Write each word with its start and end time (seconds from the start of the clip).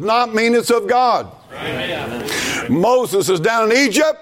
not 0.00 0.34
mean 0.34 0.54
it's 0.54 0.70
of 0.70 0.86
God. 0.86 1.30
Amen. 1.52 2.28
Moses 2.70 3.28
is 3.28 3.40
down 3.40 3.70
in 3.70 3.76
Egypt, 3.76 4.18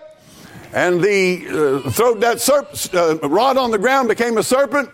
and 0.73 1.03
the 1.03 1.83
uh, 1.85 1.91
throw 1.91 2.15
that 2.15 2.39
serp, 2.39 2.95
uh, 2.95 3.29
rod 3.29 3.57
on 3.57 3.71
the 3.71 3.79
ground 3.79 4.09
became 4.09 4.38
a 4.38 4.43
serpent. 4.43 4.91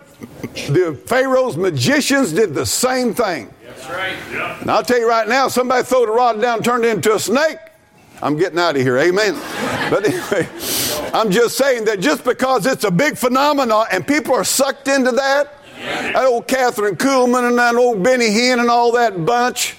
The 0.68 1.00
Pharaoh's 1.06 1.56
magicians 1.56 2.32
did 2.32 2.54
the 2.54 2.66
same 2.66 3.14
thing. 3.14 3.52
That's 3.64 3.88
right. 3.88 4.16
Yeah. 4.32 4.60
And 4.60 4.70
I'll 4.70 4.82
tell 4.82 4.98
you 4.98 5.08
right 5.08 5.28
now, 5.28 5.48
somebody 5.48 5.84
throw 5.84 6.06
the 6.06 6.12
rod 6.12 6.40
down, 6.40 6.62
turned 6.62 6.84
it 6.84 6.94
into 6.94 7.14
a 7.14 7.18
snake. 7.18 7.58
I'm 8.22 8.36
getting 8.36 8.58
out 8.58 8.76
of 8.76 8.82
here. 8.82 8.98
Amen. 8.98 9.34
but 9.90 10.06
anyway, 10.06 10.48
I'm 11.12 11.30
just 11.30 11.56
saying 11.56 11.84
that 11.86 12.00
just 12.00 12.24
because 12.24 12.66
it's 12.66 12.84
a 12.84 12.90
big 12.90 13.18
phenomenon 13.18 13.86
and 13.90 14.06
people 14.06 14.34
are 14.34 14.44
sucked 14.44 14.88
into 14.88 15.12
that, 15.12 15.52
that 15.76 16.24
old 16.24 16.46
Kathryn 16.46 16.96
Kuhlman 16.96 17.48
and 17.48 17.58
that 17.58 17.74
old 17.74 18.02
Benny 18.02 18.28
Hinn 18.28 18.60
and 18.60 18.70
all 18.70 18.92
that 18.92 19.26
bunch, 19.26 19.76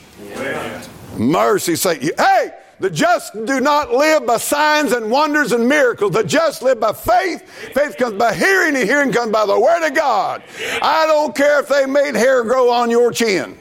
mercy 1.17 1.75
say, 1.75 1.99
hey, 1.99 2.51
the 2.79 2.89
just 2.89 3.33
do 3.45 3.61
not 3.61 3.91
live 3.91 4.25
by 4.25 4.37
signs 4.37 4.91
and 4.91 5.09
wonders 5.09 5.53
and 5.53 5.67
miracles. 5.67 6.11
The 6.11 6.23
just 6.23 6.61
live 6.61 6.79
by 6.79 6.91
faith. 6.91 7.49
Faith 7.73 7.95
comes 7.97 8.13
by 8.13 8.33
hearing, 8.33 8.75
and 8.75 8.87
hearing 8.87 9.13
comes 9.13 9.31
by 9.31 9.45
the 9.45 9.57
Word 9.57 9.87
of 9.87 9.95
God. 9.95 10.43
I 10.81 11.05
don't 11.05 11.33
care 11.33 11.61
if 11.61 11.69
they 11.69 11.85
made 11.85 12.15
hair 12.15 12.43
grow 12.43 12.69
on 12.69 12.89
your 12.89 13.11
chin. 13.11 13.57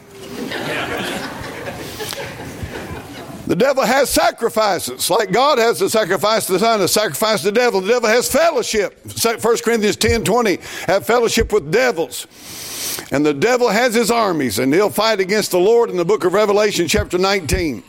The 3.47 3.55
devil 3.57 3.85
has 3.85 4.09
sacrifices, 4.09 5.11
like 5.11 5.31
God 5.31 5.59
has 5.59 5.79
the 5.79 5.91
sacrifice 5.91 6.47
to 6.47 6.53
the 6.53 6.59
Son, 6.59 6.81
the 6.81 6.89
sacrifice 6.89 7.41
to 7.41 7.47
the 7.47 7.53
devil. 7.53 7.83
The 7.83 7.89
devil 7.89 8.09
has 8.09 8.31
fellowship. 8.31 8.99
1 9.23 9.39
Corinthians 9.59 9.97
10 9.97 10.25
20, 10.25 10.59
have 10.87 11.07
fellowship 11.07 11.53
with 11.53 11.71
devils. 11.71 12.27
And 13.11 13.25
the 13.25 13.35
devil 13.35 13.69
has 13.69 13.95
his 13.95 14.11
armies, 14.11 14.59
and 14.59 14.73
he'll 14.73 14.91
fight 14.91 15.21
against 15.21 15.51
the 15.51 15.59
Lord 15.59 15.91
in 15.91 15.97
the 15.97 16.05
book 16.05 16.25
of 16.25 16.33
Revelation, 16.33 16.89
chapter 16.89 17.19
19. 17.19 17.83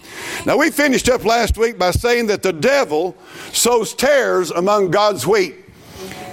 Now, 0.46 0.58
we 0.58 0.72
finished 0.72 1.10
up 1.10 1.26
last 1.26 1.58
week 1.58 1.78
by 1.78 1.92
saying 1.92 2.28
that 2.28 2.44
the 2.44 2.54
devil 2.54 3.16
sows 3.52 3.94
tares 3.94 4.52
among 4.52 4.92
God's 4.92 5.26
wheat. 5.26 5.56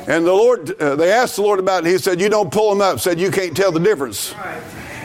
And 0.07 0.27
the 0.27 0.33
Lord, 0.33 0.81
uh, 0.81 0.97
they 0.97 1.13
asked 1.13 1.37
the 1.37 1.43
Lord 1.43 1.61
about 1.61 1.77
it, 1.77 1.87
and 1.87 1.87
he 1.89 1.99
said, 1.99 2.21
You 2.21 2.29
don't 2.29 2.53
pull 2.53 2.71
them 2.71 2.81
up, 2.81 3.01
said, 3.01 3.21
You 3.21 3.31
can't 3.31 3.57
tell 3.57 3.71
the 3.71 3.81
difference. 3.81 4.35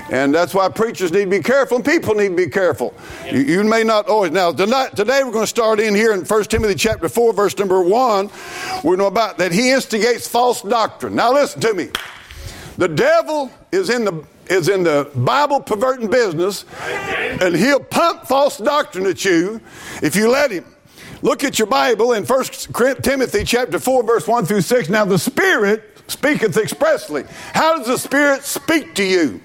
And 0.10 0.34
that's 0.34 0.54
why 0.54 0.70
preachers 0.70 1.12
need 1.12 1.26
to 1.26 1.30
be 1.30 1.42
careful 1.42 1.78
and 1.78 1.86
people 1.86 2.16
need 2.16 2.30
to 2.30 2.36
be 2.36 2.48
careful. 2.48 2.94
You, 3.30 3.40
you, 3.40 3.64
may 3.64 3.84
not 3.84 4.08
always. 4.08 4.32
Now, 4.32 4.54
tonight, 4.54 4.96
today 4.96 5.22
we're 5.24 5.32
going 5.32 5.44
to 5.44 5.48
start 5.48 5.82
in 5.82 5.94
here 5.94 6.14
in 6.14 6.24
1 6.24 6.44
Timothy 6.46 6.76
chapter 6.76 7.10
4, 7.10 7.34
verse 7.34 7.58
number 7.58 7.82
1. 7.82 8.30
We 8.86 8.96
know 8.96 9.08
about 9.08 9.38
that 9.40 9.52
he 9.52 9.72
instigates 9.72 10.26
false 10.26 10.62
doctrine. 10.62 11.16
Now, 11.16 11.34
listen 11.34 11.60
to 11.62 11.74
me. 11.74 11.90
The 12.78 12.88
devil 12.88 13.52
is 13.72 13.90
in 13.90 14.06
the 14.06 14.24
is 14.50 14.70
in 14.70 14.84
the 14.84 15.12
Bible 15.14 15.60
perverting 15.60 16.10
business, 16.10 16.64
and 17.42 17.56
he'll 17.56 17.84
pump 17.84 18.26
false 18.26 18.58
doctrine 18.58 19.06
at 19.06 19.26
you 19.26 19.60
if 20.02 20.16
you 20.16 20.30
let 20.30 20.52
him. 20.52 20.66
Look 21.22 21.44
at 21.44 21.58
your 21.60 21.68
Bible 21.68 22.14
in 22.14 22.24
1 22.24 22.44
Timothy 23.02 23.44
chapter 23.44 23.80
4, 23.80 24.04
verse 24.04 24.28
1 24.28 24.46
through 24.46 24.62
6. 24.62 24.90
Now 24.90 25.04
the 25.04 25.18
Spirit 25.18 25.84
speaketh 26.08 26.56
expressly. 26.56 27.26
How 27.54 27.78
does 27.78 27.88
the 27.88 27.98
Spirit 27.98 28.44
speak 28.44 28.94
to 28.96 29.04
you? 29.04 29.42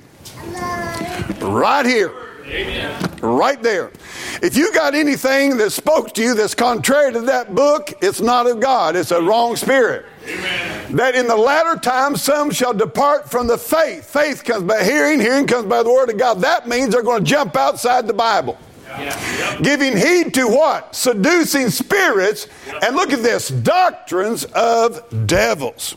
Right 1.41 1.87
here. 1.87 2.13
Amen. 2.45 3.19
Right 3.23 3.63
there. 3.63 3.91
If 4.43 4.57
you 4.57 4.73
got 4.75 4.95
anything 4.95 5.57
that 5.57 5.71
spoke 5.71 6.13
to 6.15 6.23
you 6.23 6.35
that's 6.35 6.55
contrary 6.55 7.13
to 7.13 7.21
that 7.23 7.55
book, 7.55 7.95
it's 8.03 8.21
not 8.21 8.47
of 8.47 8.61
God. 8.61 8.95
It's 8.95 9.11
a 9.11 9.23
wrong 9.23 9.57
spirit. 9.57 10.05
Amen. 10.27 10.97
That 10.97 11.15
in 11.15 11.27
the 11.27 11.37
latter 11.37 11.79
times 11.79 12.23
some 12.23 12.51
shall 12.51 12.75
depart 12.75 13.31
from 13.31 13.47
the 13.47 13.59
faith. 13.59 14.05
Faith 14.05 14.45
comes 14.45 14.65
by 14.65 14.85
hearing, 14.85 15.21
hearing 15.21 15.47
comes 15.47 15.67
by 15.67 15.83
the 15.83 15.91
word 15.93 16.11
of 16.11 16.19
God. 16.19 16.41
That 16.41 16.69
means 16.69 16.93
they're 16.93 17.03
going 17.03 17.25
to 17.25 17.31
jump 17.31 17.57
outside 17.57 18.07
the 18.07 18.13
Bible. 18.13 18.59
Yeah. 18.87 19.59
Giving 19.63 19.97
heed 19.97 20.35
to 20.35 20.47
what? 20.47 20.95
Seducing 20.95 21.71
spirits. 21.71 22.47
And 22.83 22.95
look 22.95 23.13
at 23.13 23.23
this 23.23 23.49
doctrines 23.49 24.45
of 24.45 25.27
devils. 25.27 25.97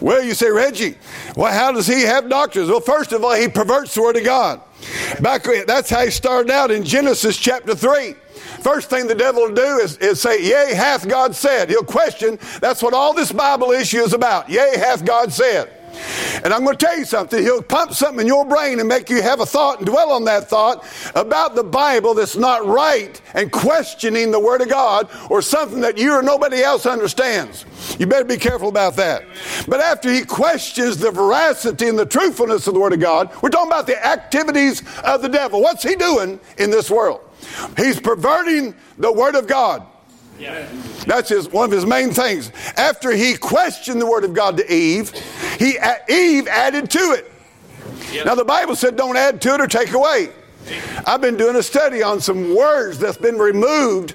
Well, 0.00 0.22
you 0.22 0.34
say, 0.34 0.50
Reggie, 0.50 0.96
well, 1.36 1.52
how 1.52 1.72
does 1.72 1.86
he 1.86 2.02
have 2.02 2.28
doctrines? 2.28 2.68
Well, 2.68 2.80
first 2.80 3.12
of 3.12 3.24
all, 3.24 3.34
he 3.34 3.48
perverts 3.48 3.94
the 3.94 4.02
Word 4.02 4.16
of 4.16 4.24
God. 4.24 4.60
Back, 5.20 5.44
that's 5.66 5.88
how 5.88 6.04
he 6.04 6.10
started 6.10 6.50
out 6.50 6.70
in 6.70 6.84
Genesis 6.84 7.36
chapter 7.38 7.74
3. 7.74 8.14
First 8.64 8.88
thing 8.88 9.06
the 9.06 9.14
devil 9.14 9.42
will 9.42 9.54
do 9.54 9.78
is, 9.78 9.98
is 9.98 10.22
say, 10.22 10.42
Yea, 10.42 10.74
hath 10.74 11.06
God 11.06 11.36
said. 11.36 11.68
He'll 11.68 11.84
question. 11.84 12.38
That's 12.62 12.82
what 12.82 12.94
all 12.94 13.12
this 13.12 13.30
Bible 13.30 13.72
issue 13.72 14.00
is 14.00 14.14
about. 14.14 14.48
Yea, 14.48 14.78
hath 14.78 15.04
God 15.04 15.30
said. 15.34 15.70
And 16.42 16.52
I'm 16.52 16.64
going 16.64 16.74
to 16.74 16.82
tell 16.82 16.96
you 16.96 17.04
something. 17.04 17.42
He'll 17.42 17.62
pump 17.62 17.92
something 17.92 18.22
in 18.22 18.26
your 18.26 18.46
brain 18.46 18.80
and 18.80 18.88
make 18.88 19.10
you 19.10 19.20
have 19.20 19.40
a 19.40 19.46
thought 19.46 19.78
and 19.78 19.86
dwell 19.86 20.12
on 20.12 20.24
that 20.24 20.48
thought 20.48 20.82
about 21.14 21.54
the 21.54 21.62
Bible 21.62 22.14
that's 22.14 22.36
not 22.36 22.64
right 22.64 23.20
and 23.34 23.52
questioning 23.52 24.30
the 24.30 24.40
Word 24.40 24.62
of 24.62 24.70
God 24.70 25.10
or 25.28 25.42
something 25.42 25.80
that 25.82 25.98
you 25.98 26.12
or 26.12 26.22
nobody 26.22 26.62
else 26.62 26.86
understands. 26.86 27.66
You 27.98 28.06
better 28.06 28.24
be 28.24 28.38
careful 28.38 28.70
about 28.70 28.96
that. 28.96 29.24
But 29.68 29.80
after 29.80 30.10
he 30.10 30.24
questions 30.24 30.96
the 30.96 31.10
veracity 31.10 31.86
and 31.86 31.98
the 31.98 32.06
truthfulness 32.06 32.66
of 32.66 32.72
the 32.72 32.80
Word 32.80 32.94
of 32.94 33.00
God, 33.00 33.30
we're 33.42 33.50
talking 33.50 33.70
about 33.70 33.86
the 33.86 34.04
activities 34.04 34.82
of 35.04 35.20
the 35.20 35.28
devil. 35.28 35.60
What's 35.60 35.82
he 35.82 35.96
doing 35.96 36.40
in 36.56 36.70
this 36.70 36.90
world? 36.90 37.20
He's 37.76 38.00
perverting 38.00 38.74
the 38.98 39.12
Word 39.12 39.34
of 39.34 39.46
God. 39.46 39.86
That's 41.06 41.28
his, 41.28 41.48
one 41.48 41.64
of 41.66 41.70
his 41.70 41.86
main 41.86 42.10
things. 42.10 42.50
After 42.76 43.12
he 43.12 43.36
questioned 43.36 44.00
the 44.00 44.06
word 44.06 44.24
of 44.24 44.34
God 44.34 44.56
to 44.56 44.72
Eve, 44.72 45.10
he, 45.58 45.78
Eve 46.08 46.48
added 46.48 46.90
to 46.90 47.12
it. 47.12 47.30
Now, 48.24 48.34
the 48.34 48.44
Bible 48.44 48.76
said 48.76 48.96
don't 48.96 49.16
add 49.16 49.40
to 49.42 49.54
it 49.54 49.60
or 49.60 49.66
take 49.66 49.92
away. 49.92 50.30
I've 51.06 51.20
been 51.20 51.36
doing 51.36 51.56
a 51.56 51.62
study 51.62 52.02
on 52.02 52.20
some 52.20 52.54
words 52.54 52.98
that's 52.98 53.18
been 53.18 53.38
removed 53.38 54.14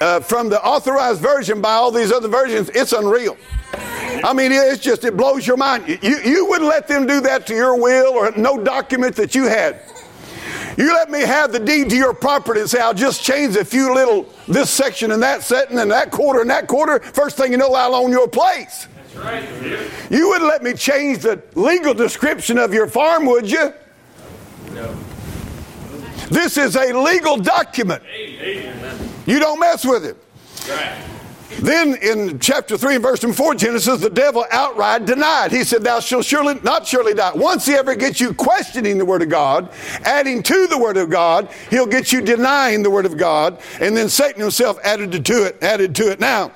uh, 0.00 0.20
from 0.20 0.48
the 0.48 0.62
authorized 0.64 1.20
version 1.20 1.60
by 1.60 1.72
all 1.72 1.90
these 1.90 2.10
other 2.10 2.28
versions. 2.28 2.70
It's 2.70 2.92
unreal. 2.92 3.36
I 3.72 4.32
mean, 4.32 4.50
it's 4.52 4.82
just, 4.82 5.04
it 5.04 5.16
blows 5.16 5.46
your 5.46 5.56
mind. 5.56 5.86
You, 6.02 6.18
you 6.20 6.46
wouldn't 6.46 6.68
let 6.68 6.88
them 6.88 7.06
do 7.06 7.20
that 7.22 7.46
to 7.48 7.54
your 7.54 7.80
will 7.80 8.12
or 8.14 8.32
no 8.32 8.62
document 8.62 9.16
that 9.16 9.34
you 9.34 9.44
had. 9.44 9.80
You 10.76 10.92
let 10.92 11.10
me 11.10 11.20
have 11.20 11.52
the 11.52 11.60
deed 11.60 11.90
to 11.90 11.96
your 11.96 12.14
property 12.14 12.60
and 12.60 12.70
say, 12.70 12.80
I'll 12.80 12.94
just 12.94 13.22
change 13.22 13.56
a 13.56 13.64
few 13.64 13.94
little, 13.94 14.28
this 14.46 14.70
section 14.70 15.12
and 15.12 15.22
that 15.22 15.42
setting 15.42 15.78
and 15.78 15.90
that 15.90 16.10
quarter 16.10 16.40
and 16.40 16.50
that 16.50 16.66
quarter. 16.68 17.00
First 17.00 17.36
thing 17.36 17.52
you 17.52 17.58
know, 17.58 17.72
I'll 17.74 17.94
own 17.94 18.10
your 18.10 18.28
place. 18.28 18.86
That's 18.94 19.16
right. 19.16 19.90
You 20.10 20.28
wouldn't 20.28 20.48
let 20.48 20.62
me 20.62 20.74
change 20.74 21.18
the 21.18 21.42
legal 21.54 21.94
description 21.94 22.58
of 22.58 22.72
your 22.72 22.86
farm, 22.86 23.26
would 23.26 23.50
you? 23.50 23.72
No. 24.72 24.96
This 26.30 26.56
is 26.56 26.76
a 26.76 26.92
legal 26.92 27.36
document. 27.36 28.02
You 29.26 29.40
don't 29.40 29.58
mess 29.58 29.84
with 29.84 30.04
it. 30.04 30.16
Right. 30.68 31.04
Then 31.58 31.96
in 31.96 32.38
chapter 32.38 32.76
3 32.76 32.96
and 32.96 33.02
verse 33.02 33.22
4, 33.22 33.54
Genesis, 33.54 34.00
the 34.00 34.10
devil 34.10 34.44
outright 34.50 35.04
denied. 35.04 35.50
He 35.50 35.64
said, 35.64 35.82
Thou 35.82 36.00
shalt 36.00 36.24
surely 36.24 36.60
not 36.62 36.86
surely 36.86 37.14
die. 37.14 37.32
Once 37.34 37.66
he 37.66 37.74
ever 37.74 37.94
gets 37.94 38.20
you 38.20 38.32
questioning 38.32 38.98
the 38.98 39.04
word 39.04 39.22
of 39.22 39.28
God, 39.28 39.70
adding 40.04 40.42
to 40.44 40.66
the 40.66 40.78
word 40.78 40.96
of 40.96 41.10
God, 41.10 41.48
he'll 41.70 41.86
get 41.86 42.12
you 42.12 42.20
denying 42.20 42.82
the 42.82 42.90
word 42.90 43.06
of 43.06 43.16
God, 43.16 43.60
and 43.80 43.96
then 43.96 44.08
Satan 44.08 44.40
himself 44.40 44.78
added 44.84 45.24
to 45.24 45.44
it, 45.44 45.62
added 45.62 45.94
to 45.96 46.10
it. 46.10 46.20
Now, 46.20 46.52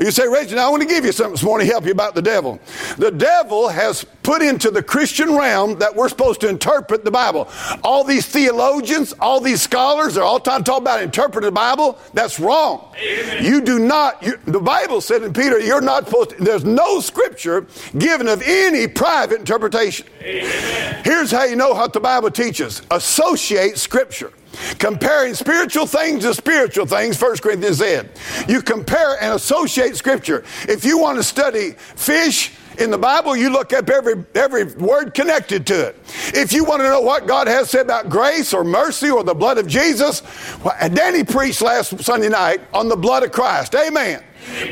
you 0.00 0.10
say, 0.10 0.28
Rachel, 0.28 0.60
I 0.60 0.68
want 0.68 0.82
to 0.82 0.88
give 0.88 1.04
you 1.04 1.12
something 1.12 1.32
this 1.32 1.42
morning 1.42 1.66
to 1.66 1.72
help 1.72 1.84
you 1.84 1.92
about 1.92 2.14
the 2.14 2.22
devil. 2.22 2.60
The 2.98 3.10
devil 3.10 3.68
has 3.68 4.04
put 4.22 4.42
into 4.42 4.70
the 4.70 4.82
Christian 4.82 5.36
realm 5.36 5.78
that 5.78 5.94
we're 5.94 6.08
supposed 6.08 6.40
to 6.40 6.48
interpret 6.48 7.04
the 7.04 7.10
Bible. 7.10 7.48
All 7.82 8.04
these 8.04 8.26
theologians, 8.26 9.12
all 9.20 9.40
these 9.40 9.62
scholars, 9.62 10.14
they're 10.14 10.24
all 10.24 10.40
time 10.40 10.64
talking 10.64 10.82
about 10.82 11.02
interpreting 11.02 11.46
the 11.46 11.52
Bible. 11.52 11.98
That's 12.12 12.40
wrong. 12.40 12.94
Amen. 12.96 13.44
You 13.44 13.60
do 13.60 13.78
not, 13.78 14.22
you, 14.22 14.33
the 14.44 14.60
Bible 14.60 15.00
said 15.00 15.22
in 15.22 15.32
Peter, 15.32 15.58
you're 15.58 15.80
not 15.80 16.06
supposed 16.06 16.30
to, 16.30 16.44
there's 16.44 16.64
no 16.64 17.00
scripture 17.00 17.66
given 17.98 18.28
of 18.28 18.42
any 18.42 18.86
private 18.86 19.38
interpretation. 19.38 20.06
Amen. 20.20 21.02
Here's 21.04 21.30
how 21.30 21.44
you 21.44 21.56
know 21.56 21.70
what 21.70 21.92
the 21.92 22.00
Bible 22.00 22.30
teaches 22.30 22.82
associate 22.90 23.78
scripture. 23.78 24.32
Comparing 24.78 25.34
spiritual 25.34 25.86
things 25.86 26.22
to 26.24 26.32
spiritual 26.32 26.86
things, 26.86 27.20
1 27.20 27.38
Corinthians 27.38 27.78
said. 27.78 28.10
You 28.48 28.62
compare 28.62 29.20
and 29.20 29.34
associate 29.34 29.96
scripture. 29.96 30.44
If 30.68 30.84
you 30.84 30.98
want 30.98 31.18
to 31.18 31.24
study 31.24 31.72
fish, 31.72 32.52
in 32.78 32.90
the 32.90 32.98
Bible, 32.98 33.36
you 33.36 33.50
look 33.50 33.72
up 33.72 33.88
every, 33.88 34.24
every 34.34 34.64
word 34.64 35.14
connected 35.14 35.66
to 35.68 35.88
it. 35.88 35.96
If 36.34 36.52
you 36.52 36.64
want 36.64 36.82
to 36.82 36.88
know 36.88 37.00
what 37.00 37.26
God 37.26 37.46
has 37.46 37.70
said 37.70 37.82
about 37.82 38.08
grace 38.08 38.52
or 38.52 38.64
mercy 38.64 39.10
or 39.10 39.22
the 39.22 39.34
blood 39.34 39.58
of 39.58 39.66
Jesus, 39.66 40.22
well, 40.64 40.76
Danny 40.88 41.24
preached 41.24 41.62
last 41.62 42.02
Sunday 42.02 42.28
night 42.28 42.60
on 42.72 42.88
the 42.88 42.96
blood 42.96 43.22
of 43.22 43.32
Christ. 43.32 43.74
Amen. 43.74 44.22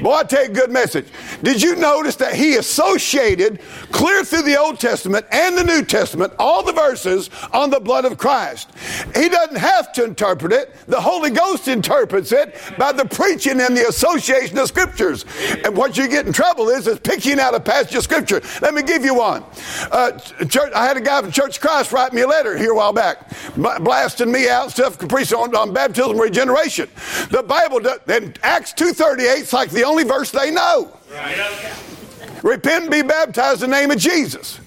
Boy, 0.02 0.22
I 0.30 0.42
you, 0.42 0.48
good 0.48 0.70
message. 0.70 1.06
Did 1.42 1.62
you 1.62 1.76
notice 1.76 2.16
that 2.16 2.34
he 2.34 2.56
associated 2.56 3.60
clear 3.90 4.24
through 4.24 4.42
the 4.42 4.58
Old 4.58 4.78
Testament 4.80 5.26
and 5.30 5.56
the 5.56 5.64
New 5.64 5.84
Testament 5.84 6.32
all 6.38 6.62
the 6.62 6.72
verses 6.72 7.30
on 7.52 7.70
the 7.70 7.80
blood 7.80 8.04
of 8.04 8.19
Christ? 8.19 8.70
He 9.14 9.28
doesn't 9.28 9.56
have 9.56 9.92
to 9.94 10.04
interpret 10.04 10.52
it. 10.52 10.74
The 10.86 11.00
Holy 11.00 11.30
Ghost 11.30 11.69
interprets 11.69 12.32
it 12.32 12.56
by 12.78 12.92
the 12.92 13.04
preaching 13.04 13.60
and 13.60 13.76
the 13.76 13.88
association 13.88 14.58
of 14.58 14.69
scriptures. 14.69 15.24
And 15.64 15.76
what 15.76 15.96
you 15.96 16.08
get 16.08 16.26
in 16.26 16.32
trouble 16.32 16.69
is 16.69 16.86
is 16.86 16.98
picking 16.98 17.40
out 17.40 17.54
a 17.54 17.60
passage 17.60 17.94
of 17.94 18.02
scripture. 18.02 18.40
Let 18.60 18.74
me 18.74 18.82
give 18.82 19.04
you 19.04 19.14
one. 19.14 19.44
Uh, 19.90 20.19
church, 20.48 20.72
I 20.74 20.86
had 20.86 20.96
a 20.96 21.00
guy 21.00 21.20
from 21.20 21.32
Church 21.32 21.60
Christ 21.60 21.92
write 21.92 22.12
me 22.12 22.22
a 22.22 22.26
letter 22.26 22.56
here 22.56 22.72
a 22.72 22.76
while 22.76 22.92
back, 22.92 23.30
blasting 23.56 24.30
me 24.30 24.48
out 24.48 24.70
stuff 24.70 24.98
preaching 24.98 25.38
on, 25.38 25.54
on 25.54 25.72
baptism 25.72 26.19
regeneration. 26.19 26.88
The 27.30 27.42
Bible, 27.42 27.80
in 28.08 28.34
Acts 28.42 28.72
two 28.72 28.92
thirty 28.92 29.24
eight, 29.24 29.46
like 29.62 29.70
the 29.70 29.84
only 29.84 30.02
verse 30.02 30.32
they 30.32 30.50
know. 30.50 30.92
Right. 31.12 32.42
Repent 32.42 32.82
and 32.82 32.90
be 32.90 33.02
baptized 33.02 33.62
in 33.62 33.70
the 33.70 33.76
name 33.76 33.92
of 33.92 33.98
Jesus. 33.98 34.58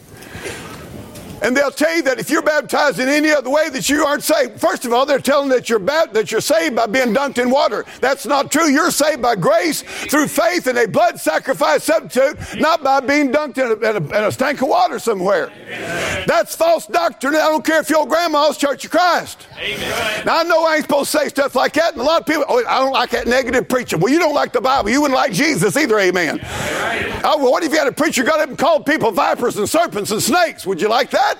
And 1.41 1.55
they'll 1.55 1.71
tell 1.71 1.95
you 1.95 2.01
that 2.03 2.19
if 2.19 2.29
you're 2.29 2.41
baptized 2.41 2.99
in 2.99 3.09
any 3.09 3.29
other 3.31 3.49
way 3.49 3.69
that 3.69 3.89
you 3.89 4.05
aren't 4.05 4.23
saved. 4.23 4.59
First 4.59 4.85
of 4.85 4.93
all, 4.93 5.05
they're 5.05 5.19
telling 5.19 5.49
that 5.49 5.69
you're 5.69 5.79
ba- 5.79 6.07
that 6.11 6.31
you're 6.31 6.41
saved 6.41 6.75
by 6.75 6.87
being 6.87 7.13
dunked 7.13 7.37
in 7.37 7.49
water. 7.49 7.85
That's 8.01 8.25
not 8.25 8.51
true. 8.51 8.67
You're 8.67 8.91
saved 8.91 9.21
by 9.21 9.35
grace 9.35 9.81
through 9.81 10.27
faith 10.27 10.67
in 10.67 10.77
a 10.77 10.87
blood 10.87 11.19
sacrifice 11.19 11.83
substitute, 11.83 12.37
not 12.59 12.83
by 12.83 12.99
being 12.99 13.31
dunked 13.31 13.57
in 13.57 13.83
a, 13.83 13.89
in 13.89 14.03
a, 14.03 14.17
in 14.17 14.23
a 14.23 14.31
tank 14.31 14.61
of 14.61 14.69
water 14.69 14.99
somewhere. 14.99 15.51
That's 16.27 16.55
false 16.55 16.87
doctrine. 16.87 17.35
I 17.35 17.49
don't 17.49 17.65
care 17.65 17.79
if 17.79 17.89
your 17.89 18.07
grandma's 18.07 18.57
Church 18.57 18.85
of 18.85 18.91
Christ. 18.91 19.47
Amen. 19.57 20.25
Now 20.25 20.39
I 20.39 20.43
know 20.43 20.63
I 20.63 20.75
ain't 20.75 20.83
supposed 20.83 21.11
to 21.11 21.19
say 21.19 21.27
stuff 21.27 21.55
like 21.55 21.73
that, 21.73 21.93
and 21.93 22.01
a 22.01 22.03
lot 22.03 22.21
of 22.21 22.27
people, 22.27 22.45
oh, 22.47 22.63
I 22.65 22.79
don't 22.79 22.93
like 22.93 23.11
that 23.11 23.27
negative 23.27 23.67
preaching. 23.67 23.99
Well, 23.99 24.11
you 24.11 24.19
don't 24.19 24.33
like 24.33 24.53
the 24.53 24.61
Bible. 24.61 24.89
You 24.89 25.01
wouldn't 25.01 25.15
like 25.17 25.33
Jesus 25.33 25.75
either. 25.77 25.99
Amen. 25.99 26.39
Oh, 27.23 27.37
well, 27.37 27.51
what 27.51 27.63
if 27.63 27.71
you 27.71 27.77
had 27.77 27.87
a 27.87 27.91
preacher 27.91 28.23
got 28.23 28.39
up 28.39 28.49
and 28.49 28.57
called 28.57 28.85
people 28.85 29.11
vipers 29.11 29.57
and 29.57 29.67
serpents 29.69 30.11
and 30.11 30.21
snakes? 30.21 30.65
Would 30.65 30.81
you 30.81 30.89
like 30.89 31.09
that? 31.11 31.34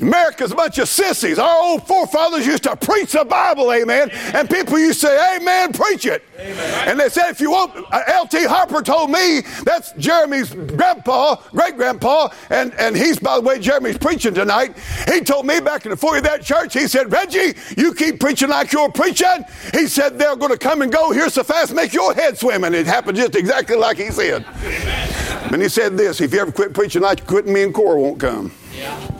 America's 0.00 0.52
a 0.52 0.54
bunch 0.54 0.78
of 0.78 0.88
sissies. 0.88 1.38
Our 1.38 1.62
old 1.62 1.86
forefathers 1.86 2.46
used 2.46 2.64
to 2.64 2.76
preach 2.76 3.12
the 3.12 3.24
Bible, 3.24 3.72
amen. 3.72 4.10
And 4.34 4.48
people 4.48 4.78
used 4.78 5.00
to 5.00 5.06
say, 5.06 5.36
Amen, 5.36 5.72
preach 5.72 6.06
it. 6.06 6.22
Amen. 6.38 6.88
And 6.88 7.00
they 7.00 7.08
said, 7.08 7.30
if 7.30 7.40
you 7.40 7.50
want, 7.50 7.74
uh, 7.90 8.02
L.T. 8.06 8.44
Harper 8.44 8.82
told 8.82 9.10
me, 9.10 9.40
that's 9.64 9.92
Jeremy's 9.92 10.52
grandpa, 10.52 11.36
great 11.50 11.76
grandpa, 11.76 12.28
and, 12.50 12.74
and 12.74 12.96
he's, 12.96 13.18
by 13.18 13.36
the 13.36 13.42
way, 13.42 13.58
Jeremy's 13.58 13.98
preaching 13.98 14.34
tonight. 14.34 14.76
He 15.10 15.20
told 15.20 15.46
me 15.46 15.60
back 15.60 15.86
in 15.86 15.90
the 15.90 15.96
foyer 15.96 16.18
of 16.18 16.24
that 16.24 16.42
church, 16.42 16.74
he 16.74 16.86
said, 16.88 17.10
Reggie, 17.10 17.54
you 17.76 17.94
keep 17.94 18.20
preaching 18.20 18.50
like 18.50 18.72
you're 18.72 18.92
preaching. 18.92 19.44
He 19.72 19.86
said, 19.86 20.18
they're 20.18 20.36
going 20.36 20.52
to 20.52 20.58
come 20.58 20.82
and 20.82 20.92
go 20.92 21.10
here 21.10 21.30
so 21.30 21.42
fast, 21.42 21.74
make 21.74 21.92
your 21.94 22.12
head 22.14 22.38
swim. 22.38 22.64
And 22.64 22.74
it 22.74 22.86
happened 22.86 23.16
just 23.16 23.34
exactly 23.34 23.76
like 23.76 23.96
he 23.96 24.10
said. 24.10 24.44
Amen. 24.44 25.52
And 25.52 25.62
he 25.62 25.68
said 25.68 25.96
this 25.96 26.20
if 26.20 26.34
you 26.34 26.40
ever 26.40 26.52
quit 26.52 26.74
preaching 26.74 27.02
like 27.02 27.20
you 27.20 27.26
quit, 27.26 27.46
me 27.46 27.62
and 27.62 27.72
Cora 27.72 28.00
won't 28.00 28.20
come. 28.20 28.52
Yeah. 28.74 29.15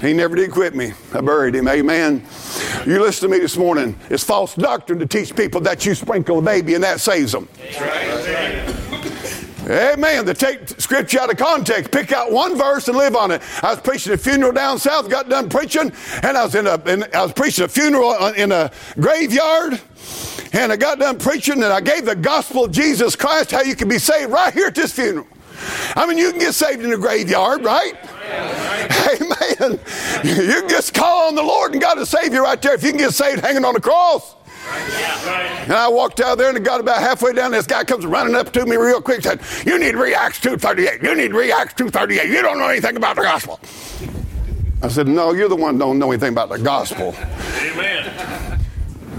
He 0.00 0.14
never 0.14 0.34
did 0.34 0.50
quit 0.50 0.74
me. 0.74 0.92
I 1.12 1.20
buried 1.20 1.54
him. 1.54 1.68
Amen. 1.68 2.24
You 2.86 3.02
listen 3.02 3.28
to 3.28 3.34
me 3.34 3.38
this 3.38 3.56
morning. 3.56 3.98
It's 4.08 4.24
false 4.24 4.54
doctrine 4.54 4.98
to 4.98 5.06
teach 5.06 5.36
people 5.36 5.60
that 5.62 5.84
you 5.84 5.94
sprinkle 5.94 6.38
a 6.38 6.42
baby 6.42 6.74
and 6.74 6.82
that 6.82 7.00
saves 7.00 7.32
them. 7.32 7.48
Amen. 9.68 10.24
To 10.24 10.34
take 10.34 10.68
scripture 10.80 11.20
out 11.20 11.30
of 11.30 11.36
context, 11.36 11.92
pick 11.92 12.12
out 12.12 12.32
one 12.32 12.56
verse 12.56 12.88
and 12.88 12.96
live 12.96 13.14
on 13.14 13.30
it. 13.30 13.42
I 13.62 13.70
was 13.70 13.80
preaching 13.80 14.12
a 14.14 14.16
funeral 14.16 14.52
down 14.52 14.78
south, 14.78 15.10
got 15.10 15.28
done 15.28 15.50
preaching, 15.50 15.92
and 16.22 16.36
I 16.36 16.44
was 16.44 16.54
in 16.54 16.66
a, 16.66 16.82
in, 16.88 17.04
I 17.14 17.22
was 17.22 17.34
preaching 17.34 17.66
a 17.66 17.68
funeral 17.68 18.14
in 18.28 18.52
a 18.52 18.70
graveyard, 18.98 19.80
and 20.54 20.72
I 20.72 20.76
got 20.76 20.98
done 20.98 21.18
preaching, 21.18 21.62
and 21.62 21.72
I 21.72 21.80
gave 21.80 22.06
the 22.06 22.16
gospel 22.16 22.64
of 22.64 22.72
Jesus 22.72 23.14
Christ, 23.14 23.50
how 23.50 23.60
you 23.60 23.76
can 23.76 23.88
be 23.88 23.98
saved 23.98 24.32
right 24.32 24.52
here 24.52 24.68
at 24.68 24.74
this 24.74 24.92
funeral. 24.92 25.26
I 25.96 26.06
mean, 26.06 26.18
you 26.18 26.30
can 26.30 26.40
get 26.40 26.54
saved 26.54 26.82
in 26.82 26.92
a 26.92 26.96
graveyard, 26.96 27.64
right? 27.64 27.94
Amen. 29.10 29.80
You 30.24 30.60
can 30.60 30.68
just 30.68 30.94
call 30.94 31.28
on 31.28 31.34
the 31.34 31.42
Lord 31.42 31.72
and 31.72 31.80
God 31.80 31.98
will 31.98 32.06
save 32.06 32.32
you 32.32 32.42
right 32.42 32.60
there 32.60 32.74
if 32.74 32.82
you 32.82 32.90
can 32.90 32.98
get 32.98 33.12
saved 33.12 33.40
hanging 33.40 33.64
on 33.64 33.74
the 33.74 33.80
cross. 33.80 34.36
And 35.64 35.72
I 35.72 35.88
walked 35.88 36.20
out 36.20 36.38
there 36.38 36.48
and 36.48 36.56
it 36.56 36.64
got 36.64 36.80
about 36.80 36.98
halfway 36.98 37.32
down. 37.32 37.50
This 37.50 37.66
guy 37.66 37.82
comes 37.82 38.06
running 38.06 38.34
up 38.34 38.52
to 38.52 38.66
me 38.66 38.76
real 38.76 39.00
quick. 39.00 39.22
Said, 39.22 39.40
"You 39.66 39.78
need 39.78 39.92
to 39.92 39.98
read 39.98 40.14
Acts 40.14 40.40
two 40.40 40.56
thirty 40.56 40.86
eight. 40.86 41.02
You 41.02 41.14
need 41.14 41.28
to 41.28 41.38
read 41.38 41.50
Acts 41.50 41.74
two 41.74 41.88
thirty 41.88 42.18
eight. 42.18 42.28
You 42.28 42.42
don't 42.42 42.58
know 42.58 42.68
anything 42.68 42.96
about 42.96 43.16
the 43.16 43.22
gospel." 43.22 43.58
I 44.82 44.88
said, 44.88 45.08
"No, 45.08 45.32
you're 45.32 45.48
the 45.48 45.56
one 45.56 45.78
don't 45.78 45.98
know 45.98 46.10
anything 46.12 46.30
about 46.32 46.50
the 46.50 46.58
gospel." 46.58 47.14
Amen. 47.62 48.60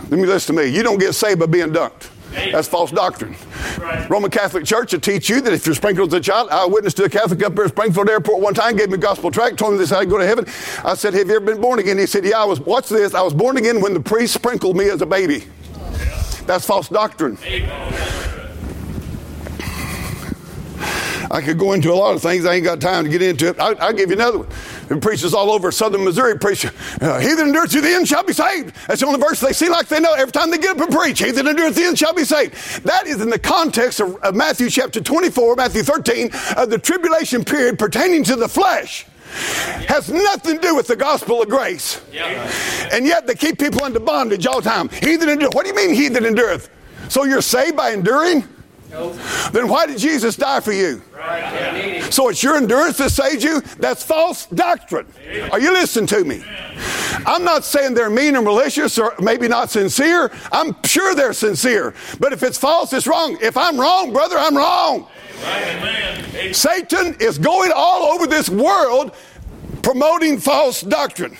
Let 0.10 0.20
me 0.20 0.26
listen 0.26 0.56
to 0.56 0.62
me. 0.62 0.70
You 0.70 0.84
don't 0.84 1.00
get 1.00 1.14
saved 1.14 1.40
by 1.40 1.48
being 1.48 1.72
dunked. 1.72 2.10
That's 2.32 2.68
false 2.68 2.92
doctrine. 2.92 3.36
Right. 3.78 4.10
Roman 4.10 4.32
Catholic 4.32 4.66
Church 4.66 4.94
will 4.94 5.02
teach 5.02 5.30
you 5.30 5.42
that 5.42 5.54
if 5.54 5.66
you're 5.66 5.76
sprinkled 5.76 6.14
as 6.14 6.20
a 6.20 6.22
child, 6.22 6.50
I 6.50 6.66
witnessed 6.66 6.98
to 6.98 7.04
a 7.04 7.10
Catholic 7.10 7.44
up 7.44 7.56
there 7.56 7.66
at 7.66 7.72
Springfield 7.72 8.10
Airport 8.10 8.42
one 8.42 8.54
time, 8.54 8.78
gave 8.78 8.90
me 8.90 8.96
a 8.96 8.98
gospel 8.98 9.32
tract, 9.32 9.58
told 9.58 9.74
me 9.74 9.78
this 9.80 9.90
how 9.90 10.00
to 10.00 10.06
go 10.06 10.18
to 10.18 10.26
heaven. 10.26 10.46
I 10.84 10.96
said, 10.96 11.14
Have 11.14 11.28
you 11.28 11.36
ever 11.36 11.46
been 11.46 11.62
born 11.62 11.80
again? 11.80 11.98
He 11.98 12.06
said, 12.06 12.26
Yeah, 12.26 12.40
I 12.40 12.46
was, 12.46 12.60
watch 12.60 12.90
this, 12.90 13.14
I 13.14 13.22
was 13.22 13.34
born 13.34 13.58
again 13.58 13.82
when 13.82 13.94
the 13.94 14.00
priest 14.00 14.34
sprinkled 14.34 14.78
me 14.78 14.90
as 14.90 15.02
a 15.02 15.06
baby. 15.06 15.46
That's 16.46 16.66
false 16.66 16.90
doctrine. 16.90 17.38
I 21.32 21.42
could 21.42 21.58
go 21.58 21.72
into 21.72 21.94
a 21.94 21.96
lot 21.96 22.14
of 22.14 22.22
things. 22.22 22.46
I 22.46 22.56
ain't 22.56 22.66
got 22.66 22.82
time 22.82 23.06
to 23.06 23.10
get 23.10 23.22
into 23.22 23.48
it. 23.48 23.60
I, 23.60 23.72
will 23.72 23.98
give 23.98 24.10
you 24.10 24.16
another 24.16 24.40
one. 24.40 24.48
And 24.92 25.02
preachers 25.02 25.34
all 25.34 25.50
over 25.50 25.72
southern 25.72 26.04
Missouri 26.04 26.38
preach, 26.38 26.66
uh, 26.66 27.20
He 27.20 27.34
that 27.34 27.48
endures 27.48 27.72
to 27.72 27.82
the 27.82 27.90
end 27.90 28.08
shall 28.08 28.24
be 28.24 28.34
saved. 28.34 28.76
That's 28.88 29.02
the 29.02 29.08
only 29.08 29.20
verse 29.20 29.40
they 29.40 29.54
see 29.54 29.70
like 29.70 29.88
they 29.88 30.00
know 30.00 30.14
every 30.14 30.32
time 30.32 30.52
they 30.52 30.58
get 30.58 30.78
up 30.78 30.86
and 30.86 30.96
preach. 30.96 31.20
He 31.20 31.32
that 31.32 31.48
endures 31.48 31.76
to 31.76 31.82
the 31.82 31.88
end 31.88 31.98
shall 31.98 32.14
be 32.14 32.26
saved. 32.26 32.84
That 32.84 33.08
is 33.08 33.22
in 33.22 33.30
the 33.30 33.40
context 33.40 34.00
of, 34.00 34.18
of 34.18 34.36
Matthew 34.36 34.70
chapter 34.70 35.02
24, 35.02 35.56
Matthew 35.56 35.84
13, 35.84 36.30
of 36.58 36.70
the 36.70 36.78
tribulation 36.78 37.44
period 37.44 37.80
pertaining 37.80 38.24
to 38.26 38.36
the 38.36 38.48
flesh 38.48 39.06
has 39.88 40.10
nothing 40.10 40.58
to 40.58 40.62
do 40.62 40.76
with 40.76 40.88
the 40.88 40.96
gospel 40.96 41.42
of 41.42 41.50
grace. 41.50 42.02
And 42.92 43.06
yet 43.06 43.28
they 43.28 43.36
keep 43.36 43.58
people 43.58 43.84
under 43.84 44.00
bondage 44.00 44.46
all 44.46 44.60
the 44.60 44.70
time. 44.70 44.90
He 44.90 45.16
that 45.16 45.30
endureth. 45.30 45.56
What 45.56 45.64
do 45.64 45.70
you 45.70 45.76
mean 45.76 45.94
he 45.94 46.10
that 46.10 46.26
endureth? 46.26 46.70
So 47.08 47.24
you're 47.24 47.42
saved 47.42 47.78
by 47.78 47.92
enduring? 47.92 48.48
Then 49.52 49.68
why 49.68 49.86
did 49.86 49.98
Jesus 49.98 50.36
die 50.36 50.60
for 50.60 50.74
you? 50.74 51.02
Right. 51.16 52.02
So 52.12 52.30
it's 52.30 52.44
your 52.44 52.58
endurance 52.58 52.98
that 52.98 53.12
saves 53.12 53.44
you? 53.44 53.62
That's 53.80 54.04
false 54.04 54.48
doctrine. 54.48 55.08
Are 55.52 55.60
you 55.60 55.72
listening 55.72 56.08
to 56.08 56.26
me? 56.26 56.44
I'm 57.26 57.44
not 57.44 57.64
saying 57.64 57.94
they're 57.94 58.10
mean 58.10 58.36
or 58.36 58.42
malicious 58.42 58.98
or 58.98 59.16
maybe 59.20 59.48
not 59.48 59.70
sincere. 59.70 60.32
I'm 60.52 60.76
sure 60.84 61.16
they're 61.16 61.34
sincere. 61.34 61.94
But 62.20 62.34
if 62.34 62.44
it's 62.44 62.58
false, 62.58 62.92
it's 62.94 63.08
wrong. 63.08 63.38
If 63.42 63.56
I'm 63.56 63.80
wrong, 63.80 64.12
brother, 64.12 64.38
I'm 64.38 64.58
wrong. 64.58 65.08
Satan 66.52 67.16
is 67.20 67.38
going 67.38 67.72
all 67.74 68.14
over 68.14 68.28
this 68.28 68.50
world 68.50 69.16
promoting 69.82 70.38
false 70.38 70.82
doctrine. 70.82 71.38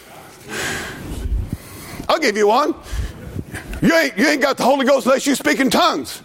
I'll 2.08 2.20
give 2.20 2.38
you 2.38 2.48
one. 2.48 2.76
You 3.82 3.96
ain't, 3.96 4.18
you 4.18 4.28
ain't 4.28 4.42
got 4.42 4.58
the 4.58 4.64
Holy 4.64 4.86
Ghost 4.86 5.06
unless 5.06 5.26
you 5.26 5.36
speak 5.36 5.60
in 5.60 5.70
tongues. 5.70 6.22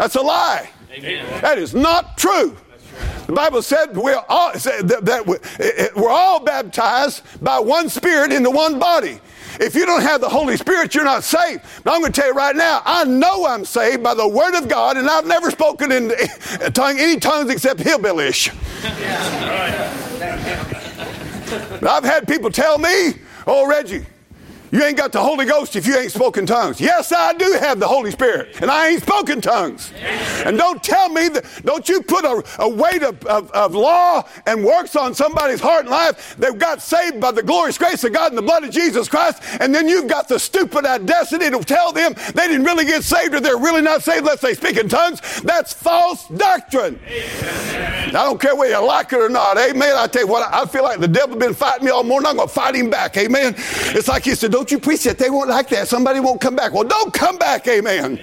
That's 0.00 0.14
a 0.14 0.22
lie. 0.22 0.70
Amen. 0.92 1.42
That 1.42 1.58
is 1.58 1.74
not 1.74 2.16
true. 2.16 2.56
The 3.26 3.34
Bible 3.34 3.60
said 3.60 3.94
we're 3.94 4.16
all, 4.30 4.50
that, 4.52 5.92
we're 5.94 6.08
all 6.08 6.40
baptized 6.40 7.22
by 7.44 7.58
one 7.58 7.90
Spirit 7.90 8.32
into 8.32 8.50
one 8.50 8.78
body. 8.78 9.20
If 9.60 9.74
you 9.74 9.84
don't 9.84 10.00
have 10.00 10.22
the 10.22 10.28
Holy 10.30 10.56
Spirit, 10.56 10.94
you're 10.94 11.04
not 11.04 11.22
saved. 11.22 11.64
But 11.84 11.92
I'm 11.92 12.00
going 12.00 12.12
to 12.12 12.18
tell 12.18 12.30
you 12.30 12.34
right 12.34 12.56
now, 12.56 12.80
I 12.86 13.04
know 13.04 13.44
I'm 13.44 13.66
saved 13.66 14.02
by 14.02 14.14
the 14.14 14.26
Word 14.26 14.56
of 14.56 14.68
God, 14.68 14.96
and 14.96 15.06
I've 15.06 15.26
never 15.26 15.50
spoken 15.50 15.92
in 15.92 16.08
tongue, 16.72 16.98
any 16.98 17.20
tongues 17.20 17.50
except 17.50 17.80
hillbillyish. 17.80 18.56
I've 21.86 22.04
had 22.04 22.26
people 22.26 22.50
tell 22.50 22.78
me, 22.78 23.16
oh, 23.46 23.66
Reggie, 23.68 24.06
you 24.70 24.82
ain't 24.82 24.96
got 24.96 25.12
the 25.12 25.20
Holy 25.20 25.46
Ghost 25.46 25.74
if 25.76 25.86
you 25.86 25.96
ain't 25.96 26.12
spoken 26.12 26.46
tongues. 26.46 26.80
Yes, 26.80 27.12
I 27.12 27.32
do 27.32 27.56
have 27.60 27.80
the 27.80 27.88
Holy 27.88 28.10
Spirit, 28.10 28.60
and 28.60 28.70
I 28.70 28.88
ain't 28.88 29.02
spoken 29.02 29.40
tongues. 29.40 29.92
And 30.44 30.56
don't 30.56 30.82
tell 30.82 31.08
me 31.08 31.28
that, 31.28 31.44
don't 31.64 31.88
you 31.88 32.02
put 32.02 32.24
a, 32.24 32.42
a 32.58 32.68
weight 32.68 33.02
of, 33.02 33.24
of, 33.26 33.50
of, 33.50 33.74
law 33.74 34.26
and 34.46 34.64
works 34.64 34.96
on 34.96 35.14
somebody's 35.14 35.60
heart 35.60 35.82
and 35.82 35.90
life. 35.90 36.36
They've 36.36 36.58
got 36.58 36.82
saved 36.82 37.20
by 37.20 37.32
the 37.32 37.42
glorious 37.42 37.78
grace 37.78 38.04
of 38.04 38.12
God 38.12 38.30
and 38.30 38.38
the 38.38 38.42
blood 38.42 38.64
of 38.64 38.70
Jesus 38.70 39.08
Christ, 39.08 39.42
and 39.60 39.74
then 39.74 39.88
you've 39.88 40.08
got 40.08 40.28
the 40.28 40.38
stupid 40.38 40.84
audacity 40.84 41.50
to 41.50 41.60
tell 41.60 41.92
them 41.92 42.14
they 42.34 42.46
didn't 42.46 42.64
really 42.64 42.84
get 42.84 43.02
saved 43.02 43.34
or 43.34 43.40
they're 43.40 43.58
really 43.58 43.82
not 43.82 44.02
saved 44.02 44.20
unless 44.20 44.40
they 44.40 44.54
speak 44.54 44.76
in 44.76 44.88
tongues. 44.88 45.20
That's 45.42 45.72
false 45.72 46.28
doctrine. 46.28 46.98
I 48.10 48.24
don't 48.24 48.40
care 48.40 48.56
whether 48.56 48.72
you 48.72 48.86
like 48.86 49.12
it 49.12 49.20
or 49.20 49.28
not. 49.28 49.56
Amen. 49.56 49.94
I 49.96 50.06
tell 50.06 50.22
you 50.22 50.28
what, 50.28 50.52
I 50.52 50.64
feel 50.66 50.82
like 50.82 51.00
the 51.00 51.08
devil 51.08 51.36
been 51.36 51.54
fighting 51.54 51.84
me 51.84 51.90
all 51.90 52.02
morning. 52.02 52.28
I'm 52.28 52.36
going 52.36 52.48
to 52.48 52.54
fight 52.54 52.74
him 52.74 52.90
back. 52.90 53.16
Amen. 53.16 53.54
It's 53.56 54.08
like 54.08 54.24
he 54.24 54.34
said, 54.34 54.52
don't 54.52 54.70
you 54.70 54.78
preach 54.78 55.04
that. 55.04 55.18
They 55.18 55.30
won't 55.30 55.48
like 55.48 55.68
that. 55.70 55.88
Somebody 55.88 56.20
won't 56.20 56.40
come 56.40 56.56
back. 56.56 56.72
Well, 56.72 56.84
don't 56.84 57.12
come 57.14 57.38
back. 57.38 57.66
Amen. 57.68 58.18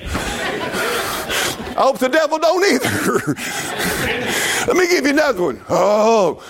I 1.77 1.81
hope 1.81 1.99
the 1.99 2.09
devil 2.09 2.39
don't 2.39 2.65
either. 2.73 3.35
Let 4.67 4.75
me 4.75 4.87
give 4.87 5.05
you 5.05 5.11
another 5.11 5.43
one. 5.43 5.61
Oh, 5.69 6.43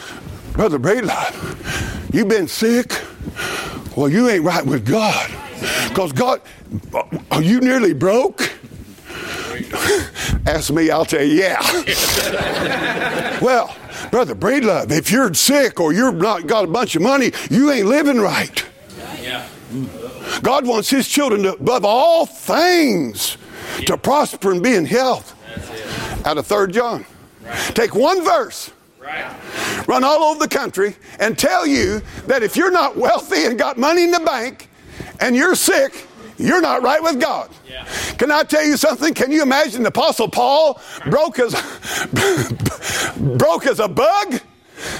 Brother 0.53 0.79
Braylon, 0.79 2.13
you've 2.13 2.29
been 2.29 2.47
sick? 2.47 2.93
Well, 3.95 4.09
you 4.09 4.29
ain't 4.29 4.43
right 4.43 4.65
with 4.65 4.85
God. 4.85 5.29
Because 5.89 6.11
God, 6.13 6.41
are 7.31 7.41
you 7.41 7.59
nearly 7.59 7.93
broke? 7.93 8.51
Ask 10.45 10.71
me, 10.71 10.89
I'll 10.89 11.05
tell 11.05 11.23
you, 11.23 11.33
yeah. 11.41 13.39
well, 13.41 13.75
Brother 14.11 14.35
Breedlove, 14.35 14.91
if 14.91 15.11
you're 15.11 15.33
sick 15.33 15.79
or 15.79 15.93
you're 15.93 16.11
not 16.11 16.47
got 16.47 16.65
a 16.65 16.67
bunch 16.67 16.95
of 16.95 17.01
money, 17.01 17.31
you 17.49 17.71
ain't 17.71 17.87
living 17.87 18.19
right. 18.19 18.65
Yeah. 19.21 19.47
God 20.41 20.65
wants 20.65 20.89
His 20.89 21.07
children 21.07 21.43
to, 21.43 21.53
above 21.53 21.85
all 21.85 22.25
things 22.25 23.37
to 23.85 23.97
prosper 23.97 24.51
and 24.51 24.63
be 24.63 24.75
in 24.75 24.85
health. 24.85 25.33
Out 26.25 26.37
of 26.37 26.47
3 26.47 26.71
John. 26.71 27.05
Right. 27.43 27.75
Take 27.75 27.95
one 27.95 28.23
verse. 28.23 28.71
Right. 28.99 29.33
Run 29.87 30.03
all 30.03 30.23
over 30.23 30.39
the 30.39 30.47
country 30.49 30.95
and 31.19 31.37
tell 31.37 31.65
you 31.65 32.01
that 32.25 32.43
if 32.43 32.57
you're 32.57 32.71
not 32.71 32.97
wealthy 32.97 33.45
and 33.45 33.57
got 33.57 33.77
money 33.77 34.03
in 34.03 34.11
the 34.11 34.19
bank 34.19 34.69
and 35.19 35.35
you're 35.35 35.55
sick, 35.55 36.07
you're 36.37 36.61
not 36.61 36.83
right 36.83 37.01
with 37.01 37.19
God. 37.19 37.49
Yeah. 37.67 37.85
Can 38.17 38.31
I 38.31 38.43
tell 38.43 38.65
you 38.65 38.77
something? 38.77 39.13
Can 39.13 39.31
you 39.31 39.41
imagine 39.41 39.83
the 39.83 39.89
Apostle 39.89 40.29
Paul 40.29 40.79
broke 41.09 41.39
as 41.39 41.53
broke 43.17 43.65
as 43.67 43.79
a 43.79 43.87
bug, 43.87 44.39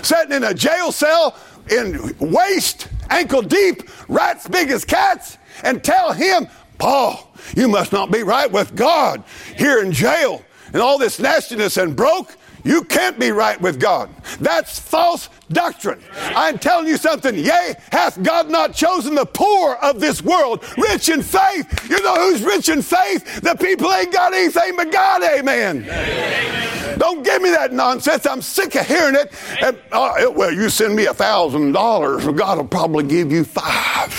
sitting 0.02 0.36
in 0.36 0.44
a 0.44 0.54
jail 0.54 0.92
cell 0.92 1.36
in 1.70 2.16
waist, 2.20 2.88
ankle 3.10 3.42
deep, 3.42 3.84
rats 4.08 4.48
big 4.48 4.70
as 4.70 4.86
cats, 4.86 5.38
and 5.64 5.84
tell 5.84 6.12
him, 6.14 6.48
Paul, 6.78 7.34
you 7.56 7.68
must 7.68 7.92
not 7.92 8.12
be 8.12 8.24
right 8.24 8.52
with 8.52 8.76
God 8.76 9.24
here 9.56 9.82
in 9.82 9.92
jail 9.92 10.44
and 10.74 10.82
all 10.82 10.98
this 10.98 11.20
nastiness 11.20 11.78
and 11.78 11.96
broke. 11.96 12.36
You 12.68 12.84
can't 12.84 13.18
be 13.18 13.32
right 13.32 13.60
with 13.62 13.80
God. 13.80 14.10
That's 14.42 14.78
false 14.78 15.30
doctrine. 15.50 16.04
I'm 16.36 16.60
telling 16.60 16.88
you 16.88 16.98
something. 16.98 17.34
Yea, 17.34 17.76
hath 17.94 18.22
God 18.22 18.50
not 18.50 18.74
chosen 18.74 19.16
the 19.16 19.26
poor 19.26 19.76
of 19.76 20.02
this 20.02 20.22
world 20.22 20.66
rich 20.78 21.08
in 21.08 21.22
faith? 21.22 21.90
You 21.90 22.02
know 22.04 22.16
who's 22.16 22.44
rich 22.44 22.68
in 22.68 22.82
faith? 22.82 23.40
The 23.40 23.56
people 23.56 23.90
ain't 23.94 24.12
got 24.12 24.34
anything 24.34 24.76
but 24.76 24.92
God. 24.92 25.24
Amen. 25.24 25.84
Amen. 25.84 27.00
Don't 27.00 27.24
give 27.24 27.42
me 27.42 27.52
that 27.52 27.72
nonsense. 27.72 28.26
I'm 28.26 28.42
sick 28.42 28.76
of 28.76 28.86
hearing 28.86 29.16
it. 29.16 29.32
And, 29.62 29.80
uh, 29.94 30.30
well, 30.36 30.52
you 30.52 30.70
send 30.70 30.94
me 30.94 31.06
a 31.06 31.14
thousand 31.14 31.72
dollars, 31.72 32.26
God 32.28 32.58
will 32.58 32.68
probably 32.68 33.06
give 33.06 33.32
you 33.32 33.46
five. 33.46 34.12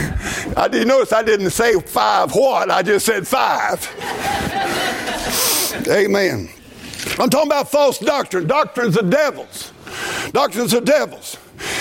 I 0.56 0.68
did 0.68 0.86
notice 0.86 1.12
I 1.12 1.22
didn't 1.22 1.50
say 1.50 1.78
five 1.80 2.34
what, 2.34 2.70
I 2.70 2.82
just 2.82 3.06
said 3.06 3.26
five. 3.26 3.86
Amen. 5.88 6.48
I'm 7.18 7.30
talking 7.30 7.48
about 7.48 7.70
false 7.70 7.98
doctrine. 7.98 8.46
Doctrines 8.46 8.96
of 8.96 9.10
devils. 9.10 9.72
Doctrines 10.32 10.72
of 10.72 10.84
devils. 10.84 11.38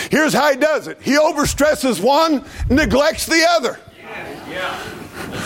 Here's 0.10 0.34
how 0.34 0.52
he 0.52 0.58
does 0.58 0.88
it. 0.88 1.02
He 1.02 1.18
overstresses 1.18 2.02
one, 2.02 2.44
neglects 2.70 3.26
the 3.26 3.46
other. 3.52 3.80
Yeah. 4.50 4.82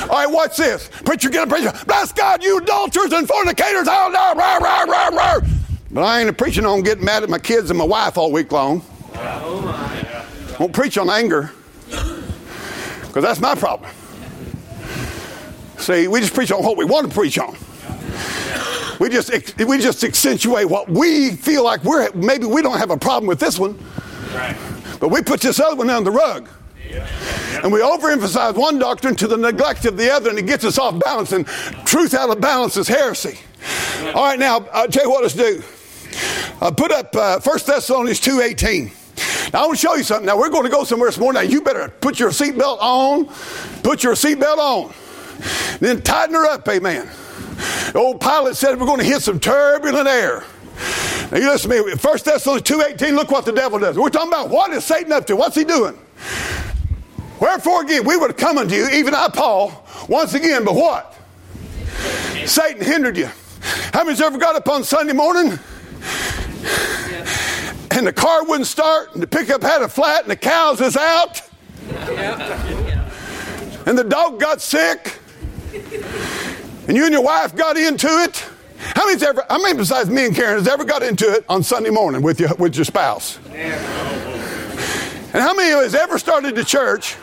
All 0.04 0.08
right, 0.10 0.30
watch 0.30 0.58
this? 0.58 0.90
Preacher, 1.04 1.30
get 1.30 1.48
a 1.48 1.50
preacher. 1.50 1.74
Bless 1.86 2.12
God, 2.12 2.44
you 2.44 2.58
adulterers 2.60 3.12
and 3.12 3.28
fornicators. 3.28 3.88
Oh, 3.90 4.10
no, 4.12 4.34
rah, 4.40 4.58
rah, 4.58 4.84
rah, 4.84 5.08
rah. 5.10 5.40
But 5.92 6.04
I 6.04 6.22
ain't 6.22 6.38
preaching 6.38 6.66
on 6.66 6.82
getting 6.82 7.06
mad 7.06 7.24
at 7.24 7.30
my 7.30 7.40
kids 7.40 7.70
and 7.70 7.78
my 7.78 7.86
wife 7.86 8.18
all 8.18 8.32
week 8.32 8.52
long. 8.52 8.84
Oh, 9.16 9.62
my. 9.62 10.58
Won't 10.60 10.74
preach 10.74 10.98
on 10.98 11.10
anger. 11.10 11.52
Because 13.14 13.26
that's 13.26 13.40
my 13.40 13.54
problem. 13.54 13.92
See, 15.78 16.08
we 16.08 16.20
just 16.20 16.34
preach 16.34 16.52
on 16.52 16.64
what 16.64 16.78
we 16.78 16.84
want 16.84 17.08
to 17.08 17.14
preach 17.14 17.38
on. 17.38 17.56
We 19.00 19.10
just 19.10 19.30
we 19.60 19.78
just 19.78 20.04
accentuate 20.04 20.68
what 20.68 20.90
we 20.90 21.36
feel 21.36 21.64
like 21.64 21.84
we're 21.84 22.12
maybe 22.16 22.48
we 22.48 22.64
don't 22.64 22.80
have 22.80 22.90
a 22.90 22.98
problem 22.98 23.28
with 23.28 23.40
this 23.40 23.60
one, 23.60 23.78
but 25.00 25.10
we 25.10 25.22
put 25.22 25.42
this 25.42 25.60
other 25.60 25.76
one 25.76 25.92
on 25.92 26.04
the 26.04 26.10
rug. 26.10 26.50
And 27.64 27.72
we 27.72 27.82
overemphasize 27.82 28.56
one 28.56 28.80
doctrine 28.80 29.16
to 29.18 29.28
the 29.28 29.38
neglect 29.38 29.86
of 29.86 29.96
the 29.96 30.12
other, 30.12 30.32
and 30.32 30.40
it 30.40 30.48
gets 30.48 30.66
us 30.66 30.80
off 30.80 30.98
balance. 31.00 31.34
And 31.34 31.46
truth 31.86 32.16
out 32.16 32.32
of 32.32 32.42
balance 32.42 32.78
is 32.78 32.88
heresy. 32.88 33.38
All 34.16 34.26
right, 34.26 34.40
now 34.40 34.66
I'll 34.74 34.88
tell 34.88 35.04
you 35.04 35.12
what 35.12 35.22
let's 35.22 35.36
do. 35.36 35.62
Uh, 36.60 36.72
put 36.72 36.92
up 36.92 37.16
uh, 37.16 37.40
1 37.40 37.60
Thessalonians 37.64 38.20
two 38.20 38.42
eighteen. 38.42 38.92
Now, 39.52 39.64
I 39.64 39.66
want 39.68 39.80
to 39.80 39.82
show 39.82 39.96
you 39.96 40.04
something. 40.04 40.26
Now, 40.26 40.38
we're 40.38 40.50
going 40.50 40.64
to 40.64 40.70
go 40.70 40.84
somewhere 40.84 41.10
this 41.10 41.20
morning. 41.20 41.44
Now, 41.44 41.50
you 41.50 41.62
better 41.62 41.90
put 41.90 42.20
your 42.20 42.30
seatbelt 42.30 42.78
on. 42.80 43.26
Put 43.84 44.04
your 44.04 44.14
seatbelt 44.14 44.58
on. 44.58 44.94
Then 45.80 46.02
tighten 46.02 46.36
her 46.36 46.46
up, 46.46 46.68
amen. 46.68 47.10
The 47.92 48.00
old 48.00 48.22
pilot 48.22 48.56
said 48.56 48.80
we're 48.80 48.86
going 48.86 49.00
to 49.00 49.06
hit 49.06 49.22
some 49.22 49.40
turbulent 49.40 50.08
air. 50.08 50.44
Now, 51.32 51.38
you 51.38 51.50
listen 51.50 51.70
to 51.72 51.86
me. 51.86 51.94
1 51.94 51.98
Thessalonians 52.24 52.68
2.18, 52.68 53.16
look 53.16 53.32
what 53.32 53.46
the 53.46 53.52
devil 53.52 53.80
does. 53.80 53.98
We're 53.98 54.10
talking 54.10 54.30
about 54.30 54.50
what 54.50 54.72
is 54.72 54.86
Satan 54.86 55.12
up 55.12 55.26
to? 55.28 55.36
What's 55.36 55.56
he 55.56 55.64
doing? 55.64 55.98
Wherefore, 57.40 57.82
again, 57.82 58.06
we 58.06 58.16
would 58.16 58.38
come 58.38 58.58
unto 58.58 58.76
you, 58.76 58.88
even 58.90 59.14
I, 59.14 59.28
Paul, 59.28 59.86
once 60.08 60.34
again, 60.34 60.64
but 60.64 60.76
what? 60.76 61.16
Satan 62.46 62.84
hindered 62.84 63.18
you. 63.18 63.30
How 63.94 64.04
many's 64.04 64.22
ever 64.22 64.38
got 64.38 64.56
up 64.56 64.68
on 64.68 64.84
Sunday 64.84 65.14
morning? 65.14 65.60
And 67.98 68.08
the 68.08 68.14
car 68.14 68.44
wouldn't 68.46 68.68
start, 68.68 69.14
and 69.14 69.22
the 69.22 69.28
pickup 69.28 69.62
had 69.62 69.82
a 69.82 69.90
flat, 69.90 70.24
and 70.24 70.32
the 70.32 70.36
cows 70.36 70.80
was 70.80 70.98
out, 70.98 71.42
and 73.86 73.98
the 73.98 74.04
dog 74.04 74.40
got 74.40 74.62
sick, 74.62 75.20
and 76.88 76.98
you 76.98 77.06
and 77.06 77.14
your 77.14 77.24
wife 77.24 77.56
got 77.56 77.78
into 77.78 78.08
it. 78.08 78.44
How 78.78 79.06
many's 79.06 79.24
ever? 79.24 79.46
How 79.50 79.62
many 79.62 79.78
besides 79.78 80.10
me 80.10 80.26
and 80.26 80.36
Karen 80.36 80.58
has 80.58 80.68
ever 80.68 80.84
got 80.84 81.04
into 81.04 81.32
it 81.32 81.46
on 81.48 81.64
Sunday 81.64 81.90
morning 81.90 82.22
with 82.22 82.40
your 82.40 82.54
with 82.56 82.76
your 82.76 82.86
spouse? 82.86 83.40
And 85.34 85.42
how 85.42 85.54
many 85.54 85.72
of 85.72 85.82
has 85.82 85.96
ever 85.96 86.20
started 86.20 86.56
the 86.56 86.64
church 86.64 87.16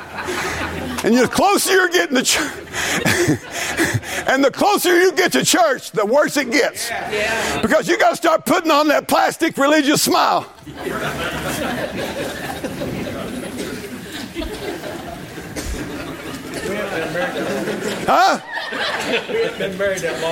and 1.05 1.17
the 1.17 1.29
closer 1.29 1.73
you're 1.73 1.89
getting 1.89 2.17
to 2.17 2.23
church, 2.23 2.51
and 4.29 4.45
the 4.45 4.51
closer 4.51 4.99
you 5.01 5.13
get 5.13 5.33
to 5.33 5.45
church, 5.45 5.93
the 5.93 6.05
worse 6.05 6.37
it 6.37 6.51
gets. 6.51 6.91
Yeah. 6.91 7.63
Because 7.63 7.89
you 7.89 7.99
got 7.99 8.11
to 8.11 8.17
start 8.17 8.45
putting 8.45 8.71
on 8.71 8.89
that 8.89 9.09
plastic 9.09 9.57
religious 9.57 10.03
smile. 10.03 10.43
huh? 18.07 18.41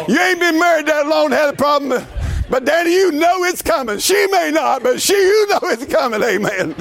You 0.08 0.20
ain't 0.20 0.40
been 0.40 0.58
married 0.58 0.86
that 0.86 1.06
long, 1.06 1.30
had 1.30 1.48
a 1.48 1.56
problem. 1.56 2.04
But 2.50 2.64
Danny, 2.64 2.94
you 2.94 3.12
know 3.12 3.44
it's 3.44 3.62
coming. 3.62 3.98
She 3.98 4.26
may 4.28 4.50
not, 4.50 4.82
but 4.82 5.00
she, 5.00 5.14
you 5.14 5.48
know 5.48 5.60
it's 5.64 5.84
coming. 5.86 6.22
Amen. 6.22 6.74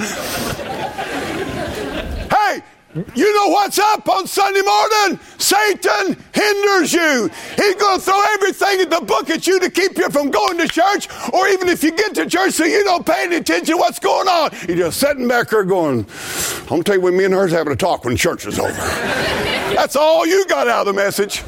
You 3.14 3.34
know 3.34 3.48
what's 3.48 3.78
up 3.78 4.08
on 4.08 4.26
Sunday 4.26 4.62
morning? 4.62 5.20
Satan 5.38 6.16
hinders 6.32 6.92
you. 6.92 7.30
He's 7.56 7.74
going 7.74 7.98
to 7.98 8.04
throw 8.04 8.22
everything 8.34 8.80
in 8.80 8.88
the 8.88 9.00
book 9.00 9.30
at 9.30 9.46
you 9.46 9.60
to 9.60 9.70
keep 9.70 9.96
you 9.96 10.08
from 10.10 10.30
going 10.30 10.58
to 10.58 10.68
church, 10.68 11.08
or 11.32 11.48
even 11.48 11.68
if 11.68 11.82
you 11.82 11.90
get 11.92 12.14
to 12.14 12.26
church 12.26 12.52
so 12.52 12.64
you 12.64 12.84
don't 12.84 13.04
pay 13.04 13.24
any 13.24 13.36
attention 13.36 13.74
to 13.74 13.78
what's 13.78 13.98
going 13.98 14.28
on. 14.28 14.50
You're 14.66 14.76
just 14.76 15.00
sitting 15.00 15.28
back 15.28 15.48
there 15.50 15.64
going, 15.64 16.06
I'm 16.62 16.66
going 16.68 16.82
to 16.82 16.84
tell 16.84 16.94
you 16.96 17.00
when 17.00 17.16
me 17.16 17.24
and 17.24 17.34
her's 17.34 17.52
having 17.52 17.72
a 17.72 17.76
talk 17.76 18.04
when 18.04 18.16
church 18.16 18.46
is 18.46 18.58
over. 18.58 18.72
That's 18.72 19.96
all 19.96 20.26
you 20.26 20.46
got 20.46 20.68
out 20.68 20.86
of 20.86 20.94
the 20.94 21.00
message. 21.00 21.42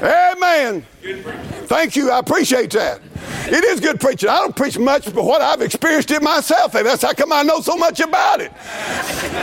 Amen. 0.02 0.86
Thank 1.02 1.96
you. 1.96 2.10
I 2.10 2.18
appreciate 2.18 2.70
that. 2.72 3.00
It 3.46 3.64
is 3.64 3.80
good 3.80 4.00
preaching. 4.00 4.28
I 4.28 4.36
don't 4.36 4.54
preach 4.54 4.78
much, 4.78 5.12
but 5.14 5.24
what 5.24 5.40
I've 5.40 5.62
experienced 5.62 6.10
it 6.10 6.22
myself. 6.22 6.74
And 6.74 6.86
that's 6.86 7.02
how 7.02 7.12
come 7.12 7.32
I 7.32 7.42
know 7.42 7.60
so 7.60 7.76
much 7.76 8.00
about 8.00 8.40
it. 8.40 8.52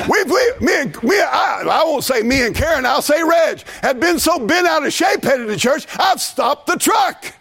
We, 0.08 0.24
we 0.24 0.66
me 0.66 0.82
and 0.82 1.04
me, 1.04 1.20
I, 1.20 1.64
I 1.68 1.84
won't 1.84 2.04
say 2.04 2.22
me 2.22 2.46
and 2.46 2.56
Karen. 2.56 2.86
I'll 2.86 3.02
say 3.02 3.24
Reg 3.24 3.64
had 3.82 4.00
been 4.00 4.20
so 4.20 4.46
bent 4.46 4.68
out 4.68 4.86
of 4.86 4.94
shape 4.94 5.24
headed 5.24 5.48
to 5.48 5.58
church. 5.58 5.88
I've 6.00 6.22
stopped 6.22 6.68
the 6.68 6.78
truck. 6.78 7.34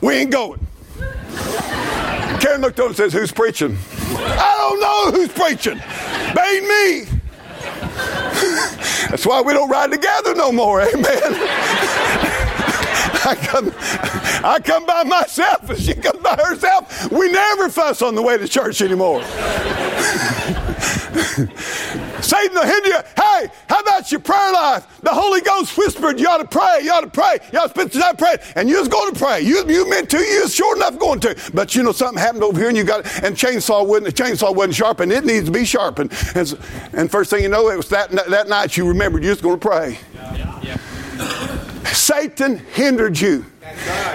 We 0.00 0.14
ain't 0.14 0.30
going. 0.30 0.66
Karen 2.40 2.60
looked 2.60 2.80
over 2.80 2.88
and 2.88 2.96
says, 2.96 3.12
"Who's 3.12 3.32
preaching?" 3.32 3.76
I 4.10 4.54
don't 4.56 4.80
know 4.80 5.18
who's 5.18 5.32
preaching. 5.32 5.80
Ain't 6.38 6.66
me. 6.66 7.18
That's 9.10 9.26
why 9.26 9.42
we 9.42 9.52
don't 9.52 9.68
ride 9.68 9.90
together 9.90 10.34
no 10.34 10.52
more. 10.52 10.80
Amen. 10.80 11.04
I 13.24 13.34
come, 13.34 13.72
I 14.44 14.60
come 14.64 14.86
by 14.86 15.04
myself 15.04 15.68
and 15.70 15.78
she 15.78 15.94
comes 15.94 16.20
by 16.20 16.36
herself. 16.36 17.10
We 17.10 17.30
never 17.30 17.68
fuss 17.68 18.02
on 18.02 18.14
the 18.14 18.22
way 18.22 18.38
to 18.38 18.48
church 18.48 18.80
anymore. 18.80 19.22
Satan 22.22 22.54
will 22.54 22.66
hinder 22.66 22.88
you. 22.88 23.00
Hey, 23.16 23.48
how 23.68 23.80
about 23.80 24.10
your 24.10 24.20
prayer 24.20 24.52
life? 24.52 25.00
The 25.02 25.12
Holy 25.12 25.40
Ghost 25.40 25.76
whispered, 25.78 26.20
you 26.20 26.28
ought 26.28 26.38
to 26.38 26.46
pray, 26.46 26.80
you 26.82 26.92
ought 26.92 27.00
to 27.00 27.10
pray, 27.10 27.38
you 27.52 27.58
ought 27.58 27.64
to 27.64 27.70
spend 27.70 27.92
some 27.92 28.02
time 28.02 28.16
praying. 28.16 28.38
And 28.56 28.68
you 28.68 28.78
was 28.78 28.88
going 28.88 29.12
to 29.12 29.18
pray. 29.18 29.40
You, 29.40 29.64
you 29.68 29.88
meant 29.88 30.10
to, 30.10 30.18
you 30.18 30.42
was 30.42 30.54
sure 30.54 30.76
enough 30.76 30.98
going 30.98 31.20
to. 31.20 31.36
But 31.54 31.74
you 31.74 31.82
know, 31.82 31.92
something 31.92 32.18
happened 32.18 32.44
over 32.44 32.58
here 32.58 32.68
and 32.68 32.76
you 32.76 32.84
got, 32.84 33.06
and 33.22 33.36
chainsaw 33.36 33.86
wasn't, 33.86 34.14
the 34.14 34.22
chainsaw 34.22 34.54
wasn't 34.54 34.74
sharpened. 34.74 35.12
It 35.12 35.24
needs 35.24 35.46
to 35.46 35.52
be 35.52 35.64
sharpened. 35.64 36.12
And, 36.34 36.58
and 36.92 37.10
first 37.10 37.30
thing 37.30 37.42
you 37.42 37.48
know, 37.48 37.68
it 37.70 37.76
was 37.76 37.88
that, 37.88 38.10
that 38.10 38.48
night 38.48 38.76
you 38.76 38.86
remembered 38.86 39.22
you 39.22 39.30
was 39.30 39.40
going 39.40 39.58
to 39.58 39.66
pray. 39.66 39.98
Yeah. 40.14 40.60
Yeah. 40.62 41.57
Satan 41.92 42.58
hindered 42.58 43.20
you. 43.20 43.44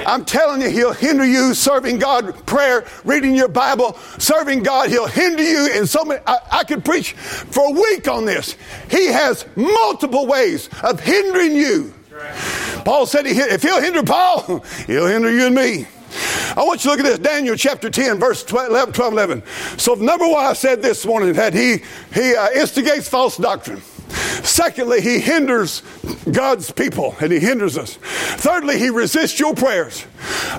I'm 0.06 0.26
telling 0.26 0.62
you, 0.62 0.70
he'll 0.70 0.94
hinder 0.94 1.26
you 1.26 1.54
serving 1.54 2.00
God, 2.00 2.46
prayer, 2.46 2.86
reading 3.04 3.36
your 3.36 3.48
Bible, 3.48 3.98
serving 4.18 4.64
God. 4.64 4.90
He'll 4.90 5.08
hinder 5.08 5.44
you 5.44 5.72
in 5.74 5.86
so 5.86 6.04
many. 6.04 6.22
I, 6.26 6.38
I 6.52 6.64
could 6.64 6.84
preach 6.84 7.14
for 7.14 7.68
a 7.68 7.72
week 7.72 8.08
on 8.08 8.26
this. 8.26 8.56
He 8.90 9.08
has 9.08 9.46
multiple 9.56 10.26
ways 10.26 10.70
of 10.82 11.00
hindering 11.00 11.56
you. 11.56 11.94
Paul 12.86 13.06
said, 13.06 13.26
he, 13.26 13.34
if 13.34 13.62
he'll 13.62 13.82
hinder 13.82 14.04
Paul, 14.04 14.60
he'll 14.88 15.08
hinder 15.08 15.32
you 15.32 15.48
and 15.48 15.56
me. 15.56 15.88
I 16.56 16.64
want 16.64 16.84
you 16.86 16.92
to 16.92 16.98
look 16.98 17.06
at 17.06 17.10
this, 17.10 17.20
Daniel 17.20 17.56
chapter 17.56 17.90
10, 17.90 18.20
verse 18.20 18.44
12, 18.44 18.70
11, 18.70 18.94
12, 18.94 19.14
11. 19.14 19.44
So, 19.78 19.96
number 19.96 20.28
one, 20.28 20.46
I 20.46 20.54
said 20.54 20.82
this 20.82 21.06
morning 21.06 21.34
that 21.34 21.54
he, 21.54 21.78
he 22.14 22.36
uh, 22.36 22.52
instigates 22.52 23.10
false 23.10 23.38
doctrine. 23.38 23.82
Secondly, 24.44 25.02
he 25.02 25.20
hinders 25.20 25.82
God's 26.32 26.72
people 26.72 27.16
and 27.22 27.32
he 27.32 27.40
hinders 27.40 27.78
us. 27.78 27.96
Thirdly, 27.96 28.78
he 28.78 28.90
resists 28.90 29.40
your 29.40 29.56
prayers. 29.56 30.06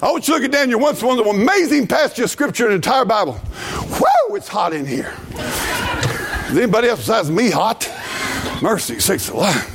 I 0.03 0.11
want 0.11 0.27
you 0.27 0.35
to 0.35 0.41
look 0.41 0.45
at 0.45 0.53
Daniel 0.53 0.81
once, 0.81 1.03
one 1.03 1.19
of 1.19 1.25
the 1.25 1.31
amazing 1.31 1.87
passages 1.87 2.25
of 2.25 2.31
scripture 2.31 2.65
in 2.65 2.71
the 2.71 2.77
entire 2.77 3.05
Bible. 3.05 3.35
Whoa, 3.35 4.35
it's 4.35 4.49
hot 4.49 4.73
in 4.73 4.87
here. 4.87 5.15
Is 6.51 6.57
anybody 6.57 6.89
else 6.89 7.01
besides 7.01 7.31
me 7.31 7.51
hot? 7.51 7.91
Mercy, 8.63 9.01
sakes 9.01 9.29
alive. 9.29 9.71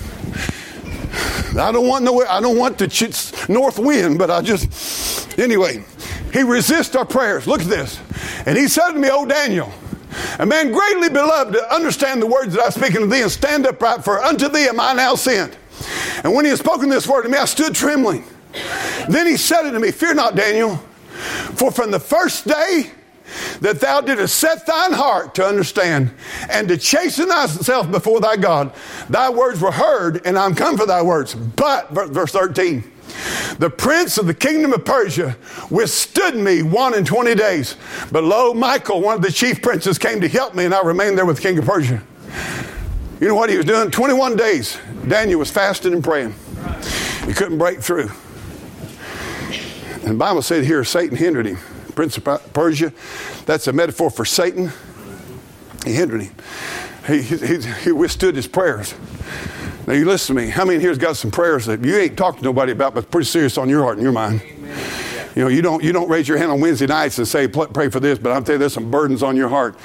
I 1.57 1.71
don't 1.71 1.87
want 1.87 2.05
no, 2.05 2.25
I 2.25 2.39
don't 2.41 2.57
want 2.57 2.77
the 2.77 3.45
north 3.49 3.79
wind, 3.79 4.17
but 4.17 4.29
I 4.29 4.41
just, 4.41 5.37
anyway, 5.39 5.83
he 6.31 6.43
resists 6.43 6.95
our 6.95 7.05
prayers. 7.05 7.47
Look 7.47 7.61
at 7.61 7.67
this. 7.67 7.99
And 8.45 8.57
he 8.57 8.67
said 8.67 8.91
to 8.91 8.99
me, 8.99 9.09
Oh, 9.11 9.25
Daniel, 9.25 9.71
a 10.39 10.45
man 10.45 10.71
greatly 10.71 11.09
beloved 11.09 11.53
to 11.53 11.73
understand 11.73 12.21
the 12.21 12.27
words 12.27 12.53
that 12.53 12.63
I 12.63 12.69
speak 12.69 12.95
unto 12.95 13.07
thee 13.07 13.21
and 13.21 13.31
stand 13.31 13.65
upright, 13.65 14.03
for 14.03 14.21
unto 14.21 14.47
thee 14.47 14.67
am 14.67 14.79
I 14.79 14.93
now 14.93 15.15
sent. 15.15 15.57
And 16.23 16.33
when 16.33 16.45
he 16.45 16.49
had 16.49 16.59
spoken 16.59 16.89
this 16.89 17.07
word 17.07 17.23
to 17.23 17.29
me, 17.29 17.37
I 17.37 17.45
stood 17.45 17.75
trembling. 17.75 18.23
Then 19.07 19.27
he 19.27 19.37
said 19.37 19.65
unto 19.65 19.79
me, 19.79 19.91
Fear 19.91 20.15
not, 20.15 20.35
Daniel, 20.35 20.77
for 21.55 21.71
from 21.71 21.91
the 21.91 21.99
first 21.99 22.47
day 22.47 22.91
that 23.61 23.79
thou 23.79 24.01
didst 24.01 24.35
set 24.35 24.65
thine 24.65 24.93
heart 24.93 25.35
to 25.35 25.45
understand 25.45 26.11
and 26.49 26.67
to 26.67 26.77
chasten 26.77 27.27
thyself 27.27 27.89
before 27.91 28.19
thy 28.19 28.35
God, 28.35 28.73
thy 29.09 29.29
words 29.29 29.61
were 29.61 29.71
heard, 29.71 30.25
and 30.25 30.37
I'm 30.37 30.55
come 30.55 30.77
for 30.77 30.85
thy 30.85 31.01
words. 31.01 31.35
But, 31.35 31.91
verse 31.91 32.31
13, 32.31 32.83
the 33.57 33.69
prince 33.69 34.17
of 34.17 34.27
the 34.27 34.33
kingdom 34.33 34.73
of 34.73 34.85
Persia 34.85 35.35
withstood 35.69 36.35
me 36.35 36.61
one 36.63 36.93
and 36.93 37.05
twenty 37.05 37.35
days. 37.35 37.75
But 38.11 38.23
lo, 38.23 38.53
Michael, 38.53 39.01
one 39.01 39.15
of 39.15 39.21
the 39.21 39.31
chief 39.31 39.61
princes, 39.61 39.97
came 39.97 40.21
to 40.21 40.27
help 40.27 40.55
me, 40.55 40.65
and 40.65 40.73
I 40.73 40.81
remained 40.81 41.17
there 41.17 41.25
with 41.25 41.37
the 41.37 41.41
king 41.41 41.57
of 41.57 41.65
Persia. 41.65 42.01
You 43.19 43.27
know 43.27 43.35
what 43.35 43.49
he 43.49 43.57
was 43.57 43.65
doing? 43.65 43.91
21 43.91 44.37
days. 44.37 44.77
Daniel 45.07 45.39
was 45.39 45.51
fasting 45.51 45.93
and 45.93 46.03
praying. 46.03 46.33
He 47.25 47.33
couldn't 47.33 47.57
break 47.57 47.81
through. 47.81 48.09
And 50.03 50.11
the 50.11 50.17
Bible 50.17 50.41
said 50.41 50.63
here 50.63 50.83
Satan 50.85 51.17
hindered 51.17 51.45
him. 51.45 51.57
Prince 51.95 52.17
of 52.17 52.53
Persia, 52.53 52.93
that's 53.45 53.67
a 53.67 53.73
metaphor 53.73 54.09
for 54.09 54.23
Satan. 54.23 54.71
He 55.85 55.93
hindered 55.93 56.21
him. 56.21 56.35
He, 57.07 57.21
he, 57.21 57.61
he 57.83 57.91
withstood 57.91 58.35
his 58.35 58.47
prayers. 58.47 58.93
Now, 59.89 59.95
you 59.95 60.05
listen 60.05 60.35
to 60.35 60.41
me. 60.43 60.49
How 60.49 60.65
many 60.65 60.79
here's 60.79 60.99
got 60.99 61.17
some 61.17 61.31
prayers 61.31 61.65
that 61.65 61.83
you 61.83 61.97
ain't 61.97 62.15
talked 62.15 62.37
to 62.37 62.43
nobody 62.43 62.73
about, 62.73 62.93
but 62.93 63.09
pretty 63.09 63.25
serious 63.25 63.57
on 63.57 63.69
your 63.69 63.81
heart 63.81 63.95
and 63.95 64.03
your 64.03 64.11
mind? 64.11 64.43
Amen. 64.43 65.29
You 65.35 65.41
know, 65.41 65.47
you 65.47 65.63
don't, 65.63 65.83
you 65.83 65.91
don't 65.91 66.07
raise 66.07 66.27
your 66.27 66.37
hand 66.37 66.51
on 66.51 66.61
Wednesday 66.61 66.85
nights 66.85 67.17
and 67.17 67.27
say, 67.27 67.47
pray 67.47 67.89
for 67.89 67.99
this, 67.99 68.19
but 68.19 68.31
I'm 68.31 68.43
telling 68.43 68.57
you, 68.57 68.59
there's 68.59 68.73
some 68.75 68.91
burdens 68.91 69.23
on 69.23 69.35
your 69.35 69.49
heart. 69.49 69.75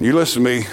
You 0.00 0.12
listen 0.12 0.44
to 0.44 0.48
me. 0.48 0.66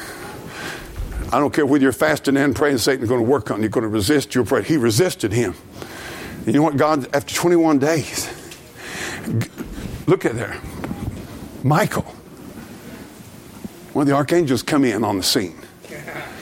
I 1.32 1.40
don't 1.40 1.52
care 1.52 1.66
whether 1.66 1.82
you're 1.82 1.92
fasting 1.92 2.38
and 2.38 2.56
praying, 2.56 2.78
Satan's 2.78 3.10
going 3.10 3.24
to 3.24 3.28
work 3.28 3.50
on 3.50 3.58
you. 3.58 3.64
You're 3.64 3.72
going 3.72 3.82
to 3.82 3.88
resist 3.88 4.36
your 4.36 4.46
prayer. 4.46 4.62
He 4.62 4.78
resisted 4.78 5.32
him. 5.32 5.56
And 6.46 6.48
you 6.48 6.54
know 6.54 6.62
what? 6.62 6.78
God, 6.78 7.10
after 7.16 7.34
21 7.34 7.80
days, 7.80 8.30
look 10.06 10.24
at 10.24 10.36
there. 10.36 10.62
Michael, 11.64 12.04
one 13.94 14.04
of 14.04 14.08
the 14.08 14.14
archangels, 14.14 14.62
come 14.62 14.86
in 14.86 15.04
on 15.04 15.18
the 15.18 15.24
scene. 15.24 15.60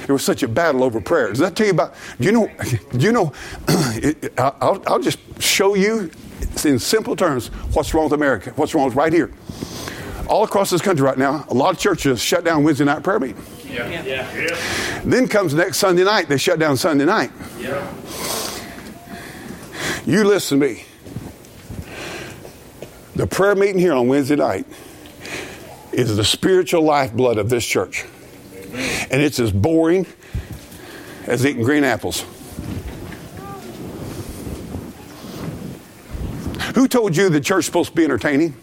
There 0.07 0.13
was 0.13 0.23
such 0.23 0.41
a 0.41 0.47
battle 0.47 0.85
over 0.85 1.01
prayer. 1.01 1.27
Does 1.27 1.39
that 1.39 1.53
tell 1.53 1.67
you 1.67 1.73
about? 1.73 1.93
Do 2.17 2.25
you 2.27 2.31
know? 2.31 2.49
Do 2.93 2.99
you 3.05 3.11
know? 3.11 3.33
I'll, 4.37 4.81
I'll 4.87 5.01
just 5.01 5.19
show 5.41 5.75
you 5.75 6.09
in 6.63 6.79
simple 6.79 7.13
terms 7.17 7.49
what's 7.73 7.93
wrong 7.93 8.05
with 8.05 8.13
America. 8.13 8.51
What's 8.55 8.73
wrong 8.73 8.85
with 8.85 8.95
right 8.95 9.11
here. 9.11 9.33
All 10.27 10.45
across 10.45 10.69
this 10.69 10.81
country 10.81 11.05
right 11.05 11.17
now, 11.17 11.45
a 11.49 11.53
lot 11.53 11.73
of 11.73 11.79
churches 11.79 12.21
shut 12.21 12.45
down 12.45 12.63
Wednesday 12.63 12.85
night 12.85 13.03
prayer 13.03 13.19
meeting. 13.19 13.43
Yeah. 13.69 14.01
Yeah. 14.01 14.33
yeah. 14.33 15.01
Then 15.03 15.27
comes 15.27 15.53
next 15.53 15.77
Sunday 15.77 16.05
night, 16.05 16.29
they 16.29 16.37
shut 16.37 16.57
down 16.57 16.77
Sunday 16.77 17.03
night. 17.03 17.31
Yeah. 17.59 17.93
You 20.05 20.23
listen 20.23 20.61
to 20.61 20.67
me. 20.67 20.85
The 23.17 23.27
prayer 23.27 23.55
meeting 23.55 23.79
here 23.79 23.93
on 23.93 24.07
Wednesday 24.07 24.37
night 24.37 24.65
is 25.91 26.15
the 26.15 26.23
spiritual 26.23 26.83
lifeblood 26.83 27.37
of 27.37 27.49
this 27.49 27.65
church 27.65 28.05
and 29.11 29.21
it's 29.21 29.39
as 29.39 29.51
boring 29.51 30.05
as 31.25 31.45
eating 31.45 31.63
green 31.63 31.83
apples. 31.83 32.25
Who 36.75 36.87
told 36.87 37.15
you 37.17 37.29
the 37.29 37.41
church 37.41 37.59
is 37.59 37.65
supposed 37.65 37.89
to 37.89 37.95
be 37.95 38.03
entertaining? 38.03 38.55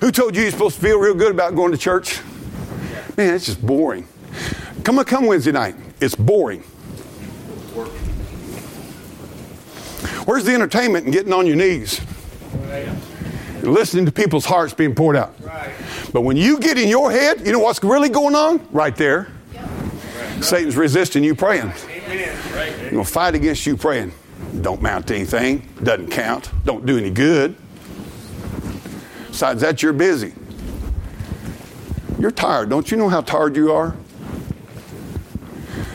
Who 0.00 0.12
told 0.12 0.36
you 0.36 0.42
you're 0.42 0.50
supposed 0.50 0.76
to 0.76 0.82
feel 0.82 0.98
real 0.98 1.14
good 1.14 1.30
about 1.30 1.54
going 1.54 1.72
to 1.72 1.78
church? 1.78 2.20
Man, 3.16 3.34
it's 3.34 3.46
just 3.46 3.64
boring. 3.64 4.06
Come 4.82 4.98
on, 4.98 5.04
come 5.06 5.26
Wednesday 5.26 5.52
night. 5.52 5.76
It's 6.00 6.14
boring. 6.14 6.60
Where's 10.26 10.44
the 10.44 10.52
entertainment 10.54 11.04
and 11.04 11.12
getting 11.12 11.32
on 11.32 11.46
your 11.46 11.56
knees? 11.56 12.00
Listening 13.62 14.04
to 14.04 14.12
people's 14.12 14.44
hearts 14.44 14.74
being 14.74 14.94
poured 14.94 15.16
out. 15.16 15.34
But 16.14 16.20
when 16.20 16.36
you 16.36 16.60
get 16.60 16.78
in 16.78 16.88
your 16.88 17.10
head, 17.10 17.44
you 17.44 17.50
know 17.50 17.58
what's 17.58 17.82
really 17.82 18.08
going 18.08 18.36
on? 18.36 18.64
Right 18.70 18.94
there. 18.94 19.26
Yep. 19.52 20.44
Satan's 20.44 20.76
resisting 20.76 21.24
you 21.24 21.34
praying. 21.34 21.72
He's 21.72 22.92
going 22.92 22.92
to 22.92 23.04
fight 23.04 23.34
against 23.34 23.66
you 23.66 23.76
praying. 23.76 24.12
Don't 24.60 24.80
mount 24.80 25.08
to 25.08 25.16
anything. 25.16 25.68
Doesn't 25.82 26.12
count. 26.12 26.52
Don't 26.64 26.86
do 26.86 26.96
any 26.96 27.10
good. 27.10 27.56
Besides 29.26 29.60
that, 29.62 29.82
you're 29.82 29.92
busy. 29.92 30.32
You're 32.20 32.30
tired. 32.30 32.70
Don't 32.70 32.88
you 32.92 32.96
know 32.96 33.08
how 33.08 33.20
tired 33.20 33.56
you 33.56 33.72
are? 33.72 33.96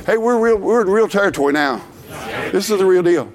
Hey, 0.05 0.17
we're, 0.17 0.37
real, 0.37 0.57
we're 0.57 0.81
in 0.81 0.89
real 0.89 1.07
territory 1.07 1.53
now. 1.53 1.81
This 2.51 2.69
is 2.69 2.77
the 2.77 2.85
real 2.85 3.03
deal. 3.03 3.31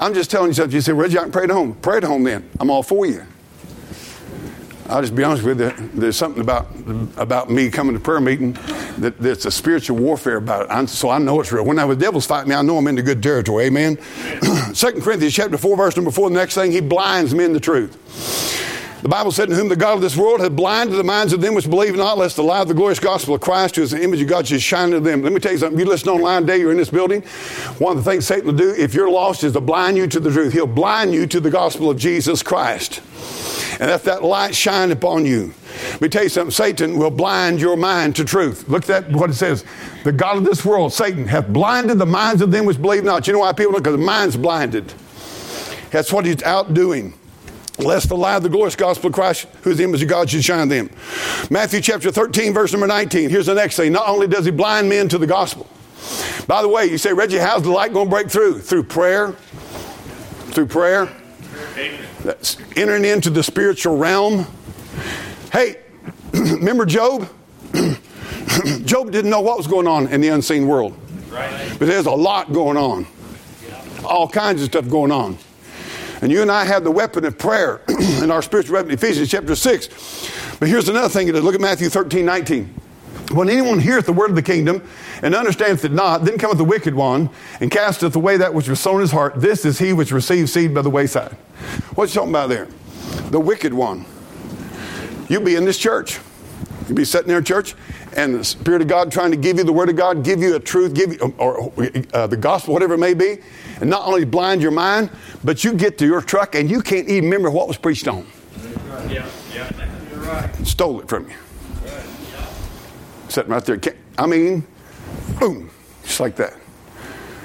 I'm 0.00 0.14
just 0.14 0.30
telling 0.30 0.48
you 0.48 0.54
something. 0.54 0.74
You 0.74 0.80
say, 0.80 0.92
Reggie, 0.92 1.18
I 1.18 1.24
can 1.24 1.30
pray 1.30 1.44
at 1.44 1.50
home. 1.50 1.74
Pray 1.74 1.98
at 1.98 2.04
home 2.04 2.24
then. 2.24 2.48
I'm 2.58 2.70
all 2.70 2.82
for 2.82 3.04
you. 3.04 3.26
I'll 4.92 5.00
just 5.00 5.14
be 5.14 5.24
honest 5.24 5.42
with 5.42 5.58
you. 5.58 5.72
There's 5.94 6.16
something 6.18 6.42
about 6.42 6.66
about 7.16 7.48
me 7.48 7.70
coming 7.70 7.94
to 7.94 8.00
prayer 8.00 8.20
meeting 8.20 8.52
that 8.98 9.14
that's 9.18 9.46
a 9.46 9.50
spiritual 9.50 9.96
warfare 9.96 10.36
about 10.36 10.66
it. 10.66 10.68
I'm, 10.70 10.86
so 10.86 11.08
I 11.08 11.16
know 11.16 11.40
it's 11.40 11.50
real. 11.50 11.64
When 11.64 11.76
the 11.76 11.96
devil's 11.96 12.26
fighting 12.26 12.50
me, 12.50 12.54
I 12.54 12.60
know 12.60 12.76
I'm 12.76 12.86
in 12.86 12.96
the 12.96 13.02
good 13.02 13.22
territory. 13.22 13.64
Amen. 13.64 13.98
Second 14.74 15.02
Corinthians 15.02 15.34
chapter 15.34 15.56
four, 15.56 15.78
verse 15.78 15.96
number 15.96 16.10
four. 16.10 16.28
The 16.28 16.36
next 16.36 16.54
thing, 16.54 16.72
he 16.72 16.80
blinds 16.80 17.34
men 17.34 17.54
to 17.54 17.60
truth. 17.60 17.96
The 19.02 19.08
Bible 19.08 19.32
said, 19.32 19.50
In 19.50 19.56
whom 19.56 19.68
the 19.68 19.74
God 19.74 19.94
of 19.94 20.00
this 20.00 20.16
world 20.16 20.40
hath 20.40 20.54
blinded 20.54 20.96
the 20.96 21.02
minds 21.02 21.32
of 21.32 21.40
them 21.40 21.54
which 21.54 21.68
believe 21.68 21.96
not, 21.96 22.18
lest 22.18 22.36
the 22.36 22.42
light 22.44 22.62
of 22.62 22.68
the 22.68 22.74
glorious 22.74 23.00
gospel 23.00 23.34
of 23.34 23.40
Christ, 23.40 23.74
who 23.74 23.82
is 23.82 23.90
the 23.90 24.02
image 24.02 24.22
of 24.22 24.28
God, 24.28 24.46
should 24.46 24.62
shine 24.62 24.92
to 24.92 25.00
them. 25.00 25.22
Let 25.22 25.32
me 25.32 25.40
tell 25.40 25.50
you 25.50 25.58
something. 25.58 25.78
You 25.78 25.86
listen 25.86 26.08
online 26.08 26.42
today, 26.42 26.58
you're 26.58 26.70
in 26.70 26.76
this 26.76 26.90
building. 26.90 27.22
One 27.78 27.98
of 27.98 28.04
the 28.04 28.08
things 28.08 28.26
Satan 28.28 28.46
will 28.46 28.54
do, 28.54 28.72
if 28.74 28.94
you're 28.94 29.10
lost, 29.10 29.42
is 29.42 29.54
to 29.54 29.60
blind 29.60 29.96
you 29.96 30.06
to 30.06 30.20
the 30.20 30.30
truth. 30.30 30.52
He'll 30.52 30.68
blind 30.68 31.12
you 31.12 31.26
to 31.26 31.40
the 31.40 31.50
gospel 31.50 31.90
of 31.90 31.98
Jesus 31.98 32.44
Christ 32.44 33.02
and 33.80 33.90
let 33.90 34.04
that 34.04 34.22
light 34.22 34.54
shine 34.54 34.92
upon 34.92 35.26
you. 35.26 35.52
Let 35.94 36.00
me 36.02 36.08
tell 36.08 36.22
you 36.22 36.28
something 36.28 36.52
Satan 36.52 36.96
will 36.96 37.10
blind 37.10 37.60
your 37.60 37.76
mind 37.76 38.14
to 38.16 38.24
truth. 38.24 38.68
Look 38.68 38.88
at 38.88 39.10
what 39.10 39.30
it 39.30 39.34
says. 39.34 39.64
The 40.04 40.12
God 40.12 40.36
of 40.36 40.44
this 40.44 40.64
world, 40.64 40.92
Satan, 40.92 41.26
hath 41.26 41.48
blinded 41.48 41.98
the 41.98 42.06
minds 42.06 42.40
of 42.40 42.52
them 42.52 42.66
which 42.66 42.80
believe 42.80 43.02
not. 43.02 43.26
You 43.26 43.32
know 43.32 43.40
why 43.40 43.52
people 43.52 43.72
look? 43.72 43.82
Because 43.82 43.98
the 43.98 44.04
mind's 44.04 44.36
blinded. 44.36 44.94
That's 45.90 46.12
what 46.12 46.24
he's 46.24 46.42
out 46.44 46.72
doing. 46.72 47.14
Lest 47.78 48.08
the 48.08 48.16
light 48.16 48.36
of 48.36 48.42
the 48.42 48.48
glorious 48.48 48.76
gospel 48.76 49.08
of 49.08 49.14
Christ, 49.14 49.46
whose 49.62 49.80
image 49.80 50.02
of 50.02 50.08
God 50.08 50.28
should 50.28 50.44
shine 50.44 50.68
them. 50.68 50.90
Matthew 51.50 51.80
chapter 51.80 52.12
13, 52.12 52.52
verse 52.52 52.72
number 52.72 52.86
19. 52.86 53.30
Here's 53.30 53.46
the 53.46 53.54
next 53.54 53.76
thing. 53.76 53.92
Not 53.92 54.08
only 54.08 54.26
does 54.26 54.44
he 54.44 54.50
blind 54.50 54.88
men 54.88 55.08
to 55.08 55.18
the 55.18 55.26
gospel. 55.26 55.66
By 56.46 56.62
the 56.62 56.68
way, 56.68 56.86
you 56.86 56.98
say, 56.98 57.12
Reggie, 57.12 57.38
how's 57.38 57.62
the 57.62 57.70
light 57.70 57.92
going 57.92 58.06
to 58.06 58.10
break 58.10 58.30
through? 58.30 58.60
Through 58.60 58.84
prayer. 58.84 59.32
Through 60.52 60.66
prayer. 60.66 61.08
Amen. 61.76 62.04
That's 62.24 62.58
entering 62.76 63.04
into 63.04 63.30
the 63.30 63.42
spiritual 63.42 63.96
realm. 63.96 64.46
Hey, 65.52 65.76
remember 66.32 66.84
Job? 66.84 67.28
Job 68.84 69.10
didn't 69.10 69.30
know 69.30 69.40
what 69.40 69.56
was 69.56 69.66
going 69.66 69.86
on 69.86 70.08
in 70.08 70.20
the 70.20 70.28
unseen 70.28 70.66
world. 70.66 70.96
Right. 71.30 71.74
But 71.78 71.88
there's 71.88 72.06
a 72.06 72.10
lot 72.12 72.52
going 72.52 72.76
on. 72.76 73.06
All 74.04 74.28
kinds 74.28 74.60
of 74.62 74.68
stuff 74.68 74.88
going 74.88 75.10
on. 75.10 75.38
And 76.22 76.30
you 76.30 76.40
and 76.40 76.52
I 76.52 76.64
have 76.64 76.84
the 76.84 76.90
weapon 76.90 77.24
of 77.24 77.36
prayer 77.36 77.80
in 78.22 78.30
our 78.30 78.42
spiritual 78.42 78.74
weapon, 78.74 78.92
Ephesians 78.92 79.28
chapter 79.28 79.56
6. 79.56 80.56
But 80.60 80.68
here's 80.68 80.88
another 80.88 81.08
thing. 81.08 81.30
Look 81.32 81.54
at 81.56 81.60
Matthew 81.60 81.88
13, 81.88 82.24
19. 82.24 82.74
When 83.32 83.50
anyone 83.50 83.80
heareth 83.80 84.06
the 84.06 84.12
word 84.12 84.30
of 84.30 84.36
the 84.36 84.42
kingdom 84.42 84.86
and 85.22 85.34
understandeth 85.34 85.84
it 85.84 85.90
not, 85.90 86.24
then 86.24 86.38
cometh 86.38 86.58
the 86.58 86.64
wicked 86.64 86.94
one 86.94 87.28
and 87.60 87.72
casteth 87.72 88.14
away 88.14 88.36
that 88.36 88.54
which 88.54 88.68
was 88.68 88.78
sown 88.78 88.96
in 88.96 89.00
his 89.00 89.10
heart. 89.10 89.34
This 89.36 89.64
is 89.64 89.80
he 89.80 89.92
which 89.92 90.12
receives 90.12 90.52
seed 90.52 90.72
by 90.72 90.82
the 90.82 90.90
wayside. 90.90 91.32
What's 91.96 92.12
he 92.12 92.16
talking 92.18 92.30
about 92.30 92.48
there? 92.48 92.68
The 93.30 93.40
wicked 93.40 93.74
one. 93.74 94.04
You'll 95.28 95.42
be 95.42 95.56
in 95.56 95.64
this 95.64 95.78
church. 95.78 96.20
You'll 96.86 96.96
be 96.96 97.04
sitting 97.04 97.28
there 97.28 97.42
church, 97.42 97.74
and 98.16 98.34
the 98.34 98.44
Spirit 98.44 98.82
of 98.82 98.88
God 98.88 99.12
trying 99.12 99.30
to 99.30 99.36
give 99.36 99.58
you 99.58 99.64
the 99.64 99.72
Word 99.72 99.88
of 99.88 99.96
God, 99.96 100.24
give 100.24 100.40
you 100.40 100.56
a 100.56 100.60
truth, 100.60 100.94
give 100.94 101.12
you, 101.12 101.34
or 101.38 101.72
uh, 102.12 102.26
the 102.26 102.36
gospel, 102.36 102.74
whatever 102.74 102.94
it 102.94 102.98
may 102.98 103.14
be, 103.14 103.38
and 103.80 103.88
not 103.88 104.06
only 104.06 104.24
blind 104.24 104.62
your 104.62 104.70
mind, 104.70 105.10
but 105.44 105.64
you 105.64 105.74
get 105.74 105.98
to 105.98 106.06
your 106.06 106.20
truck 106.20 106.54
and 106.54 106.70
you 106.70 106.82
can't 106.82 107.08
even 107.08 107.24
remember 107.24 107.50
what 107.50 107.68
was 107.68 107.76
preached 107.76 108.08
on. 108.08 108.26
Yeah, 109.08 109.26
yeah, 109.52 109.70
you're 110.10 110.20
right. 110.20 110.66
Stole 110.66 111.00
it 111.00 111.08
from 111.08 111.28
you. 111.28 111.36
Sitting 113.28 113.50
right 113.50 113.64
there. 113.64 113.80
I 114.18 114.26
mean, 114.26 114.66
boom, 115.40 115.70
just 116.02 116.20
like 116.20 116.36
that. 116.36 116.54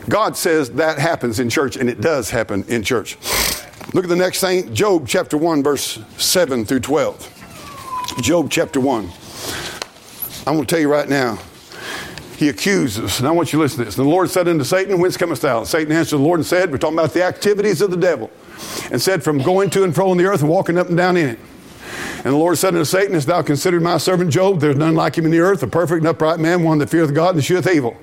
God 0.10 0.38
says 0.38 0.72
that 0.72 1.00
happens 1.00 1.40
in 1.40 1.50
church, 1.50 1.76
and 1.76 1.90
it 1.90 2.02
does 2.02 2.30
happen 2.30 2.64
in 2.68 2.84
church. 2.84 3.18
Look 3.94 4.06
at 4.06 4.10
the 4.10 4.16
next 4.16 4.42
thing 4.42 4.74
Job 4.74 5.08
chapter 5.08 5.38
1, 5.38 5.64
verse 5.64 6.00
7 6.18 6.66
through 6.66 6.82
12. 6.82 7.34
Job 8.22 8.50
chapter 8.50 8.80
1. 8.80 9.10
I'm 10.46 10.54
going 10.56 10.66
to 10.66 10.66
tell 10.66 10.80
you 10.80 10.90
right 10.90 11.10
now, 11.10 11.40
he 12.38 12.50
accuses, 12.50 13.20
and 13.20 13.28
I 13.28 13.32
want 13.32 13.52
you 13.52 13.58
to 13.58 13.64
listen 13.64 13.80
to 13.80 13.86
this. 13.86 13.96
The 13.96 14.04
Lord 14.04 14.30
said 14.30 14.48
unto 14.48 14.64
Satan, 14.64 15.00
Whence 15.02 15.18
comest 15.18 15.42
thou? 15.42 15.64
Satan 15.64 15.92
answered 15.92 16.18
the 16.18 16.24
Lord 16.24 16.40
and 16.40 16.46
said, 16.46 16.72
We're 16.72 16.78
talking 16.78 16.98
about 16.98 17.14
the 17.14 17.24
activities 17.24 17.82
of 17.82 17.92
the 17.92 17.98
devil, 17.98 18.30
and 18.92 19.02
said, 19.02 19.24
From 19.24 19.40
going 19.40 19.70
to 19.72 19.84
and 19.84 19.94
fro 19.94 20.12
in 20.12 20.18
the 20.18 20.26
earth 20.26 20.42
and 20.42 20.50
walking 20.50 20.78
up 20.78 20.88
and 20.88 20.96
down 20.96 21.18
in 21.18 21.30
it. 21.30 21.40
And 22.18 22.34
the 22.34 22.38
Lord 22.38 22.58
said 22.58 22.70
unto 22.70 22.86
Satan, 22.86 23.14
Hast 23.16 23.28
thou 23.28 23.42
considered 23.42 23.82
my 23.82 23.98
servant 23.98 24.32
Job? 24.32 24.60
There's 24.60 24.76
none 24.76 24.96
like 24.96 25.18
him 25.18 25.26
in 25.26 25.32
the 25.32 25.40
earth, 25.40 25.64
a 25.64 25.68
perfect 25.68 26.00
and 26.00 26.08
upright 26.08 26.40
man, 26.40 26.64
one 26.64 26.78
that 26.78 26.90
feareth 26.90 27.14
God 27.14 27.36
and 27.36 27.44
sheweth 27.44 27.68
evil. 27.68 27.98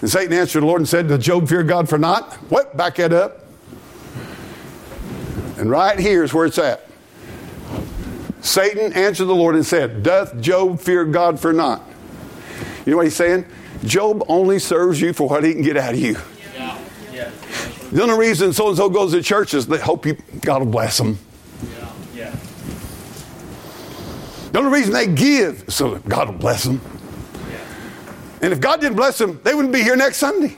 And 0.00 0.08
Satan 0.08 0.32
answered 0.32 0.60
the 0.60 0.66
Lord 0.66 0.80
and 0.80 0.88
said, 0.88 1.08
Does 1.08 1.24
Job 1.24 1.48
fear 1.48 1.62
God 1.62 1.88
for 1.88 1.98
naught? 1.98 2.32
What? 2.50 2.76
Back 2.76 2.96
that 2.96 3.12
up. 3.12 3.40
And 5.58 5.70
right 5.70 5.98
here 5.98 6.24
is 6.24 6.32
where 6.32 6.46
it's 6.46 6.58
at. 6.58 6.88
Satan 8.44 8.92
answered 8.92 9.24
the 9.24 9.34
Lord 9.34 9.54
and 9.54 9.64
said, 9.64 10.02
Doth 10.02 10.38
Job 10.38 10.78
fear 10.78 11.06
God 11.06 11.40
for 11.40 11.52
naught? 11.54 11.82
You 12.84 12.90
know 12.90 12.98
what 12.98 13.06
he's 13.06 13.16
saying? 13.16 13.46
Job 13.84 14.22
only 14.28 14.58
serves 14.58 15.00
you 15.00 15.14
for 15.14 15.26
what 15.26 15.44
he 15.44 15.54
can 15.54 15.62
get 15.62 15.78
out 15.78 15.94
of 15.94 15.98
you. 15.98 16.16
Yeah. 16.54 16.78
Yeah. 17.10 17.30
The 17.90 18.02
only 18.02 18.18
reason 18.18 18.52
so 18.52 18.68
and 18.68 18.76
so 18.76 18.90
goes 18.90 19.12
to 19.12 19.22
church 19.22 19.54
is 19.54 19.66
they 19.66 19.78
hope 19.78 20.04
you, 20.04 20.18
God 20.42 20.62
will 20.62 20.70
bless 20.70 20.98
them. 20.98 21.18
The 24.52 24.60
only 24.60 24.70
reason 24.70 24.92
they 24.92 25.08
give 25.08 25.64
is 25.66 25.74
so 25.74 25.98
God 26.00 26.28
will 26.28 26.38
bless 26.38 26.62
them. 26.62 26.80
And 28.40 28.52
if 28.52 28.60
God 28.60 28.80
didn't 28.80 28.96
bless 28.96 29.18
them, 29.18 29.40
they 29.42 29.52
wouldn't 29.52 29.72
be 29.72 29.82
here 29.82 29.96
next 29.96 30.18
Sunday. 30.18 30.56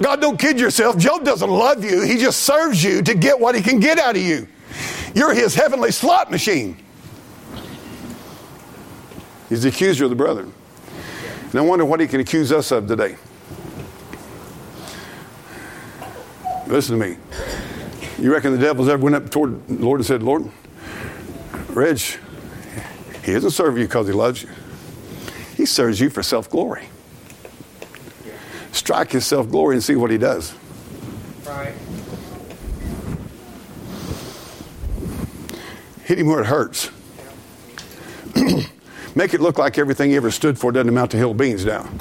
God, 0.00 0.20
don't 0.20 0.38
kid 0.38 0.60
yourself. 0.60 0.96
Job 0.98 1.24
doesn't 1.24 1.50
love 1.50 1.82
you. 1.82 2.02
He 2.02 2.18
just 2.18 2.42
serves 2.42 2.84
you 2.84 3.02
to 3.02 3.14
get 3.14 3.40
what 3.40 3.56
he 3.56 3.62
can 3.62 3.80
get 3.80 3.98
out 3.98 4.14
of 4.14 4.22
you. 4.22 4.46
You're 5.14 5.34
his 5.34 5.54
heavenly 5.54 5.90
slot 5.90 6.30
machine. 6.30 6.76
He's 9.48 9.62
the 9.62 9.68
accuser 9.68 10.04
of 10.04 10.10
the 10.10 10.16
brethren. 10.16 10.52
And 11.50 11.60
I 11.60 11.60
wonder 11.60 11.84
what 11.84 12.00
he 12.00 12.06
can 12.06 12.20
accuse 12.20 12.50
us 12.50 12.70
of 12.70 12.88
today. 12.88 13.16
Listen 16.66 16.98
to 16.98 17.06
me. 17.06 17.16
You 18.18 18.32
reckon 18.32 18.52
the 18.52 18.58
devil's 18.58 18.88
ever 18.88 19.02
went 19.02 19.16
up 19.16 19.30
toward 19.30 19.66
the 19.66 19.84
Lord 19.84 20.00
and 20.00 20.06
said, 20.06 20.22
Lord, 20.22 20.50
Reg, 21.68 22.00
he 23.24 23.32
doesn't 23.32 23.50
serve 23.50 23.76
you 23.76 23.84
because 23.84 24.06
he 24.06 24.12
loves 24.14 24.42
you. 24.42 24.48
He 25.56 25.66
serves 25.66 26.00
you 26.00 26.08
for 26.08 26.22
self 26.22 26.48
glory. 26.48 26.88
Strike 28.72 29.12
his 29.12 29.26
self 29.26 29.50
glory 29.50 29.76
and 29.76 29.84
see 29.84 29.96
what 29.96 30.10
he 30.10 30.18
does. 30.18 30.54
Hit 36.12 36.18
him 36.18 36.26
where 36.26 36.40
it 36.40 36.46
hurts. 36.46 36.90
Make 39.14 39.32
it 39.32 39.40
look 39.40 39.56
like 39.56 39.78
everything 39.78 40.10
he 40.10 40.16
ever 40.16 40.30
stood 40.30 40.58
for 40.58 40.70
doesn't 40.70 40.90
amount 40.90 41.12
to 41.12 41.16
hill 41.16 41.32
beans 41.32 41.64
down. 41.64 41.98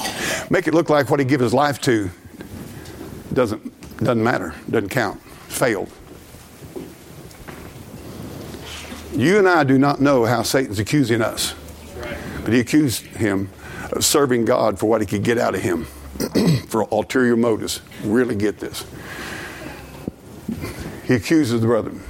Make 0.50 0.68
it 0.68 0.74
look 0.74 0.90
like 0.90 1.10
what 1.10 1.22
he 1.22 1.26
gave 1.26 1.40
his 1.40 1.54
life 1.54 1.80
to 1.84 2.10
doesn't, 3.32 3.98
doesn't 4.00 4.22
matter, 4.22 4.54
doesn't 4.70 4.90
count, 4.90 5.22
failed. 5.48 5.90
You 9.14 9.40
and 9.40 9.48
I 9.48 9.64
do 9.64 9.78
not 9.78 10.02
know 10.02 10.26
how 10.26 10.42
Satan's 10.42 10.80
accusing 10.80 11.22
us, 11.22 11.56
but 12.44 12.52
he 12.52 12.60
accused 12.60 13.06
him 13.06 13.50
of 13.94 14.04
serving 14.04 14.44
God 14.44 14.78
for 14.78 14.88
what 14.88 15.00
he 15.00 15.08
could 15.08 15.24
get 15.24 15.38
out 15.38 15.56
of 15.56 15.62
him 15.62 15.86
for 16.68 16.82
ulterior 16.92 17.38
motives. 17.38 17.80
Really 18.04 18.36
get 18.36 18.60
this. 18.60 18.86
He 21.06 21.14
accuses 21.14 21.62
the 21.62 21.68
brethren. 21.68 22.04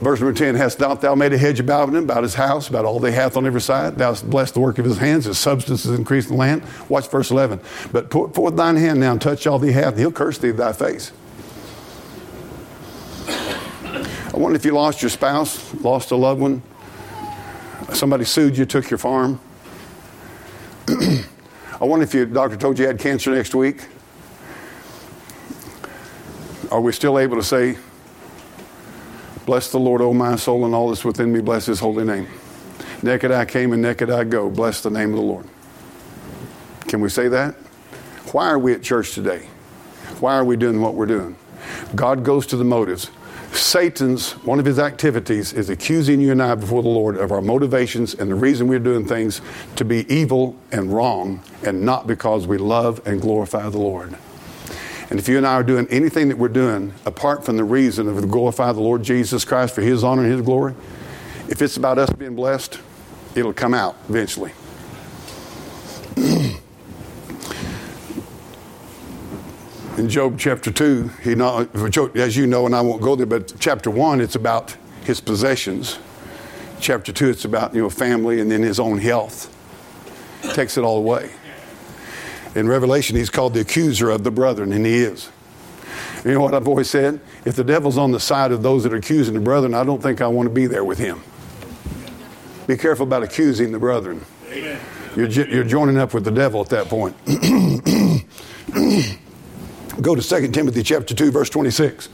Verse 0.00 0.20
number 0.20 0.36
10 0.36 0.56
Hast 0.56 0.78
not 0.78 1.00
thou 1.00 1.14
made 1.14 1.32
a 1.32 1.38
hedge 1.38 1.58
about 1.58 1.88
him, 1.88 1.96
about 1.96 2.22
his 2.22 2.34
house, 2.34 2.68
about 2.68 2.84
all 2.84 3.00
they 3.00 3.12
hath 3.12 3.36
on 3.36 3.46
every 3.46 3.60
side? 3.60 3.96
Thou 3.96 4.10
hast 4.10 4.28
blessed 4.28 4.54
the 4.54 4.60
work 4.60 4.78
of 4.78 4.84
his 4.84 4.98
hands, 4.98 5.24
his 5.24 5.38
substance 5.38 5.86
is 5.86 5.98
increased 5.98 6.28
in 6.28 6.34
the 6.34 6.40
land. 6.40 6.62
Watch 6.88 7.08
verse 7.08 7.30
11. 7.30 7.60
But 7.92 8.10
put 8.10 8.34
forth 8.34 8.56
thine 8.56 8.76
hand 8.76 9.00
now 9.00 9.12
and 9.12 9.20
touch 9.20 9.46
all 9.46 9.58
thee 9.58 9.72
hath, 9.72 9.92
and 9.92 9.98
he'll 9.98 10.12
curse 10.12 10.38
thee 10.38 10.50
of 10.50 10.58
thy 10.58 10.72
face. 10.72 11.12
I 13.28 14.38
wonder 14.38 14.56
if 14.56 14.66
you 14.66 14.72
lost 14.72 15.00
your 15.00 15.08
spouse, 15.08 15.74
lost 15.76 16.10
a 16.10 16.16
loved 16.16 16.42
one, 16.42 16.62
somebody 17.94 18.24
sued 18.24 18.58
you, 18.58 18.66
took 18.66 18.90
your 18.90 18.98
farm. 18.98 19.40
I 20.88 21.24
wonder 21.80 22.04
if 22.04 22.12
your 22.12 22.26
doctor 22.26 22.56
told 22.56 22.78
you 22.78 22.82
you 22.82 22.88
had 22.88 22.98
cancer 22.98 23.30
next 23.30 23.54
week. 23.54 23.86
Are 26.70 26.82
we 26.82 26.92
still 26.92 27.18
able 27.18 27.36
to 27.36 27.42
say, 27.42 27.78
Bless 29.46 29.70
the 29.70 29.78
Lord, 29.78 30.00
O 30.00 30.12
my 30.12 30.34
soul, 30.34 30.64
and 30.64 30.74
all 30.74 30.88
that's 30.88 31.04
within 31.04 31.32
me, 31.32 31.40
bless 31.40 31.66
his 31.66 31.78
holy 31.78 32.04
name? 32.04 32.26
Naked 33.02 33.30
I 33.30 33.44
came 33.44 33.72
and 33.72 33.80
naked 33.80 34.10
I 34.10 34.24
go. 34.24 34.50
Bless 34.50 34.80
the 34.80 34.90
name 34.90 35.10
of 35.10 35.16
the 35.16 35.22
Lord. 35.22 35.46
Can 36.88 37.00
we 37.00 37.08
say 37.08 37.28
that? 37.28 37.54
Why 38.32 38.48
are 38.48 38.58
we 38.58 38.72
at 38.72 38.82
church 38.82 39.12
today? 39.12 39.46
Why 40.18 40.34
are 40.34 40.44
we 40.44 40.56
doing 40.56 40.80
what 40.80 40.94
we're 40.94 41.06
doing? 41.06 41.36
God 41.94 42.24
goes 42.24 42.44
to 42.48 42.56
the 42.56 42.64
motives. 42.64 43.10
Satan's, 43.52 44.32
one 44.44 44.58
of 44.58 44.64
his 44.64 44.78
activities 44.78 45.52
is 45.52 45.70
accusing 45.70 46.20
you 46.20 46.32
and 46.32 46.42
I 46.42 46.54
before 46.56 46.82
the 46.82 46.88
Lord 46.88 47.16
of 47.16 47.30
our 47.30 47.40
motivations 47.40 48.14
and 48.14 48.30
the 48.30 48.34
reason 48.34 48.66
we're 48.66 48.78
doing 48.78 49.06
things 49.06 49.40
to 49.76 49.84
be 49.84 50.12
evil 50.12 50.56
and 50.72 50.92
wrong 50.92 51.40
and 51.62 51.82
not 51.82 52.06
because 52.06 52.46
we 52.46 52.58
love 52.58 53.00
and 53.06 53.20
glorify 53.20 53.68
the 53.68 53.78
Lord. 53.78 54.16
And 55.08 55.20
if 55.20 55.28
you 55.28 55.36
and 55.36 55.46
I 55.46 55.54
are 55.54 55.62
doing 55.62 55.86
anything 55.88 56.28
that 56.28 56.38
we're 56.38 56.48
doing 56.48 56.92
apart 57.04 57.44
from 57.44 57.56
the 57.56 57.64
reason 57.64 58.08
of 58.08 58.28
glorify 58.28 58.72
the 58.72 58.80
Lord 58.80 59.02
Jesus 59.02 59.44
Christ 59.44 59.74
for 59.74 59.82
his 59.82 60.02
honor 60.02 60.22
and 60.22 60.32
his 60.32 60.42
glory, 60.42 60.74
if 61.48 61.62
it's 61.62 61.76
about 61.76 61.98
us 61.98 62.10
being 62.10 62.34
blessed, 62.34 62.80
it'll 63.36 63.52
come 63.52 63.72
out 63.72 63.96
eventually. 64.08 64.52
in 69.96 70.08
Job 70.08 70.38
chapter 70.38 70.72
2, 70.72 71.08
he 71.22 71.34
not, 71.36 71.74
as 72.16 72.36
you 72.36 72.46
know, 72.46 72.66
and 72.66 72.74
I 72.74 72.80
won't 72.80 73.00
go 73.00 73.14
there, 73.14 73.26
but 73.26 73.54
chapter 73.60 73.90
1, 73.90 74.20
it's 74.20 74.34
about 74.34 74.76
his 75.04 75.20
possessions. 75.20 75.98
Chapter 76.80 77.12
2, 77.12 77.28
it's 77.30 77.44
about, 77.44 77.74
you 77.74 77.82
know, 77.82 77.90
family 77.90 78.40
and 78.40 78.50
then 78.50 78.62
his 78.62 78.80
own 78.80 78.98
health. 78.98 79.52
Takes 80.54 80.76
it 80.76 80.82
all 80.82 80.98
away. 80.98 81.30
In 82.56 82.68
Revelation, 82.68 83.16
he's 83.16 83.28
called 83.28 83.52
the 83.52 83.60
accuser 83.60 84.08
of 84.08 84.24
the 84.24 84.30
brethren, 84.30 84.72
and 84.72 84.86
he 84.86 84.96
is. 84.96 85.28
You 86.24 86.32
know 86.32 86.40
what 86.40 86.54
I've 86.54 86.66
always 86.66 86.88
said? 86.88 87.20
If 87.44 87.54
the 87.54 87.62
devil's 87.62 87.98
on 87.98 88.12
the 88.12 88.18
side 88.18 88.50
of 88.50 88.62
those 88.62 88.82
that 88.84 88.94
are 88.94 88.96
accusing 88.96 89.34
the 89.34 89.40
brethren, 89.40 89.74
I 89.74 89.84
don't 89.84 90.02
think 90.02 90.22
I 90.22 90.26
want 90.26 90.48
to 90.48 90.54
be 90.54 90.66
there 90.66 90.82
with 90.82 90.98
him. 90.98 91.22
Be 92.66 92.78
careful 92.78 93.06
about 93.06 93.22
accusing 93.22 93.72
the 93.72 93.78
brethren. 93.78 94.24
You're, 95.14 95.28
you're 95.28 95.64
joining 95.64 95.98
up 95.98 96.14
with 96.14 96.24
the 96.24 96.30
devil 96.30 96.62
at 96.62 96.70
that 96.70 96.88
point. 96.88 97.14
Go 100.02 100.14
to 100.14 100.22
2 100.22 100.48
Timothy 100.48 100.82
chapter 100.82 101.14
2, 101.14 101.30
verse 101.30 101.50
26. 101.50 102.08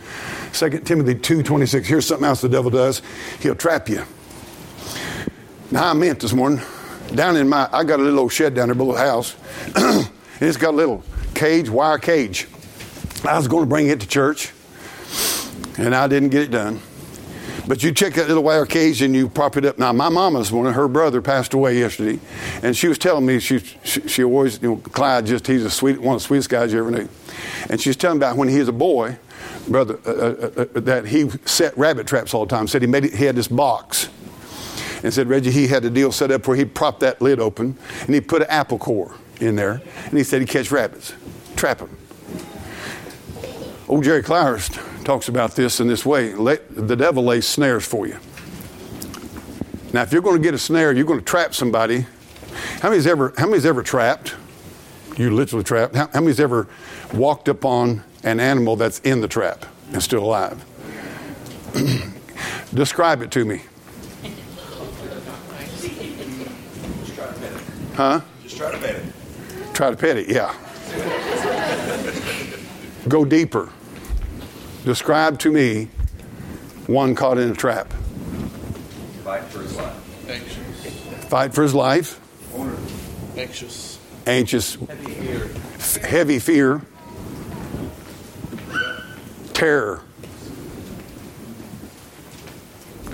2 0.53 0.71
Timothy 0.81 1.15
2, 1.15 1.45
26. 1.45 1.87
Here's 1.87 2.07
something 2.07 2.27
else 2.27 2.41
the 2.41 2.49
devil 2.49 2.71
does. 2.71 3.01
He'll 3.41 3.55
trap 3.55 3.89
you. 3.89 4.05
Now 5.71 5.91
I 5.91 5.93
meant 5.93 6.21
this 6.21 6.33
morning, 6.33 6.61
down 7.15 7.37
in 7.37 7.49
my, 7.49 7.69
I 7.73 7.85
got 7.85 8.01
a 8.01 8.03
little 8.03 8.21
old 8.21 8.33
shed 8.33 8.55
down 8.55 8.69
there 8.69 8.75
below 8.75 8.93
the 8.93 8.99
house, 8.99 9.37
and 10.43 10.49
it's 10.49 10.59
got 10.59 10.75
a 10.75 10.77
little 10.77 11.05
cage, 11.35 11.71
wire 11.71 11.99
cage. 11.99 12.49
I 13.25 13.37
was 13.37 13.47
going 13.47 13.63
to 13.63 13.69
bring 13.69 13.87
it 13.87 14.01
to 14.01 14.09
church, 14.09 14.51
and 15.79 15.95
I 15.95 16.09
didn't 16.09 16.31
get 16.31 16.43
it 16.43 16.51
done. 16.51 16.81
But 17.69 17.85
you 17.85 17.93
check 17.93 18.15
that 18.15 18.27
little 18.27 18.43
wire 18.43 18.67
cage 18.67 19.03
and 19.03 19.15
you 19.15 19.29
prop 19.29 19.57
it 19.57 19.65
up. 19.65 19.79
Now, 19.79 19.93
my 19.93 20.09
mama's 20.09 20.51
one, 20.51 20.73
her 20.73 20.89
brother 20.89 21.23
passed 21.23 21.55
away 21.55 21.79
yesterday, 21.79 22.19
and 22.61 22.77
she 22.77 22.89
was 22.89 22.99
telling 22.99 23.25
me 23.25 23.39
she, 23.39 23.61
she, 23.85 24.09
she 24.09 24.25
always, 24.25 24.61
you 24.61 24.71
know, 24.71 24.77
Clyde, 24.79 25.27
just 25.27 25.47
he's 25.47 25.65
a 25.65 25.71
sweet, 25.71 26.01
one 26.01 26.17
of 26.17 26.23
the 26.23 26.27
sweetest 26.27 26.51
guys 26.51 26.73
you 26.73 26.81
ever 26.81 26.91
knew. 26.91 27.09
And 27.71 27.81
she's 27.81 27.95
telling 27.95 28.17
about 28.17 28.37
when 28.37 28.49
he 28.49 28.59
was 28.59 28.67
a 28.67 28.73
boy, 28.73 29.17
brother, 29.69 30.01
uh, 30.05 30.11
uh, 30.11 30.65
uh, 30.75 30.81
that 30.81 31.07
he 31.07 31.31
set 31.45 31.79
rabbit 31.79 32.09
traps 32.09 32.35
all 32.35 32.47
the 32.47 32.51
time. 32.51 32.67
Said 32.67 32.83
he 32.83 32.89
made 32.89 33.05
it, 33.05 33.15
he 33.15 33.27
had 33.27 33.37
this 33.37 33.47
box, 33.47 34.09
and 35.05 35.15
said 35.15 35.29
Reggie 35.29 35.53
he 35.53 35.69
had 35.69 35.85
a 35.85 35.91
deal 35.91 36.11
set 36.11 36.33
up 36.33 36.49
where 36.49 36.57
he'd 36.57 36.75
prop 36.75 36.99
that 36.99 37.23
lid 37.23 37.39
open 37.39 37.79
and 38.01 38.13
he'd 38.13 38.27
put 38.27 38.43
an 38.43 38.49
apple 38.51 38.79
core 38.79 39.15
in 39.43 39.57
there 39.57 39.83
and 40.07 40.17
he 40.17 40.25
said 40.25 40.41
he'd 40.41 40.49
catch 40.49 40.71
rabbits, 40.71 41.15
trap 41.57 41.79
them. 41.79 41.97
Old 43.89 44.05
Jerry 44.05 44.23
Clowers 44.23 44.71
talks 45.05 45.29
about 45.29 45.57
this 45.57 45.81
in 45.81 45.89
this 45.89 46.07
way 46.07 46.35
Let 46.35 46.75
the 46.75 46.97
devil 46.97 47.25
lays 47.25 47.47
snares 47.47 47.87
for 47.87 48.07
you. 48.07 48.19
Now, 49.93 50.03
if 50.03 50.13
you're 50.13 50.23
going 50.23 50.37
to 50.37 50.43
get 50.43 50.55
a 50.55 50.59
snare, 50.59 50.93
you're 50.93 51.05
going 51.05 51.19
to 51.19 51.25
trap 51.25 51.55
somebody. 51.55 52.07
How 52.81 52.89
many's 52.89 53.07
ever, 53.07 53.35
how 53.37 53.47
many's 53.47 53.67
ever 53.67 53.83
trapped? 53.83 54.35
You 55.19 55.31
literally 55.31 55.65
trapped. 55.65 55.95
How, 55.95 56.09
how 56.09 56.21
many's 56.21 56.41
ever 56.41 56.67
walked 57.13 57.49
upon 57.49 58.03
an 58.25 58.41
animal 58.41 58.77
that's 58.77 59.01
in 59.01 59.21
the 59.21 59.29
trap 59.29 59.67
and 59.93 60.03
still 60.03 60.25
alive? 60.25 60.65
Describe 62.75 63.21
it 63.21 63.31
to 63.33 63.45
me. 63.45 63.63
Huh? 67.95 68.21
Just 68.43 68.57
try 68.57 68.71
to 68.71 68.79
pet 68.79 68.97
it. 68.97 69.12
Try 69.75 69.91
to 69.91 69.97
pet 69.97 70.17
it, 70.19 70.29
yeah. 70.29 70.55
Go 73.09 73.25
deeper. 73.25 73.71
Describe 74.85 75.39
to 75.41 75.51
me 75.51 75.89
one 76.87 77.15
caught 77.15 77.39
in 77.39 77.51
a 77.51 77.55
trap. 77.55 77.93
Fight 79.25 79.45
for 79.45 79.61
his 79.63 79.77
life. 79.77 80.29
Anxious. 80.29 81.25
Fight 81.27 81.55
for 81.55 81.63
his 81.63 81.75
life. 81.75 82.21
Anxious. 83.37 83.99
Anxious. 84.27 84.75
Heavy 84.75 85.13
fear. 85.15 85.51
F- 85.75 85.97
heavy 85.97 86.39
fear. 86.39 86.83
Terror. 89.55 90.03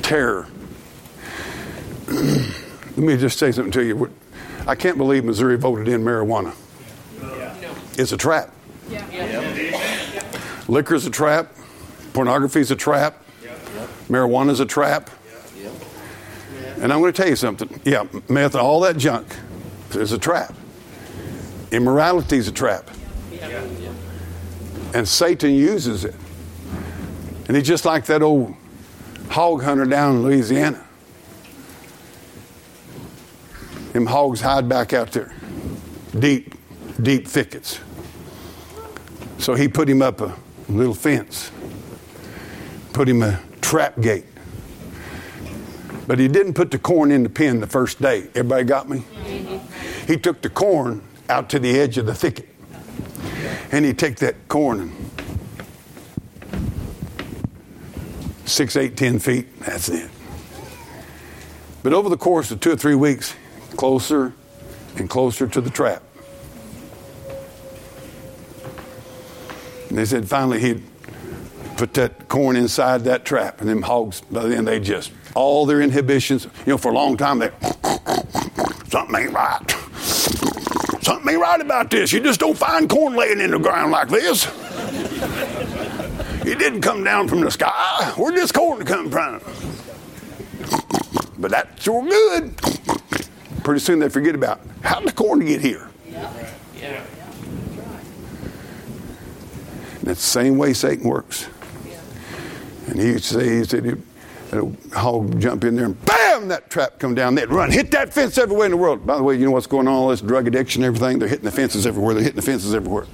Terror. 0.02 0.48
Let 2.08 2.96
me 2.96 3.16
just 3.16 3.38
say 3.38 3.52
something 3.52 3.72
to 3.72 3.84
you. 3.84 4.10
I 4.68 4.74
can't 4.74 4.98
believe 4.98 5.24
Missouri 5.24 5.56
voted 5.56 5.88
in 5.88 6.02
marijuana. 6.02 6.54
It's 7.98 8.12
a 8.12 8.18
trap. 8.18 8.52
Liquor 10.68 10.94
is 10.94 11.06
a 11.06 11.10
trap. 11.10 11.50
Pornography 12.12 12.60
is 12.60 12.70
a 12.70 12.76
trap. 12.76 13.24
Marijuana 14.08 14.50
is 14.50 14.60
a 14.60 14.66
trap. 14.66 15.08
And 16.80 16.92
I'm 16.92 17.00
going 17.00 17.12
to 17.12 17.16
tell 17.16 17.30
you 17.30 17.34
something. 17.34 17.80
Yeah, 17.84 18.04
meth, 18.28 18.54
all 18.54 18.80
that 18.80 18.98
junk 18.98 19.26
is 19.94 20.12
a 20.12 20.18
trap. 20.18 20.54
Immorality 21.72 22.36
is 22.36 22.48
a 22.48 22.52
trap. 22.52 22.90
And 24.92 25.08
Satan 25.08 25.54
uses 25.54 26.04
it. 26.04 26.14
And 27.46 27.56
he's 27.56 27.66
just 27.66 27.86
like 27.86 28.04
that 28.06 28.22
old 28.22 28.54
hog 29.30 29.62
hunter 29.62 29.86
down 29.86 30.16
in 30.16 30.22
Louisiana. 30.22 30.84
Them 33.92 34.06
hogs 34.06 34.40
hide 34.40 34.68
back 34.68 34.92
out 34.92 35.12
there, 35.12 35.32
deep, 36.18 36.54
deep 37.02 37.26
thickets. 37.26 37.80
So 39.38 39.54
he 39.54 39.68
put 39.68 39.88
him 39.88 40.02
up 40.02 40.20
a 40.20 40.36
little 40.68 40.94
fence, 40.94 41.50
put 42.92 43.08
him 43.08 43.22
a 43.22 43.40
trap 43.60 44.00
gate. 44.00 44.26
But 46.06 46.18
he 46.18 46.28
didn't 46.28 46.54
put 46.54 46.70
the 46.70 46.78
corn 46.78 47.10
in 47.10 47.22
the 47.22 47.28
pen 47.28 47.60
the 47.60 47.66
first 47.66 48.00
day. 48.00 48.28
Everybody 48.34 48.64
got 48.64 48.88
me? 48.88 49.04
He 50.06 50.16
took 50.16 50.40
the 50.40 50.48
corn 50.48 51.02
out 51.28 51.50
to 51.50 51.58
the 51.58 51.78
edge 51.78 51.98
of 51.98 52.06
the 52.06 52.14
thicket. 52.14 52.48
And 53.70 53.84
he'd 53.84 53.98
take 53.98 54.16
that 54.16 54.48
corn 54.48 54.80
and 54.80 55.08
six, 58.46 58.76
eight, 58.76 58.96
ten 58.96 59.18
feet, 59.18 59.60
that's 59.60 59.88
it. 59.88 60.10
But 61.82 61.92
over 61.92 62.08
the 62.08 62.16
course 62.16 62.50
of 62.50 62.60
two 62.60 62.72
or 62.72 62.76
three 62.76 62.94
weeks, 62.94 63.34
closer 63.78 64.32
and 64.96 65.08
closer 65.08 65.46
to 65.46 65.60
the 65.60 65.70
trap. 65.70 66.02
And 69.88 69.96
they 69.96 70.04
said 70.04 70.28
finally 70.28 70.60
he'd 70.60 70.82
put 71.76 71.94
that 71.94 72.28
corn 72.28 72.56
inside 72.56 73.04
that 73.04 73.24
trap, 73.24 73.60
and 73.60 73.70
them 73.70 73.82
hogs, 73.82 74.20
by 74.20 74.46
then 74.46 74.64
they 74.64 74.80
just, 74.80 75.12
all 75.34 75.64
their 75.64 75.80
inhibitions, 75.80 76.46
you 76.66 76.72
know, 76.72 76.76
for 76.76 76.90
a 76.90 76.94
long 76.94 77.16
time, 77.16 77.38
they, 77.38 77.50
something 78.88 79.14
ain't 79.16 79.32
right. 79.32 79.70
Something 81.00 81.34
ain't 81.34 81.40
right 81.40 81.60
about 81.60 81.88
this. 81.88 82.12
You 82.12 82.20
just 82.20 82.40
don't 82.40 82.58
find 82.58 82.90
corn 82.90 83.14
laying 83.14 83.40
in 83.40 83.52
the 83.52 83.60
ground 83.60 83.92
like 83.92 84.08
this. 84.08 84.52
It 86.44 86.58
didn't 86.58 86.80
come 86.80 87.04
down 87.04 87.28
from 87.28 87.42
the 87.42 87.50
sky. 87.50 88.12
Where 88.16 88.32
did 88.32 88.40
this 88.40 88.50
corn 88.52 88.84
come 88.84 89.08
from? 89.08 89.40
But 91.40 91.52
that's 91.52 91.84
sure 91.84 92.02
good. 92.02 92.52
Pretty 93.68 93.80
soon 93.80 93.98
they 93.98 94.08
forget 94.08 94.34
about 94.34 94.62
how 94.82 94.98
did 94.98 95.08
the 95.08 95.12
corn 95.12 95.40
get 95.40 95.60
here? 95.60 95.90
Yeah. 96.10 97.04
That's 100.02 100.20
the 100.20 100.26
same 100.26 100.56
way 100.56 100.72
Satan 100.72 101.06
works. 101.06 101.50
And 102.86 102.98
he 102.98 103.12
would 103.12 103.22
say, 103.22 103.58
he 103.58 103.64
said, 103.64 104.02
a 104.52 104.98
hog 104.98 105.38
jump 105.38 105.64
in 105.64 105.76
there 105.76 105.84
and 105.84 106.02
bam, 106.06 106.48
that 106.48 106.70
trap 106.70 106.98
come 106.98 107.14
down. 107.14 107.34
They'd 107.34 107.50
run, 107.50 107.70
hit 107.70 107.90
that 107.90 108.14
fence 108.14 108.38
everywhere 108.38 108.64
in 108.64 108.70
the 108.70 108.78
world. 108.78 109.04
By 109.04 109.18
the 109.18 109.22
way, 109.22 109.36
you 109.36 109.44
know 109.44 109.50
what's 109.50 109.66
going 109.66 109.86
on? 109.86 109.92
All 109.92 110.08
this 110.08 110.22
drug 110.22 110.46
addiction 110.48 110.82
and 110.82 110.86
everything. 110.86 111.18
They're 111.18 111.28
hitting 111.28 111.44
the 111.44 111.52
fences 111.52 111.86
everywhere. 111.86 112.14
They're 112.14 112.22
hitting 112.22 112.36
the 112.36 112.42
fences 112.42 112.74
everywhere. 112.74 113.04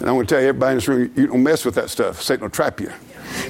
And 0.00 0.08
I'm 0.10 0.16
going 0.16 0.26
to 0.26 0.34
tell 0.34 0.42
you, 0.42 0.48
everybody 0.48 0.72
in 0.72 0.76
this 0.76 0.88
room, 0.88 1.10
you 1.16 1.28
don't 1.28 1.42
mess 1.42 1.64
with 1.64 1.76
that 1.76 1.88
stuff. 1.88 2.20
Satan 2.20 2.42
will 2.42 2.50
trap 2.50 2.78
you. 2.78 2.92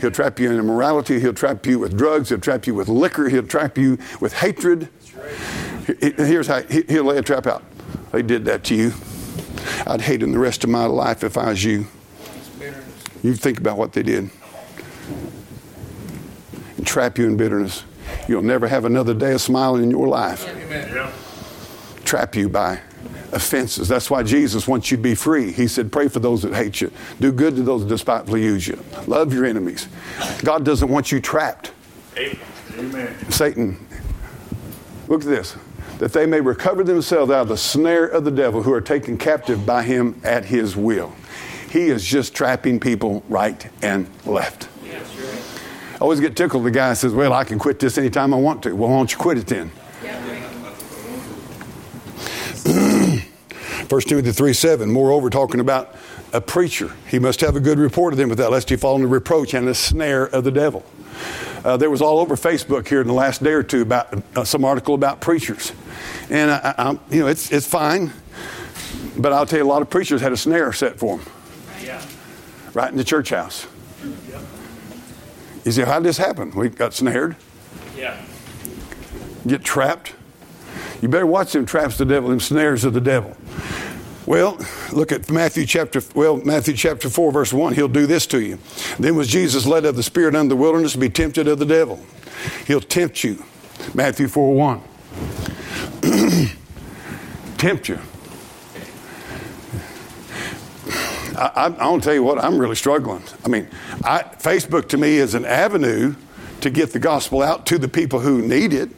He'll 0.01 0.11
trap 0.11 0.39
you 0.39 0.51
in 0.51 0.59
immorality. 0.59 1.21
He'll 1.21 1.35
trap 1.35 1.67
you 1.67 1.79
with 1.79 1.97
drugs. 1.97 2.29
He'll 2.29 2.39
trap 2.39 2.67
you 2.67 2.75
with 2.75 2.89
liquor. 2.89 3.29
He'll 3.29 3.47
trap 3.47 3.79
you 3.79 3.99
with 4.21 4.35
hatred. 4.35 4.89
Here's 6.03 6.47
how 6.47 6.63
he'll 6.63 7.05
lay 7.05 7.19
a 7.19 7.23
trap 7.23 7.47
out. 7.47 7.63
They 8.13 8.23
did 8.23 8.45
that 8.47 8.65
to 8.65 8.75
you. 8.75 8.93
I'd 9.87 10.01
hate 10.01 10.23
him 10.23 10.33
the 10.33 10.39
rest 10.39 10.65
of 10.65 10.71
my 10.71 10.87
life 10.87 11.25
if 11.25 11.37
I 11.37 11.51
was 11.51 11.65
you. 11.65 11.87
You 13.23 13.35
think 13.35 13.59
about 13.59 13.79
what 13.79 13.93
they 13.93 14.03
did. 14.03 14.31
And 16.77 16.87
trap 16.87 17.19
you 17.19 17.27
in 17.27 17.37
bitterness. 17.37 17.85
You'll 18.29 18.43
never 18.43 18.69
have 18.69 18.85
another 18.85 19.15
day 19.15 19.33
of 19.33 19.41
smiling 19.41 19.83
in 19.83 19.91
your 19.91 20.09
life. 20.09 20.45
Trap 22.05 22.37
you 22.37 22.49
by 22.49 22.81
offenses. 23.35 23.89
That's 23.89 24.11
why 24.11 24.23
Jesus 24.23 24.67
wants 24.67 24.91
you 24.91 24.97
to 24.97 25.03
be 25.03 25.15
free. 25.15 25.53
He 25.53 25.67
said, 25.67 25.93
Pray 25.93 26.09
for 26.09 26.21
those 26.21 26.43
that 26.43 26.55
hate 26.55 26.81
you. 26.81 26.91
Do 27.21 27.33
good 27.33 27.57
to 27.57 27.63
those 27.63 27.83
that 27.83 27.89
despitefully 27.89 28.43
use 28.43 28.67
you. 28.67 28.83
Love 29.07 29.33
your 29.33 29.45
enemies. 29.45 29.89
God 30.43 30.65
doesn't 30.65 30.89
want 30.89 31.13
you 31.13 31.21
trapped. 31.21 31.73
Amen. 32.17 33.31
Satan, 33.31 33.87
look 35.09 35.23
at 35.23 35.29
this. 35.29 35.57
That 35.99 36.13
they 36.13 36.27
may 36.27 36.41
recover 36.41 36.83
themselves 36.83 37.31
out 37.31 37.43
of 37.43 37.49
the 37.49 37.57
snare 37.57 38.07
of 38.07 38.25
the 38.25 38.31
devil 38.31 38.63
who 38.63 38.73
are 38.73 38.81
taken 38.81 39.17
captive 39.17 39.65
by 39.65 39.85
him 39.85 40.21
at 40.25 40.45
his 40.45 40.77
will. 40.77 41.13
He 41.71 41.87
is 41.87 42.05
just 42.05 42.35
trapping 42.35 42.81
people 42.81 43.25
right 43.29 43.69
and 43.83 44.09
left. 44.27 44.69
I 45.95 45.99
always 45.99 46.21
get 46.21 46.37
tickled. 46.37 46.65
The 46.65 46.71
guy 46.71 46.93
says, 46.95 47.13
Well, 47.13 47.33
I 47.33 47.45
can 47.45 47.59
quit 47.59 47.79
this 47.79 47.99
anytime 47.99 48.35
I 48.35 48.37
want 48.37 48.63
to. 48.65 48.75
Well, 48.75 48.91
why 48.91 48.97
don't 48.97 49.11
you 49.11 49.19
quit 49.19 49.39
it 49.39 49.47
then? 49.47 49.71
1 53.89 54.01
Timothy 54.03 54.33
3 54.33 54.53
7, 54.53 54.91
moreover, 54.91 55.29
talking 55.31 55.61
about 55.61 55.95
a 56.33 56.41
preacher. 56.41 56.93
He 57.09 57.19
must 57.19 57.41
have 57.41 57.55
a 57.55 57.61
good 57.61 57.79
report 57.79 58.15
of 58.15 58.19
them 58.19 58.29
without 58.29 58.51
lest 58.51 58.71
he 58.71 58.77
fall 58.77 58.97
into 58.97 59.09
reproach 59.09 59.55
and 59.55 59.69
the 59.69 59.75
snare 59.75 60.25
of 60.25 60.45
the 60.45 60.51
devil. 60.51 60.85
Uh, 61.65 61.77
there 61.77 61.91
was 61.91 62.03
all 62.03 62.19
over 62.19 62.35
Facebook 62.35 62.89
here 62.89 63.01
in 63.01 63.07
the 63.07 63.13
last 63.13 63.43
day 63.43 63.53
or 63.53 63.63
two 63.63 63.83
about 63.83 64.23
uh, 64.37 64.45
some 64.45 64.65
article 64.65 64.95
about 64.95 65.21
preachers. 65.21 65.73
And, 66.31 66.51
I, 66.51 66.75
I, 66.77 66.91
you 67.11 67.21
know, 67.21 67.27
it's, 67.27 67.53
it's 67.53 67.67
fine, 67.67 68.13
but 69.17 69.33
I'll 69.33 69.47
tell 69.47 69.59
you, 69.59 69.65
a 69.65 69.69
lot 69.69 69.83
of 69.83 69.91
preachers 69.91 70.21
had 70.21 70.33
a 70.33 70.37
snare 70.37 70.73
set 70.73 70.99
for 70.99 71.19
them. 71.19 71.27
Yeah. 71.83 72.05
Right 72.73 72.91
in 72.91 72.97
the 72.97 73.05
church 73.05 73.31
house. 73.31 73.67
Yeah. 74.31 74.41
You 75.65 75.73
say, 75.73 75.85
how 75.85 75.99
did 75.99 76.07
this 76.07 76.19
happen? 76.19 76.51
We 76.51 76.69
got 76.69 76.95
snared. 76.95 77.37
Yeah. 77.97 78.21
Get 79.47 79.63
trapped. 79.63 80.15
You 81.01 81.09
better 81.09 81.27
watch 81.27 81.53
them 81.53 81.67
traps 81.67 82.01
of 82.01 82.09
the 82.09 82.15
devil, 82.15 82.31
them 82.31 82.41
snares 82.41 82.85
of 82.85 82.95
the 82.95 83.01
devil. 83.01 83.37
Well, 84.27 84.59
look 84.93 85.13
at 85.13 85.31
Matthew 85.31 85.67
chapter 85.67 86.01
well, 86.15 86.37
Matthew 86.39 86.75
chapter 86.75 87.11
4, 87.11 87.33
verse 87.33 87.53
1. 87.53 87.75
He'll 87.75 87.89
do 87.89 88.07
this 88.07 88.27
to 88.29 88.41
you. 88.41 88.59
Then 88.99 89.17
was 89.17 89.29
Jesus 89.29 89.67
led 89.67 89.85
of 89.85 89.97
the 89.97 90.03
Spirit 90.03 90.35
unto 90.35 90.49
the 90.49 90.57
wilderness 90.57 90.93
to 90.93 90.99
be 90.99 91.11
tempted 91.11 91.47
of 91.47 91.59
the 91.59 91.67
devil. 91.67 92.01
He'll 92.67 92.81
tempt 92.81 93.23
you. 93.23 93.45
Matthew 93.93 94.29
4 94.29 94.55
1. 94.55 94.81
tempt 97.59 97.89
you. 97.89 97.99
I, 101.37 101.69
don't 101.69 102.03
tell 102.03 102.15
you 102.15 102.23
what, 102.23 102.39
I'm 102.39 102.59
really 102.59 102.77
struggling. 102.77 103.23
I 103.45 103.49
mean, 103.49 103.69
I, 104.05 104.23
Facebook 104.23 104.89
to 104.91 104.97
me 104.97 105.17
is 105.17 105.35
an 105.35 105.45
avenue 105.45 106.15
to 106.61 106.71
get 106.71 106.93
the 106.93 107.01
gospel 107.01 107.43
out 107.43 107.67
to 107.67 107.79
the 107.79 107.89
people 107.89 108.21
who 108.21 108.41
need 108.41 108.73
it. 108.73 108.89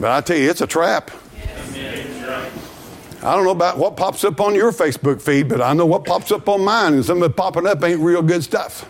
But 0.00 0.12
I 0.12 0.20
tell 0.20 0.36
you, 0.36 0.48
it's 0.48 0.60
a 0.60 0.66
trap. 0.66 1.10
I 3.22 3.36
don't 3.36 3.44
know 3.44 3.52
about 3.52 3.78
what 3.78 3.96
pops 3.96 4.24
up 4.24 4.40
on 4.40 4.54
your 4.54 4.72
Facebook 4.72 5.22
feed, 5.22 5.48
but 5.48 5.60
I 5.60 5.72
know 5.74 5.86
what 5.86 6.04
pops 6.04 6.32
up 6.32 6.48
on 6.48 6.64
mine, 6.64 6.94
and 6.94 7.04
some 7.04 7.22
of 7.22 7.30
it 7.30 7.36
popping 7.36 7.68
up 7.68 7.82
ain't 7.84 8.00
real 8.00 8.22
good 8.22 8.42
stuff. 8.42 8.88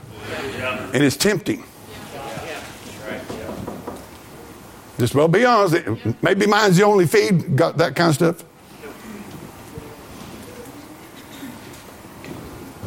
And 0.94 1.02
it's 1.02 1.16
tempting. 1.16 1.64
Just 4.98 5.14
well, 5.14 5.28
be 5.28 5.44
honest. 5.44 5.84
Maybe 6.22 6.46
mine's 6.46 6.76
the 6.76 6.84
only 6.84 7.06
feed. 7.06 7.56
Got 7.56 7.76
that 7.78 7.94
kind 7.94 8.10
of 8.10 8.14
stuff. 8.14 8.44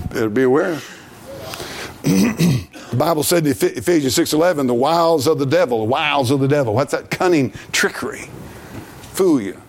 Better 0.09 0.29
be 0.29 0.43
aware. 0.43 0.75
the 2.03 2.95
Bible 2.97 3.21
said 3.21 3.45
in 3.45 3.51
Ephesians 3.51 4.15
6.11, 4.15 4.67
the 4.67 4.73
wiles 4.73 5.27
of 5.27 5.39
the 5.39 5.45
devil, 5.45 5.79
the 5.79 5.85
wiles 5.91 6.31
of 6.31 6.39
the 6.39 6.47
devil. 6.47 6.73
What's 6.73 6.91
that? 6.93 7.11
Cunning 7.11 7.51
trickery. 7.71 8.29
Fool 9.11 9.41
you. 9.41 9.61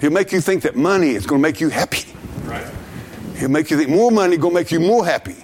He'll 0.00 0.10
make 0.10 0.32
you 0.32 0.40
think 0.40 0.62
that 0.62 0.76
money 0.76 1.10
is 1.10 1.26
going 1.26 1.40
to 1.40 1.42
make 1.42 1.60
you 1.60 1.68
happy. 1.68 2.04
Right. 2.44 2.66
He'll 3.36 3.48
make 3.48 3.70
you 3.70 3.76
think 3.76 3.90
more 3.90 4.10
money 4.10 4.34
is 4.34 4.40
going 4.40 4.54
to 4.54 4.60
make 4.60 4.70
you 4.70 4.80
more 4.80 5.04
happy. 5.04 5.36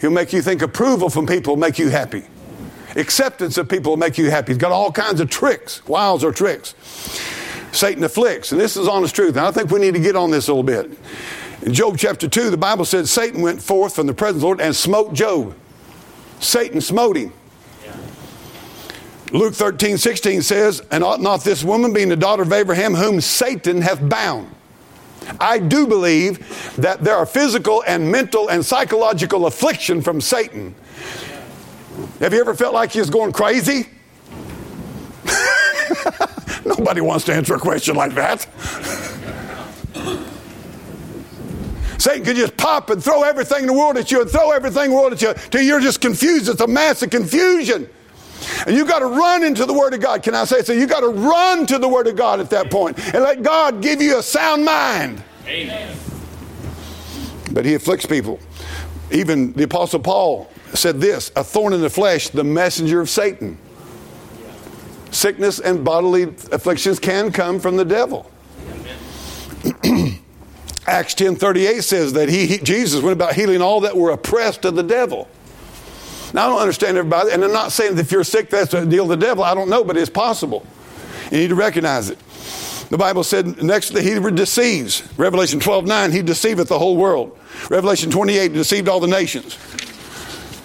He'll 0.00 0.10
make 0.10 0.32
you 0.32 0.42
think 0.42 0.62
approval 0.62 1.08
from 1.08 1.26
people 1.26 1.54
will 1.54 1.60
make 1.60 1.78
you 1.78 1.88
happy. 1.88 2.24
Acceptance 2.96 3.58
of 3.58 3.68
people 3.68 3.92
will 3.92 3.96
make 3.96 4.18
you 4.18 4.30
happy. 4.30 4.52
He's 4.52 4.58
got 4.58 4.70
all 4.70 4.92
kinds 4.92 5.20
of 5.20 5.30
tricks, 5.30 5.86
wiles 5.86 6.22
or 6.22 6.32
tricks. 6.32 6.74
Satan 7.72 8.04
afflicts, 8.04 8.52
and 8.52 8.60
this 8.60 8.76
is 8.76 8.86
honest 8.86 9.14
truth. 9.14 9.36
And 9.36 9.46
I 9.46 9.50
think 9.50 9.70
we 9.70 9.80
need 9.80 9.94
to 9.94 10.00
get 10.00 10.14
on 10.14 10.30
this 10.30 10.48
a 10.48 10.54
little 10.54 10.62
bit. 10.62 10.96
In 11.62 11.72
Job 11.72 11.96
chapter 11.98 12.28
2, 12.28 12.50
the 12.50 12.56
Bible 12.56 12.84
said 12.84 13.08
Satan 13.08 13.40
went 13.40 13.60
forth 13.60 13.96
from 13.96 14.06
the 14.06 14.14
presence 14.14 14.36
of 14.36 14.40
the 14.42 14.46
Lord 14.46 14.60
and 14.60 14.76
smote 14.76 15.12
Job. 15.14 15.56
Satan 16.38 16.80
smote 16.80 17.16
him. 17.16 17.32
Luke 19.34 19.52
13, 19.52 19.98
16 19.98 20.42
says, 20.42 20.80
And 20.92 21.02
ought 21.02 21.20
not 21.20 21.42
this 21.42 21.64
woman, 21.64 21.92
being 21.92 22.08
the 22.08 22.14
daughter 22.14 22.44
of 22.44 22.52
Abraham, 22.52 22.94
whom 22.94 23.20
Satan 23.20 23.82
hath 23.82 24.08
bound? 24.08 24.48
I 25.40 25.58
do 25.58 25.88
believe 25.88 26.38
that 26.76 27.02
there 27.02 27.16
are 27.16 27.26
physical 27.26 27.82
and 27.84 28.12
mental 28.12 28.48
and 28.48 28.64
psychological 28.64 29.46
affliction 29.46 30.02
from 30.02 30.20
Satan. 30.20 30.72
Have 32.20 32.32
you 32.32 32.40
ever 32.40 32.54
felt 32.54 32.74
like 32.74 32.92
he 32.92 33.00
was 33.00 33.10
going 33.10 33.32
crazy? 33.32 33.88
Nobody 36.64 37.00
wants 37.00 37.24
to 37.24 37.34
answer 37.34 37.56
a 37.56 37.58
question 37.58 37.96
like 37.96 38.14
that. 38.14 38.42
Satan 41.98 42.24
can 42.24 42.36
just 42.36 42.56
pop 42.56 42.88
and 42.90 43.02
throw 43.02 43.24
everything 43.24 43.62
in 43.62 43.66
the 43.66 43.72
world 43.72 43.96
at 43.96 44.12
you 44.12 44.20
and 44.20 44.30
throw 44.30 44.52
everything 44.52 44.84
in 44.84 44.90
the 44.90 44.96
world 44.96 45.12
at 45.12 45.22
you 45.22 45.34
till 45.50 45.62
you're 45.62 45.80
just 45.80 46.00
confused. 46.00 46.48
It's 46.48 46.60
a 46.60 46.68
mass 46.68 47.02
of 47.02 47.10
confusion. 47.10 47.88
And 48.66 48.76
you 48.76 48.84
got 48.84 49.00
to 49.00 49.06
run 49.06 49.42
into 49.42 49.66
the 49.66 49.72
Word 49.72 49.94
of 49.94 50.00
God. 50.00 50.22
Can 50.22 50.34
I 50.34 50.44
say 50.44 50.58
it? 50.58 50.66
so? 50.66 50.72
you've 50.72 50.90
got 50.90 51.00
to 51.00 51.08
run 51.08 51.66
to 51.66 51.78
the 51.78 51.88
Word 51.88 52.06
of 52.06 52.16
God 52.16 52.40
at 52.40 52.50
that 52.50 52.70
point 52.70 52.98
and 53.14 53.22
let 53.22 53.42
God 53.42 53.82
give 53.82 54.00
you 54.00 54.18
a 54.18 54.22
sound 54.22 54.64
mind. 54.64 55.22
Amen. 55.46 55.96
But 57.52 57.64
He 57.64 57.74
afflicts 57.74 58.06
people. 58.06 58.40
Even 59.10 59.52
the 59.52 59.64
Apostle 59.64 60.00
Paul 60.00 60.50
said 60.72 61.00
this 61.00 61.30
a 61.36 61.44
thorn 61.44 61.72
in 61.72 61.80
the 61.80 61.90
flesh, 61.90 62.28
the 62.28 62.44
messenger 62.44 63.00
of 63.00 63.08
Satan. 63.08 63.58
Sickness 65.10 65.60
and 65.60 65.84
bodily 65.84 66.24
afflictions 66.50 66.98
can 66.98 67.30
come 67.30 67.60
from 67.60 67.76
the 67.76 67.84
devil. 67.84 68.30
Acts 70.86 71.14
10:38 71.14 71.82
says 71.82 72.12
that 72.14 72.28
he, 72.28 72.46
he, 72.46 72.58
Jesus 72.58 73.00
went 73.02 73.14
about 73.14 73.34
healing 73.34 73.62
all 73.62 73.80
that 73.80 73.96
were 73.96 74.10
oppressed 74.10 74.64
of 74.64 74.74
the 74.74 74.82
devil. 74.82 75.28
Now 76.34 76.46
I 76.46 76.50
don't 76.50 76.60
understand 76.62 76.98
everybody, 76.98 77.30
and 77.30 77.44
I'm 77.44 77.52
not 77.52 77.70
saying 77.70 77.94
that 77.94 78.00
if 78.00 78.10
you're 78.10 78.24
sick 78.24 78.50
that's 78.50 78.74
a 78.74 78.84
deal 78.84 79.06
with 79.06 79.20
the 79.20 79.26
devil. 79.26 79.44
I 79.44 79.54
don't 79.54 79.70
know, 79.70 79.84
but 79.84 79.96
it's 79.96 80.10
possible. 80.10 80.66
You 81.30 81.38
need 81.38 81.48
to 81.50 81.54
recognize 81.54 82.10
it. 82.10 82.18
The 82.90 82.98
Bible 82.98 83.22
said 83.22 83.62
next 83.62 83.90
that 83.90 84.02
he 84.02 84.18
deceives. 84.18 85.04
Revelation 85.16 85.60
12:9, 85.60 86.12
he 86.12 86.22
deceiveth 86.22 86.66
the 86.66 86.78
whole 86.78 86.96
world. 86.96 87.38
Revelation 87.70 88.10
28 88.10 88.52
deceived 88.52 88.88
all 88.88 88.98
the 88.98 89.06
nations. 89.06 89.56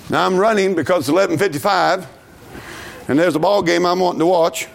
Now 0.10 0.26
I'm 0.26 0.38
running 0.38 0.74
because 0.74 1.08
it's 1.08 1.16
11:55, 1.16 2.08
and 3.08 3.20
there's 3.20 3.36
a 3.36 3.40
ball 3.40 3.62
game 3.62 3.86
I'm 3.86 4.00
wanting 4.00 4.22
to 4.22 4.26
watch. 4.26 4.68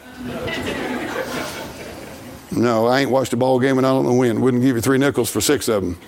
No, 2.52 2.86
I 2.86 3.00
ain't 3.00 3.10
watched 3.10 3.32
a 3.32 3.36
ball 3.36 3.58
game 3.58 3.78
and 3.78 3.86
I 3.86 3.90
don't 3.90 4.04
know 4.04 4.14
when. 4.14 4.40
Wouldn't 4.40 4.62
give 4.62 4.76
you 4.76 4.80
three 4.80 4.98
nickels 4.98 5.28
for 5.28 5.40
six 5.40 5.66
of 5.66 5.82
them. 5.82 5.98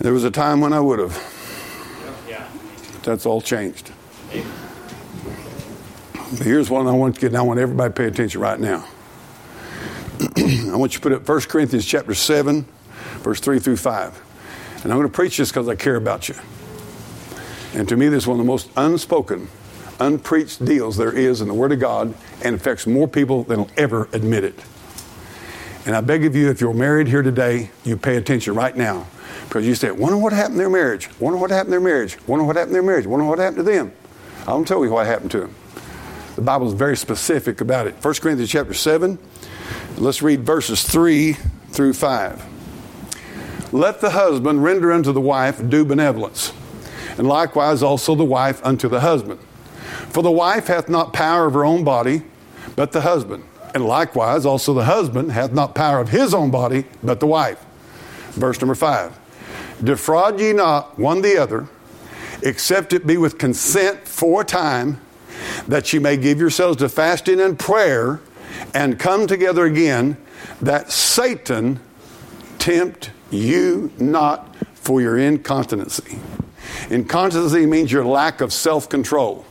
There 0.00 0.12
was 0.12 0.24
a 0.24 0.30
time 0.30 0.60
when 0.60 0.74
I 0.74 0.80
would 0.80 0.98
have. 0.98 1.29
That's 3.02 3.26
all 3.26 3.40
changed. 3.40 3.90
But 6.12 6.46
here's 6.46 6.70
one 6.70 6.86
I 6.86 6.92
want 6.92 7.16
to 7.16 7.20
get. 7.20 7.28
and 7.28 7.36
I 7.36 7.42
want 7.42 7.58
everybody 7.58 7.92
to 7.92 7.96
pay 7.96 8.06
attention 8.06 8.40
right 8.40 8.60
now. 8.60 8.86
I 10.36 10.76
want 10.76 10.92
you 10.92 10.98
to 10.98 11.00
put 11.00 11.12
up 11.12 11.28
1 11.28 11.40
Corinthians 11.42 11.86
chapter 11.86 12.14
7, 12.14 12.64
verse 13.20 13.40
3 13.40 13.58
through 13.58 13.78
5. 13.78 14.22
And 14.82 14.92
I'm 14.92 14.98
going 14.98 15.08
to 15.08 15.14
preach 15.14 15.38
this 15.38 15.50
because 15.50 15.68
I 15.68 15.74
care 15.74 15.96
about 15.96 16.28
you. 16.28 16.36
And 17.74 17.88
to 17.88 17.96
me, 17.96 18.08
this 18.08 18.24
is 18.24 18.26
one 18.26 18.38
of 18.38 18.44
the 18.44 18.50
most 18.50 18.70
unspoken 18.76 19.48
unpreached 20.00 20.64
deals 20.64 20.96
there 20.96 21.12
is 21.12 21.40
in 21.40 21.48
the 21.48 21.54
Word 21.54 21.72
of 21.72 21.78
God 21.78 22.14
and 22.42 22.56
affects 22.56 22.86
more 22.86 23.06
people 23.06 23.44
than 23.44 23.60
will 23.60 23.70
ever 23.76 24.08
admit 24.12 24.44
it. 24.44 24.58
And 25.86 25.94
I 25.94 26.00
beg 26.00 26.24
of 26.24 26.34
you, 26.34 26.50
if 26.50 26.60
you're 26.60 26.74
married 26.74 27.06
here 27.06 27.22
today, 27.22 27.70
you 27.84 27.96
pay 27.96 28.16
attention 28.16 28.54
right 28.54 28.76
now. 28.76 29.06
Because 29.44 29.66
you 29.66 29.74
say, 29.74 29.90
wonder 29.90 30.16
what 30.16 30.32
happened 30.32 30.54
to 30.54 30.58
their 30.58 30.70
marriage, 30.70 31.08
wonder 31.18 31.38
what 31.38 31.50
happened 31.50 31.68
to 31.68 31.70
their 31.72 31.80
marriage, 31.80 32.16
wonder 32.26 32.44
what 32.44 32.56
happened 32.56 32.70
to 32.70 32.74
their 32.74 32.82
marriage, 32.82 33.06
wonder 33.06 33.26
what 33.26 33.38
happened 33.38 33.58
to 33.58 33.62
them. 33.62 33.92
I 34.42 34.46
don't 34.46 34.66
tell 34.66 34.84
you 34.84 34.90
what 34.90 35.06
happened 35.06 35.30
to 35.32 35.40
them. 35.40 35.54
The 36.36 36.42
Bible 36.42 36.68
is 36.68 36.74
very 36.74 36.96
specific 36.96 37.60
about 37.60 37.86
it. 37.86 37.94
1 38.02 38.14
Corinthians 38.14 38.50
chapter 38.50 38.74
7, 38.74 39.18
let's 39.98 40.22
read 40.22 40.46
verses 40.46 40.82
3 40.82 41.34
through 41.70 41.92
5. 41.94 43.72
Let 43.72 44.00
the 44.00 44.10
husband 44.10 44.62
render 44.64 44.92
unto 44.92 45.12
the 45.12 45.20
wife 45.20 45.68
due 45.68 45.84
benevolence, 45.84 46.52
and 47.18 47.26
likewise 47.26 47.82
also 47.82 48.14
the 48.14 48.24
wife 48.24 48.64
unto 48.64 48.88
the 48.88 49.00
husband. 49.00 49.40
For 50.10 50.22
the 50.22 50.30
wife 50.30 50.66
hath 50.66 50.88
not 50.88 51.12
power 51.12 51.46
of 51.46 51.54
her 51.54 51.64
own 51.64 51.84
body, 51.84 52.22
but 52.74 52.92
the 52.92 53.02
husband. 53.02 53.44
And 53.74 53.86
likewise, 53.86 54.44
also 54.44 54.74
the 54.74 54.84
husband 54.84 55.32
hath 55.32 55.52
not 55.52 55.74
power 55.74 56.00
of 56.00 56.08
his 56.08 56.34
own 56.34 56.50
body, 56.50 56.84
but 57.02 57.20
the 57.20 57.26
wife. 57.26 57.64
Verse 58.32 58.60
number 58.60 58.74
five 58.74 59.16
Defraud 59.82 60.40
ye 60.40 60.52
not 60.52 60.98
one 60.98 61.22
the 61.22 61.38
other, 61.38 61.68
except 62.42 62.92
it 62.92 63.06
be 63.06 63.16
with 63.16 63.38
consent 63.38 64.06
for 64.06 64.42
a 64.42 64.44
time, 64.44 65.00
that 65.68 65.92
ye 65.92 65.98
may 65.98 66.16
give 66.16 66.38
yourselves 66.38 66.76
to 66.78 66.88
fasting 66.88 67.40
and 67.40 67.58
prayer, 67.58 68.20
and 68.74 68.98
come 68.98 69.26
together 69.26 69.64
again, 69.64 70.16
that 70.60 70.92
Satan 70.92 71.80
tempt 72.58 73.10
you 73.30 73.90
not 73.98 74.54
for 74.74 75.00
your 75.00 75.16
incontinency. 75.18 76.18
Incontinency 76.90 77.66
means 77.66 77.90
your 77.92 78.04
lack 78.04 78.40
of 78.40 78.52
self 78.52 78.88
control. 78.88 79.44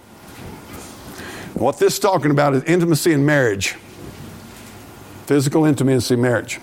What 1.54 1.80
this 1.80 1.94
is 1.94 2.00
talking 2.00 2.32
about 2.32 2.54
is 2.56 2.64
intimacy 2.64 3.14
in 3.14 3.26
marriage, 3.26 3.76
physical 5.26 5.66
intimacy 5.66 6.14
in 6.14 6.22
marriage. 6.22 6.60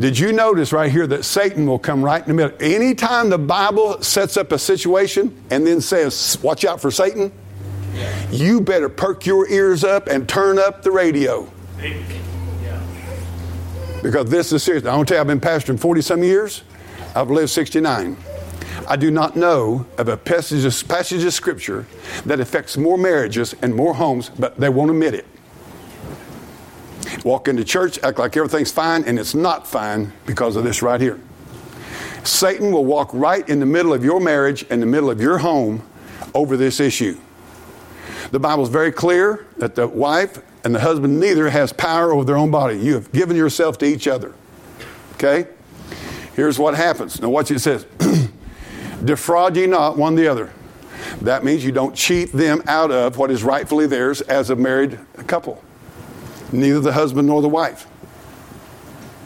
Did 0.00 0.18
you 0.18 0.32
notice 0.32 0.72
right 0.72 0.90
here 0.90 1.06
that 1.08 1.26
Satan 1.26 1.66
will 1.66 1.78
come 1.78 2.02
right 2.02 2.22
in 2.22 2.28
the 2.28 2.34
middle? 2.34 2.56
Anytime 2.58 3.28
the 3.28 3.36
Bible 3.36 4.02
sets 4.02 4.38
up 4.38 4.50
a 4.50 4.58
situation 4.58 5.38
and 5.50 5.66
then 5.66 5.82
says, 5.82 6.38
Watch 6.42 6.64
out 6.64 6.80
for 6.80 6.90
Satan, 6.90 7.30
you 8.30 8.62
better 8.62 8.88
perk 8.88 9.26
your 9.26 9.46
ears 9.50 9.84
up 9.84 10.06
and 10.06 10.26
turn 10.26 10.58
up 10.58 10.82
the 10.82 10.90
radio. 10.90 11.52
Because 14.02 14.30
this 14.30 14.52
is 14.52 14.62
serious. 14.62 14.86
I 14.86 14.96
want 14.96 15.06
to 15.08 15.14
tell 15.14 15.18
you, 15.18 15.20
I've 15.20 15.40
been 15.40 15.40
pastoring 15.40 15.78
40 15.78 16.00
some 16.00 16.22
years, 16.22 16.62
I've 17.14 17.30
lived 17.30 17.50
69. 17.50 18.16
I 18.88 18.96
do 18.96 19.10
not 19.10 19.36
know 19.36 19.86
of 19.98 20.08
a 20.08 20.16
passage 20.16 20.64
of, 20.64 20.88
passage 20.88 21.22
of 21.24 21.34
scripture 21.34 21.86
that 22.24 22.40
affects 22.40 22.78
more 22.78 22.96
marriages 22.96 23.54
and 23.60 23.74
more 23.74 23.92
homes, 23.92 24.30
but 24.30 24.56
they 24.56 24.70
won't 24.70 24.90
admit 24.90 25.12
it. 25.12 25.26
Walk 27.24 27.48
into 27.48 27.64
church, 27.64 27.98
act 28.02 28.18
like 28.18 28.36
everything's 28.36 28.72
fine, 28.72 29.04
and 29.04 29.18
it's 29.18 29.34
not 29.34 29.66
fine 29.66 30.12
because 30.26 30.56
of 30.56 30.64
this 30.64 30.82
right 30.82 31.00
here. 31.00 31.20
Satan 32.24 32.72
will 32.72 32.84
walk 32.84 33.10
right 33.12 33.46
in 33.48 33.60
the 33.60 33.66
middle 33.66 33.92
of 33.92 34.04
your 34.04 34.20
marriage 34.20 34.64
and 34.70 34.80
the 34.80 34.86
middle 34.86 35.10
of 35.10 35.20
your 35.20 35.38
home 35.38 35.82
over 36.34 36.56
this 36.56 36.80
issue. 36.80 37.18
The 38.30 38.38
Bible 38.38 38.62
is 38.62 38.68
very 38.68 38.92
clear 38.92 39.46
that 39.56 39.74
the 39.74 39.88
wife 39.88 40.38
and 40.64 40.74
the 40.74 40.80
husband 40.80 41.18
neither 41.18 41.48
has 41.50 41.72
power 41.72 42.12
over 42.12 42.24
their 42.24 42.36
own 42.36 42.50
body. 42.50 42.78
You 42.78 42.94
have 42.94 43.10
given 43.12 43.36
yourself 43.36 43.78
to 43.78 43.86
each 43.86 44.06
other. 44.06 44.34
Okay? 45.14 45.48
Here's 46.36 46.58
what 46.58 46.74
happens. 46.74 47.20
Now, 47.20 47.30
watch 47.30 47.50
it 47.50 47.58
says. 47.58 47.86
Defraud 49.04 49.56
ye 49.56 49.66
not 49.66 49.96
one 49.96 50.14
the 50.14 50.28
other. 50.28 50.52
That 51.22 51.44
means 51.44 51.64
you 51.64 51.72
don't 51.72 51.94
cheat 51.94 52.32
them 52.32 52.62
out 52.66 52.90
of 52.90 53.16
what 53.16 53.30
is 53.30 53.42
rightfully 53.42 53.86
theirs 53.86 54.20
as 54.22 54.50
a 54.50 54.56
married 54.56 54.98
couple. 55.26 55.62
Neither 56.52 56.80
the 56.80 56.92
husband 56.92 57.28
nor 57.28 57.42
the 57.42 57.48
wife. 57.48 57.86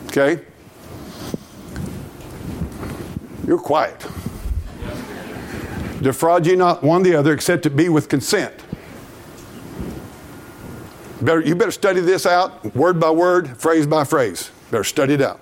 Okay? 0.09 0.43
You're 3.47 3.59
quiet. 3.59 4.01
Defraud 6.01 6.47
ye 6.47 6.55
not 6.55 6.83
one 6.83 7.03
the 7.03 7.15
other, 7.15 7.33
except 7.33 7.63
to 7.63 7.71
be 7.71 7.89
with 7.89 8.09
consent. 8.09 8.55
Better, 11.23 11.41
you 11.41 11.55
better 11.55 11.71
study 11.71 12.01
this 12.01 12.27
out, 12.27 12.75
word 12.77 13.01
by 13.01 13.11
word, 13.11 13.57
phrase 13.57 13.87
by 13.87 14.05
phrase. 14.05 14.51
Better 14.71 14.85
study 14.85 15.15
it 15.15 15.23
out. 15.23 15.41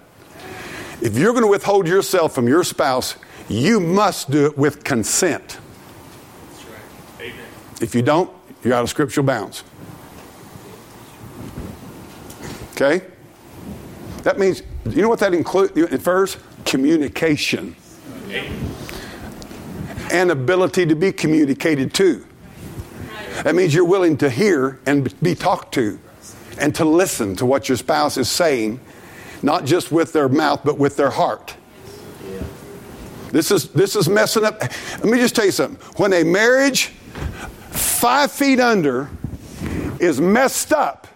If 1.00 1.16
you're 1.18 1.32
going 1.32 1.42
to 1.42 1.50
withhold 1.50 1.88
yourself 1.88 2.32
from 2.32 2.46
your 2.46 2.62
spouse, 2.62 3.16
you 3.48 3.80
must 3.80 4.30
do 4.30 4.46
it 4.46 4.56
with 4.56 4.84
consent. 4.84 5.58
That's 6.50 6.64
right. 6.64 7.22
Amen. 7.22 7.46
If 7.80 7.94
you 7.94 8.02
don't, 8.02 8.30
you're 8.62 8.74
out 8.74 8.84
of 8.84 8.90
scriptural 8.90 9.26
bounds. 9.26 9.64
Okay? 12.82 13.06
That 14.22 14.38
means, 14.38 14.62
you 14.88 15.02
know 15.02 15.08
what 15.08 15.20
that 15.20 15.34
includes? 15.34 15.72
First, 16.02 16.38
communication 16.64 17.76
and 20.10 20.30
ability 20.30 20.86
to 20.86 20.94
be 20.94 21.12
communicated 21.12 21.94
to. 21.94 22.26
That 23.44 23.54
means 23.54 23.74
you're 23.74 23.84
willing 23.84 24.16
to 24.18 24.28
hear 24.28 24.80
and 24.86 25.20
be 25.22 25.34
talked 25.34 25.74
to 25.74 25.98
and 26.58 26.74
to 26.74 26.84
listen 26.84 27.34
to 27.36 27.46
what 27.46 27.68
your 27.68 27.76
spouse 27.76 28.16
is 28.16 28.28
saying, 28.28 28.80
not 29.42 29.64
just 29.64 29.90
with 29.90 30.12
their 30.12 30.28
mouth, 30.28 30.60
but 30.64 30.78
with 30.78 30.96
their 30.96 31.10
heart. 31.10 31.56
This 33.30 33.50
is, 33.50 33.70
this 33.70 33.96
is 33.96 34.08
messing 34.08 34.44
up. 34.44 34.60
Let 34.60 35.04
me 35.04 35.18
just 35.18 35.34
tell 35.34 35.46
you 35.46 35.52
something. 35.52 35.80
When 35.96 36.12
a 36.12 36.22
marriage 36.22 36.88
five 37.70 38.30
feet 38.30 38.60
under 38.60 39.08
is 39.98 40.20
messed 40.20 40.72
up, 40.72 41.08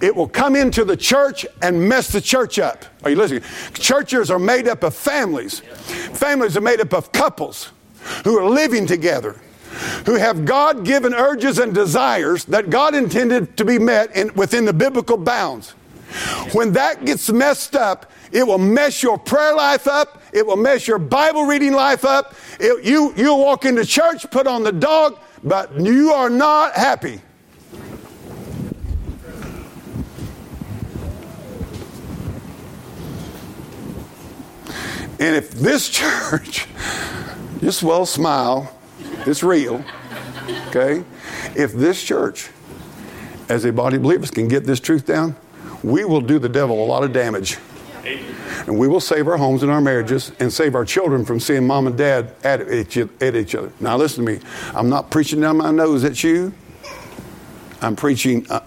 it 0.00 0.14
will 0.14 0.28
come 0.28 0.56
into 0.56 0.84
the 0.84 0.96
church 0.96 1.46
and 1.62 1.88
mess 1.88 2.08
the 2.08 2.20
church 2.20 2.58
up. 2.58 2.84
Are 3.02 3.10
you 3.10 3.16
listening? 3.16 3.42
Churches 3.74 4.30
are 4.30 4.38
made 4.38 4.68
up 4.68 4.82
of 4.82 4.94
families. 4.94 5.60
Families 5.60 6.56
are 6.56 6.60
made 6.60 6.80
up 6.80 6.92
of 6.92 7.12
couples 7.12 7.70
who 8.24 8.38
are 8.38 8.48
living 8.48 8.86
together, 8.86 9.40
who 10.06 10.14
have 10.14 10.44
God 10.44 10.84
given 10.84 11.14
urges 11.14 11.58
and 11.58 11.74
desires 11.74 12.44
that 12.46 12.70
God 12.70 12.94
intended 12.94 13.56
to 13.56 13.64
be 13.64 13.78
met 13.78 14.14
in, 14.14 14.32
within 14.34 14.64
the 14.64 14.72
biblical 14.72 15.16
bounds. 15.16 15.70
When 16.52 16.72
that 16.74 17.04
gets 17.04 17.30
messed 17.30 17.74
up, 17.74 18.10
it 18.30 18.46
will 18.46 18.58
mess 18.58 19.02
your 19.02 19.18
prayer 19.18 19.54
life 19.54 19.86
up. 19.86 20.22
It 20.32 20.46
will 20.46 20.56
mess 20.56 20.86
your 20.86 20.98
Bible 20.98 21.44
reading 21.44 21.72
life 21.72 22.04
up. 22.04 22.34
It, 22.60 22.84
you, 22.84 23.12
you'll 23.16 23.38
walk 23.38 23.64
into 23.64 23.84
church, 23.84 24.28
put 24.30 24.46
on 24.46 24.62
the 24.62 24.72
dog, 24.72 25.18
but 25.42 25.78
you 25.80 26.12
are 26.12 26.30
not 26.30 26.74
happy. 26.74 27.20
And 35.20 35.36
if 35.36 35.50
this 35.50 35.88
church 35.90 36.66
just 37.64 37.82
well 37.82 38.04
smile. 38.04 38.70
It's 39.26 39.42
real. 39.42 39.82
Okay? 40.68 41.02
If 41.56 41.72
this 41.72 42.02
church, 42.02 42.50
as 43.48 43.64
a 43.64 43.72
body 43.72 43.96
of 43.96 44.02
believers, 44.02 44.30
can 44.30 44.48
get 44.48 44.64
this 44.64 44.80
truth 44.80 45.06
down, 45.06 45.34
we 45.82 46.04
will 46.04 46.20
do 46.20 46.38
the 46.38 46.48
devil 46.48 46.84
a 46.84 46.86
lot 46.86 47.04
of 47.04 47.14
damage. 47.14 47.56
And 48.66 48.78
we 48.78 48.86
will 48.86 49.00
save 49.00 49.28
our 49.28 49.38
homes 49.38 49.62
and 49.62 49.72
our 49.72 49.80
marriages 49.80 50.32
and 50.40 50.52
save 50.52 50.74
our 50.74 50.84
children 50.84 51.24
from 51.24 51.40
seeing 51.40 51.66
mom 51.66 51.86
and 51.86 51.96
dad 51.96 52.34
at 52.44 52.70
each, 52.70 52.98
at 52.98 53.34
each 53.34 53.54
other. 53.54 53.72
Now, 53.80 53.96
listen 53.96 54.26
to 54.26 54.32
me. 54.32 54.40
I'm 54.74 54.90
not 54.90 55.10
preaching 55.10 55.40
down 55.40 55.56
my 55.56 55.70
nose 55.70 56.04
at 56.04 56.22
you. 56.22 56.52
I'm 57.80 57.96
preaching 57.96 58.46
uh, 58.50 58.60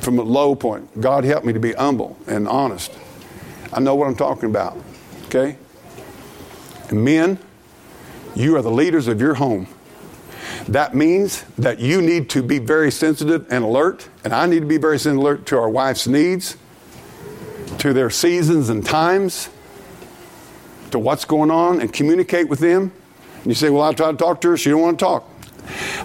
from 0.00 0.18
a 0.18 0.22
low 0.22 0.56
point. 0.56 1.00
God 1.00 1.22
help 1.22 1.44
me 1.44 1.52
to 1.52 1.60
be 1.60 1.72
humble 1.74 2.16
and 2.26 2.48
honest. 2.48 2.90
I 3.74 3.80
know 3.80 3.96
what 3.96 4.06
I'm 4.06 4.14
talking 4.14 4.48
about. 4.48 4.78
Okay? 5.26 5.58
Men, 6.92 7.38
you 8.36 8.56
are 8.56 8.62
the 8.62 8.70
leaders 8.70 9.08
of 9.08 9.20
your 9.20 9.34
home. 9.34 9.66
That 10.68 10.94
means 10.94 11.42
that 11.58 11.80
you 11.80 12.00
need 12.00 12.30
to 12.30 12.42
be 12.42 12.58
very 12.58 12.92
sensitive 12.92 13.46
and 13.50 13.64
alert, 13.64 14.08
and 14.22 14.32
I 14.32 14.46
need 14.46 14.60
to 14.60 14.66
be 14.66 14.76
very 14.76 14.98
sensitive 14.98 15.18
and 15.18 15.26
alert 15.26 15.46
to 15.46 15.58
our 15.58 15.68
wife's 15.68 16.06
needs, 16.06 16.56
to 17.78 17.92
their 17.92 18.10
seasons 18.10 18.68
and 18.68 18.84
times, 18.86 19.48
to 20.92 20.98
what's 20.98 21.24
going 21.24 21.50
on, 21.50 21.80
and 21.80 21.92
communicate 21.92 22.48
with 22.48 22.60
them. 22.60 22.92
And 23.38 23.46
you 23.46 23.54
say, 23.54 23.70
Well, 23.70 23.82
I 23.82 23.92
try 23.92 24.10
to 24.12 24.16
talk 24.16 24.40
to 24.42 24.50
her, 24.50 24.56
she 24.56 24.70
don't 24.70 24.80
want 24.80 24.98
to 24.98 25.04
talk. 25.04 25.28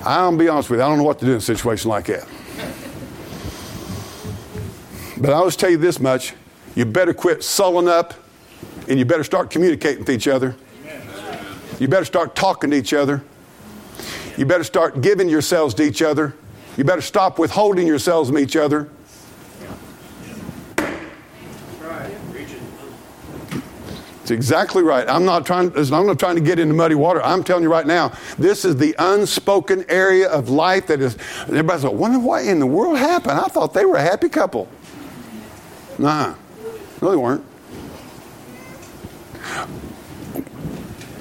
I'll 0.04 0.36
be 0.36 0.50
honest 0.50 0.70
with 0.70 0.80
you, 0.80 0.86
I 0.86 0.90
don't 0.90 0.98
know 0.98 1.04
what 1.04 1.20
to 1.20 1.26
do 1.26 1.32
in 1.32 1.38
a 1.38 1.42
situation 1.42 1.90
like 1.90 2.06
that. 2.06 2.28
But 5.22 5.32
I 5.32 5.34
always 5.34 5.56
tell 5.56 5.70
you 5.70 5.78
this 5.78 6.00
much 6.00 6.34
you 6.80 6.86
better 6.86 7.14
quit 7.14 7.44
sulling 7.44 7.90
up, 7.90 8.14
and 8.88 8.98
you 8.98 9.04
better 9.04 9.26
start 9.26 9.50
communicating 9.50 10.00
with 10.00 10.10
each 10.10 10.30
other. 10.30 10.56
You 11.78 11.90
better 11.90 12.06
start 12.06 12.38
talking 12.38 12.72
to 12.72 12.78
each 12.78 12.94
other. 12.94 13.22
You 14.38 14.46
better 14.46 14.64
start 14.64 15.02
giving 15.02 15.28
yourselves 15.28 15.74
to 15.74 15.84
each 15.84 16.02
other. 16.02 16.34
You 16.78 16.86
better 16.86 17.02
stop 17.02 17.38
withholding 17.38 17.86
yourselves 17.86 18.30
from 18.30 18.38
each 18.38 18.56
other. 18.56 18.88
It's 24.22 24.32
exactly 24.32 24.82
right. 24.82 25.06
I'm 25.10 25.26
not 25.26 25.46
trying. 25.46 25.76
I'm 25.76 26.08
not 26.08 26.18
trying 26.18 26.36
to 26.36 26.42
get 26.42 26.60
into 26.60 26.74
muddy 26.74 26.96
water. 26.96 27.22
I'm 27.22 27.44
telling 27.44 27.64
you 27.64 27.70
right 27.70 27.86
now, 27.86 28.14
this 28.38 28.64
is 28.64 28.78
the 28.78 28.96
unspoken 29.00 29.84
area 29.90 30.30
of 30.30 30.48
life 30.48 30.88
that 30.88 31.02
is. 31.02 31.18
Everybody's 31.42 31.84
like, 31.84 31.94
what 31.94 32.46
in 32.46 32.60
the 32.60 32.66
world 32.66 32.98
happened. 32.98 33.38
I 33.38 33.50
thought 33.50 33.74
they 33.74 33.84
were 33.84 33.98
a 33.98 34.02
happy 34.02 34.30
couple. 34.30 34.70
Nah, 35.98 36.36
no, 37.02 37.12
they 37.12 37.18
weren't. 37.18 37.46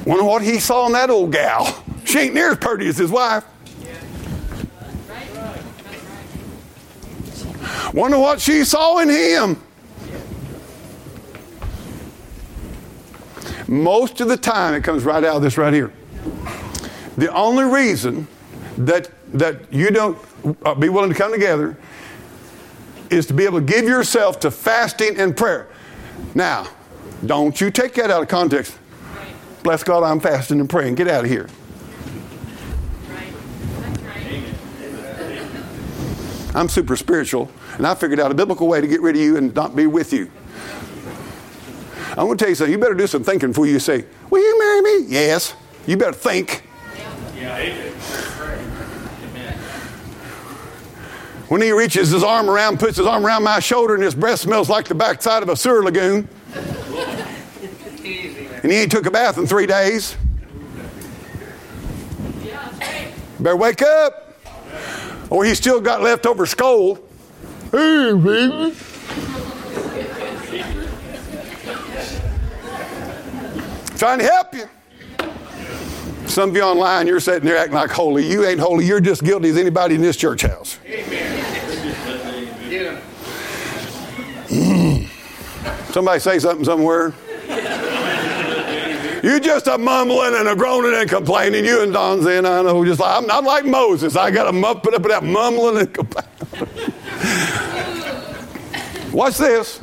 Wonder 0.05 0.25
what 0.25 0.43
he 0.43 0.59
saw 0.59 0.87
in 0.87 0.93
that 0.93 1.11
old 1.11 1.33
gal. 1.33 1.85
She 2.05 2.21
ain't 2.21 2.35
near 2.35 2.53
as 2.53 2.59
pretty 2.59 2.89
as 2.89 2.97
his 2.97 3.11
wife. 3.11 3.45
Wonder 7.93 8.19
what 8.19 8.41
she 8.41 8.65
saw 8.65 8.99
in 8.99 9.09
him. 9.09 9.63
Most 13.67 14.21
of 14.23 14.29
the 14.29 14.37
time, 14.37 14.75
it 14.75 14.83
comes 14.83 15.05
right 15.05 15.23
out 15.23 15.37
of 15.37 15.43
this 15.43 15.59
right 15.59 15.75
here. 15.75 15.93
The 17.19 17.33
only 17.35 17.65
reason 17.65 18.27
that 18.79 19.11
that 19.35 19.73
you 19.73 19.91
don't 19.91 20.19
uh, 20.65 20.75
be 20.75 20.89
willing 20.89 21.11
to 21.11 21.15
come 21.15 21.33
together 21.33 21.77
is 23.11 23.27
to 23.27 23.35
be 23.35 23.45
able 23.45 23.61
to 23.61 23.65
give 23.65 23.85
yourself 23.85 24.41
to 24.41 24.51
fasting 24.51 25.19
and 25.19 25.37
prayer. 25.37 25.69
Now, 26.35 26.69
don't 27.25 27.61
you 27.61 27.71
take 27.71 27.95
that 27.95 28.11
out 28.11 28.23
of 28.23 28.29
context. 28.29 28.79
Bless 29.63 29.83
God, 29.83 30.05
I'm 30.05 30.21
fasting 30.21 30.61
and 30.61 30.69
praying. 30.71 30.95
Get 30.95 31.09
out 31.09 31.25
of 31.25 31.31
here. 31.31 31.49
I'm 36.55 36.69
super 36.69 36.97
spiritual, 36.97 37.51
and 37.77 37.87
I 37.87 37.95
figured 37.95 38.19
out 38.19 38.31
a 38.31 38.35
biblical 38.35 38.67
way 38.67 38.81
to 38.81 38.87
get 38.87 39.01
rid 39.01 39.17
of 39.17 39.23
you 39.23 39.37
and 39.37 39.55
not 39.55 39.77
be 39.77 39.87
with 39.87 40.13
you. 40.13 40.31
I'm 42.11 42.27
going 42.27 42.37
to 42.37 42.45
tell 42.45 42.49
you 42.49 42.55
something. 42.57 42.73
You 42.73 42.79
better 42.79 42.95
do 42.95 43.07
some 43.07 43.23
thinking 43.23 43.51
before 43.51 43.67
you 43.67 43.79
say, 43.79 44.05
Will 44.31 44.41
you 44.41 44.59
marry 44.59 44.81
me? 44.81 45.07
Yes. 45.09 45.55
You 45.87 45.97
better 45.97 46.13
think. 46.13 46.65
When 51.49 51.63
he 51.63 51.73
reaches 51.73 52.11
his 52.11 52.23
arm 52.23 52.51
around, 52.51 52.79
puts 52.79 52.99
his 52.99 53.07
arm 53.07 53.25
around 53.25 53.43
my 53.43 53.59
shoulder, 53.59 53.95
and 53.95 54.03
his 54.03 54.15
breath 54.15 54.41
smells 54.41 54.69
like 54.69 54.87
the 54.87 54.95
backside 54.95 55.43
of 55.43 55.49
a 55.49 55.57
sewer 55.57 55.83
lagoon 55.83 56.29
and 58.63 58.73
he 58.73 58.79
ain't 58.79 58.91
took 58.91 59.07
a 59.07 59.11
bath 59.11 59.39
in 59.39 59.47
three 59.47 59.67
days. 59.67 60.17
Better 63.41 63.57
wake 63.57 63.83
up. 63.83 64.37
Or 65.31 65.45
he 65.45 65.55
still 65.55 65.81
got 65.81 66.03
leftover 66.03 66.45
Skoal. 66.45 66.99
Hey, 67.71 68.13
baby. 68.13 68.75
Trying 73.97 74.19
to 74.19 74.25
help 74.25 74.55
you. 74.55 74.69
Some 76.29 76.51
of 76.51 76.57
you 76.57 76.63
online, 76.63 77.07
you're 77.07 77.21
sitting 77.21 77.49
there 77.49 77.57
acting 77.57 77.75
like 77.75 77.91
holy. 77.91 78.27
You 78.27 78.45
ain't 78.45 78.61
holy. 78.61 78.85
You're 78.85 79.01
just 79.01 79.25
guilty 79.25 79.49
as 79.49 79.57
anybody 79.57 79.95
in 79.95 80.03
this 80.03 80.17
church 80.17 80.43
house. 80.43 80.79
Mm. 84.49 85.09
Somebody 85.93 86.21
say 86.21 86.39
something 86.39 86.65
somewhere. 86.65 87.15
You 89.23 89.41
just 89.41 89.67
a 89.67 89.77
mumbling 89.77 90.35
and 90.35 90.49
a 90.49 90.55
groaning 90.55 90.95
and 90.95 91.09
complaining. 91.09 91.65
You 91.65 91.83
and 91.83 91.93
Don 91.93 92.23
saying, 92.23 92.47
I 92.47 92.63
know, 92.63 92.85
just 92.85 93.01
like, 93.01 93.17
I'm 93.17 93.27
not 93.27 93.43
like 93.45 93.65
Moses. 93.65 94.15
I 94.15 94.31
got 94.31 94.45
to 94.45 94.53
muff 94.53 94.87
it 94.87 94.95
up 94.95 95.03
with 95.03 95.11
that 95.11 95.25
mumbling 95.25 95.79
and 95.79 95.93
complaining. 95.93 96.31
Watch 99.13 99.39
this. 99.39 99.81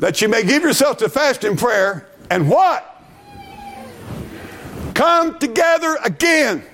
That 0.00 0.20
you 0.20 0.28
may 0.28 0.42
give 0.42 0.62
yourself 0.62 0.98
to 0.98 1.08
fasting 1.08 1.56
prayer 1.56 2.08
and 2.30 2.50
what? 2.50 2.91
Come 4.94 5.38
together 5.38 5.96
again. 6.04 6.64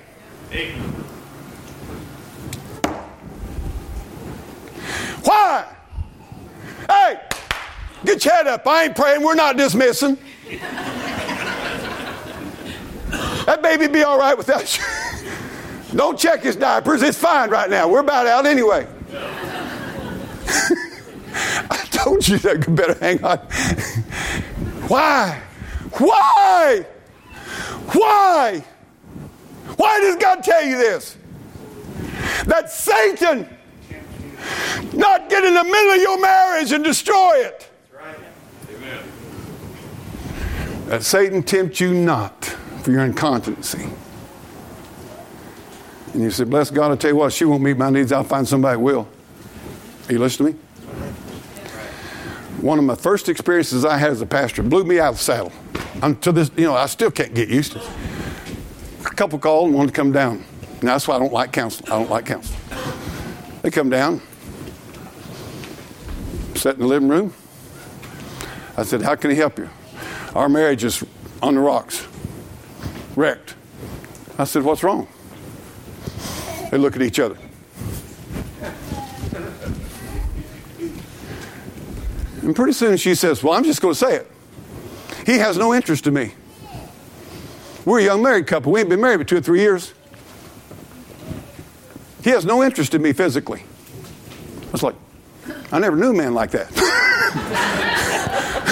Why? 5.23 5.65
Hey, 6.89 7.19
get 8.03 8.25
your 8.25 8.33
head 8.33 8.47
up. 8.47 8.65
I 8.67 8.85
ain't 8.85 8.95
praying. 8.95 9.23
We're 9.23 9.35
not 9.35 9.57
dismissing. 9.57 10.17
That 13.45 13.61
baby 13.61 13.87
be 13.87 14.03
all 14.03 14.17
right 14.19 14.37
without 14.37 14.77
you. 14.77 14.83
Don't 15.95 16.19
check 16.19 16.43
his 16.43 16.55
diapers. 16.55 17.01
It's 17.01 17.17
fine 17.17 17.49
right 17.49 17.69
now. 17.69 17.87
We're 17.87 18.01
about 18.01 18.27
out 18.27 18.45
anyway. 18.45 18.87
I 21.71 21.87
told 21.89 22.27
you 22.27 22.37
that 22.39 22.67
you 22.67 22.73
better 22.73 22.93
hang 22.99 23.23
on. 23.23 23.37
Why? 24.87 25.41
Why? 25.93 26.85
Why? 27.93 28.63
Why 29.77 29.99
does 30.01 30.15
God 30.17 30.43
tell 30.43 30.63
you 30.63 30.77
this? 30.77 31.17
That 32.45 32.71
Satan 32.71 33.47
not 34.93 35.29
get 35.29 35.43
in 35.43 35.53
the 35.53 35.63
middle 35.63 35.93
of 35.93 36.01
your 36.01 36.19
marriage 36.19 36.71
and 36.71 36.83
destroy 36.83 37.45
it. 37.45 37.69
That 40.87 41.03
Satan 41.03 41.43
tempt 41.43 41.79
you 41.79 41.93
not 41.93 42.45
for 42.81 42.91
your 42.91 43.05
incontinency. 43.05 43.87
And 46.13 46.23
you 46.23 46.31
say, 46.31 46.45
Bless 46.45 46.71
God, 46.71 46.91
I 46.91 46.95
tell 46.95 47.11
you 47.11 47.17
what, 47.17 47.31
she 47.31 47.45
won't 47.45 47.61
meet 47.61 47.77
my 47.77 47.89
needs. 47.89 48.11
I'll 48.11 48.23
find 48.23 48.47
somebody 48.47 48.77
who 48.77 48.85
will. 48.85 49.07
Are 50.07 50.13
you 50.13 50.19
listening 50.19 50.53
to 50.53 50.59
me? 50.59 50.63
One 52.61 52.77
of 52.77 52.83
my 52.83 52.95
first 52.95 53.29
experiences 53.29 53.85
I 53.85 53.97
had 53.97 54.11
as 54.11 54.21
a 54.21 54.25
pastor 54.25 54.63
blew 54.63 54.83
me 54.83 54.99
out 54.99 55.13
of 55.13 55.17
the 55.17 55.23
saddle. 55.23 55.51
Until 56.01 56.33
this, 56.33 56.51
you 56.57 56.65
know, 56.65 56.75
I 56.75 56.87
still 56.87 57.09
can't 57.09 57.33
get 57.33 57.47
used 57.47 57.71
to 57.71 57.79
it. 57.79 57.89
A 59.05 59.15
couple 59.15 59.39
called 59.39 59.67
and 59.67 59.75
wanted 59.75 59.87
to 59.87 59.93
come 59.93 60.11
down. 60.11 60.43
Now, 60.81 60.93
that's 60.93 61.07
why 61.07 61.15
I 61.15 61.19
don't 61.19 61.31
like 61.31 61.53
counseling. 61.53 61.89
I 61.89 61.99
don't 61.99 62.09
like 62.09 62.25
counseling. 62.25 62.59
They 63.61 63.71
come 63.71 63.89
down, 63.89 64.21
sat 66.55 66.75
in 66.75 66.81
the 66.81 66.87
living 66.87 67.07
room. 67.07 67.33
I 68.75 68.83
said, 68.83 69.01
How 69.01 69.15
can 69.15 69.31
he 69.31 69.37
help 69.37 69.57
you? 69.57 69.69
Our 70.35 70.49
marriage 70.49 70.83
is 70.83 71.03
on 71.41 71.55
the 71.55 71.61
rocks, 71.61 72.07
wrecked. 73.15 73.55
I 74.37 74.43
said, 74.43 74.63
What's 74.63 74.83
wrong? 74.83 75.07
They 76.71 76.77
look 76.77 76.95
at 76.95 77.01
each 77.01 77.19
other. 77.19 77.37
And 82.41 82.55
pretty 82.55 82.73
soon 82.73 82.97
she 82.97 83.15
says, 83.15 83.43
Well, 83.43 83.53
I'm 83.53 83.63
just 83.63 83.81
going 83.81 83.93
to 83.93 83.99
say 83.99 84.15
it. 84.15 84.31
He 85.25 85.37
has 85.37 85.57
no 85.57 85.73
interest 85.73 86.07
in 86.07 86.13
me. 86.13 86.33
We're 87.85 87.99
a 87.99 88.03
young 88.03 88.21
married 88.21 88.47
couple. 88.47 88.71
We 88.71 88.79
ain't 88.81 88.89
been 88.89 89.01
married 89.01 89.19
for 89.19 89.23
two 89.25 89.37
or 89.37 89.41
three 89.41 89.61
years. 89.61 89.93
He 92.23 92.29
has 92.31 92.45
no 92.45 92.63
interest 92.63 92.93
in 92.93 93.01
me 93.01 93.13
physically. 93.13 93.63
I 94.67 94.71
was 94.71 94.83
like, 94.83 94.95
I 95.71 95.79
never 95.79 95.95
knew 95.95 96.11
a 96.11 96.13
man 96.13 96.33
like 96.33 96.51
that. 96.51 96.71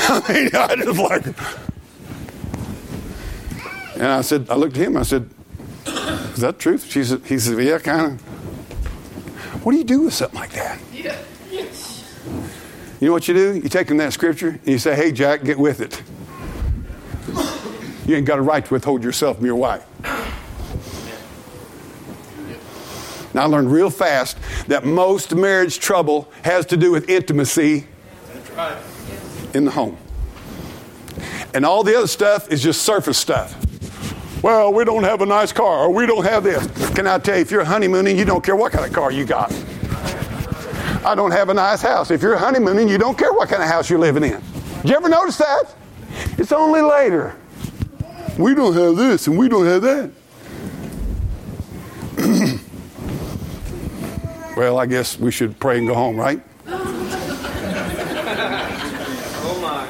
I 0.09 0.33
mean, 0.33 0.49
I 0.53 0.75
just 0.75 0.99
like. 0.99 1.25
And 3.95 4.05
I 4.05 4.21
said, 4.21 4.49
I 4.49 4.55
looked 4.55 4.77
at 4.77 4.83
him. 4.83 4.97
I 4.97 5.03
said, 5.03 5.29
"Is 5.85 6.41
that 6.41 6.59
truth?" 6.59 6.85
She 6.89 7.03
said, 7.03 7.21
"He 7.25 7.39
said, 7.39 7.57
yeah, 7.59 7.79
kind 7.79 8.13
of." 8.13 8.21
What 9.65 9.71
do 9.71 9.77
you 9.79 9.83
do 9.83 10.01
with 10.01 10.13
something 10.13 10.39
like 10.39 10.51
that? 10.51 10.79
Yeah. 10.93 11.17
You 12.99 13.07
know 13.07 13.13
what 13.13 13.27
you 13.27 13.33
do? 13.33 13.55
You 13.55 13.69
take 13.69 13.89
him 13.89 13.97
that 13.97 14.13
scripture 14.13 14.49
and 14.49 14.67
you 14.67 14.79
say, 14.79 14.95
"Hey, 14.95 15.11
Jack, 15.11 15.43
get 15.43 15.59
with 15.59 15.81
it." 15.81 16.01
You 18.07 18.15
ain't 18.15 18.25
got 18.25 18.39
a 18.39 18.41
right 18.41 18.65
to 18.65 18.73
withhold 18.73 19.03
yourself 19.03 19.37
from 19.37 19.45
your 19.45 19.55
wife. 19.55 19.83
Now, 23.33 23.43
I 23.43 23.45
learned 23.45 23.71
real 23.71 23.89
fast 23.89 24.37
that 24.67 24.85
most 24.85 25.35
marriage 25.35 25.77
trouble 25.77 26.27
has 26.43 26.65
to 26.67 26.77
do 26.77 26.91
with 26.91 27.09
intimacy 27.09 27.85
in 29.53 29.65
the 29.65 29.71
home. 29.71 29.97
And 31.53 31.65
all 31.65 31.83
the 31.83 31.95
other 31.95 32.07
stuff 32.07 32.51
is 32.51 32.63
just 32.63 32.81
surface 32.81 33.17
stuff. 33.17 33.55
Well, 34.41 34.73
we 34.73 34.85
don't 34.85 35.03
have 35.03 35.21
a 35.21 35.25
nice 35.25 35.51
car, 35.51 35.79
or 35.79 35.93
we 35.93 36.05
don't 36.05 36.23
have 36.23 36.43
this. 36.43 36.65
Can 36.95 37.05
I 37.05 37.17
tell 37.19 37.35
you, 37.35 37.41
if 37.41 37.51
you're 37.51 37.63
honeymooning, 37.63 38.17
you 38.17 38.25
don't 38.25 38.43
care 38.43 38.55
what 38.55 38.71
kind 38.71 38.85
of 38.85 38.93
car 38.93 39.11
you 39.11 39.25
got. 39.25 39.51
I 41.05 41.15
don't 41.15 41.31
have 41.31 41.49
a 41.49 41.53
nice 41.53 41.81
house. 41.81 42.11
If 42.11 42.21
you're 42.21 42.37
honeymooning, 42.37 42.87
you 42.89 42.97
don't 42.97 43.17
care 43.17 43.33
what 43.33 43.49
kind 43.49 43.61
of 43.61 43.69
house 43.69 43.89
you're 43.89 43.99
living 43.99 44.23
in. 44.23 44.41
Did 44.81 44.89
you 44.89 44.95
ever 44.95 45.09
notice 45.09 45.37
that? 45.37 45.73
It's 46.37 46.51
only 46.51 46.81
later. 46.81 47.35
We 48.37 48.53
don't 48.53 48.73
have 48.73 48.95
this 48.95 49.27
and 49.27 49.37
we 49.37 49.49
don't 49.49 49.65
have 49.65 49.81
that. 49.81 50.11
well, 54.57 54.79
I 54.79 54.85
guess 54.85 55.17
we 55.19 55.31
should 55.31 55.59
pray 55.59 55.77
and 55.77 55.87
go 55.87 55.93
home, 55.93 56.17
right? 56.17 56.41
Oh 56.67 56.79
my. 59.61 59.87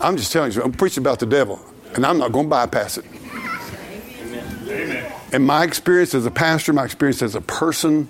I'm 0.00 0.16
just 0.16 0.32
telling 0.32 0.52
you, 0.52 0.62
I'm 0.62 0.72
preaching 0.72 1.02
about 1.02 1.18
the 1.18 1.26
devil, 1.26 1.60
and 1.94 2.04
I'm 2.04 2.18
not 2.18 2.32
going 2.32 2.46
to 2.46 2.50
bypass 2.50 2.98
it. 2.98 3.04
Amen. 4.68 5.12
And 5.32 5.46
my 5.46 5.64
experience 5.64 6.14
as 6.14 6.26
a 6.26 6.30
pastor, 6.30 6.72
my 6.72 6.84
experience 6.84 7.22
as 7.22 7.34
a 7.34 7.40
person 7.40 8.08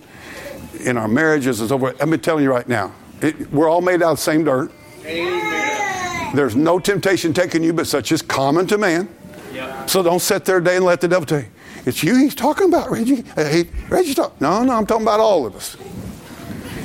in 0.84 0.96
our 0.96 1.08
marriages 1.08 1.60
is 1.60 1.72
over. 1.72 1.94
I've 2.00 2.10
been 2.10 2.20
telling 2.20 2.44
you 2.44 2.50
right 2.50 2.68
now, 2.68 2.92
it, 3.20 3.50
we're 3.52 3.68
all 3.68 3.80
made 3.80 4.02
out 4.02 4.12
of 4.12 4.16
the 4.18 4.22
same 4.22 4.44
dirt. 4.44 4.70
Amen. 5.04 6.34
There's 6.34 6.56
no 6.56 6.78
temptation 6.78 7.32
taking 7.32 7.62
you 7.62 7.72
but 7.72 7.86
such 7.86 8.12
is 8.12 8.22
common 8.22 8.66
to 8.68 8.78
man. 8.78 9.08
Yep. 9.52 9.88
So 9.88 10.02
don't 10.02 10.20
sit 10.20 10.44
there 10.44 10.60
day 10.60 10.76
and 10.76 10.84
let 10.84 11.00
the 11.00 11.08
devil 11.08 11.26
tell 11.26 11.40
you. 11.40 11.46
It's 11.86 12.02
you 12.02 12.16
he's 12.16 12.34
talking 12.34 12.68
about, 12.68 12.90
Reggie. 12.90 13.24
Uh, 13.36 13.44
hey, 13.44 13.68
Reggie, 13.88 14.14
talk. 14.14 14.40
No, 14.40 14.64
no, 14.64 14.72
I'm 14.74 14.86
talking 14.86 15.04
about 15.04 15.20
all 15.20 15.46
of 15.46 15.54
us. 15.54 15.76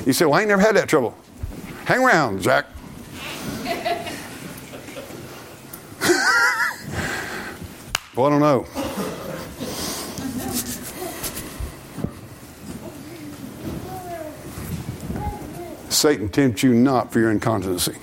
You 0.05 0.13
say, 0.13 0.25
well, 0.25 0.35
I 0.35 0.41
ain't 0.41 0.49
never 0.49 0.61
had 0.61 0.75
that 0.75 0.87
trouble. 0.89 1.17
Hang 1.85 2.03
around, 2.03 2.41
Jack. 2.41 2.65
well, 8.15 8.27
I 8.27 8.29
don't 8.29 8.39
know. 8.39 8.65
Satan 15.89 16.29
tempts 16.29 16.63
you 16.63 16.73
not 16.73 17.11
for 17.11 17.19
your 17.19 17.31
incontinency. 17.31 17.95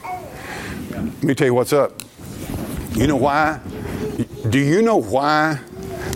Let 0.91 1.23
me 1.23 1.35
tell 1.35 1.47
you 1.47 1.55
what's 1.55 1.73
up. 1.73 2.03
You 2.93 3.07
know 3.07 3.17
why? 3.17 3.61
Do 4.51 4.59
you 4.59 4.83
know 4.83 4.97
why 4.97 5.61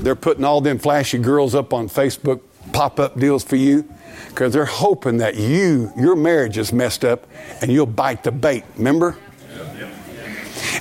they're 0.00 0.16
putting 0.16 0.44
all 0.44 0.60
them 0.60 0.78
flashy 0.78 1.18
girls 1.18 1.54
up 1.54 1.72
on 1.72 1.88
Facebook 1.88 2.40
pop 2.72 2.98
up 2.98 3.18
deals 3.18 3.44
for 3.44 3.56
you? 3.56 3.88
Because 4.28 4.52
they're 4.52 4.64
hoping 4.64 5.18
that 5.18 5.36
you, 5.36 5.92
your 5.96 6.16
marriage 6.16 6.58
is 6.58 6.72
messed 6.72 7.04
up 7.04 7.26
and 7.60 7.70
you'll 7.70 7.86
bite 7.86 8.24
the 8.24 8.32
bait. 8.32 8.64
Remember? 8.76 9.16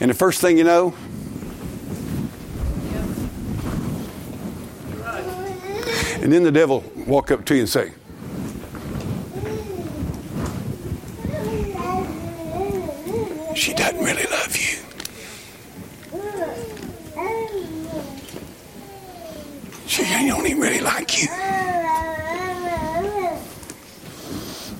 And 0.01 0.09
the 0.09 0.15
first 0.15 0.39
thing 0.39 0.57
you 0.57 0.63
know, 0.63 0.93
and 6.21 6.31
then 6.31 6.43
the 6.43 6.51
devil 6.51 6.83
walk 7.07 7.31
up 7.31 7.45
to 7.45 7.55
you 7.55 7.61
and 7.61 7.69
say, 7.69 7.91
She 13.59 13.73
doesn't 13.73 13.99
really 13.99 14.23
love 14.31 14.55
you. 14.55 14.77
She 19.85 20.03
don't 20.03 20.47
even 20.47 20.61
really 20.61 20.79
like 20.79 21.21
you. 21.21 21.27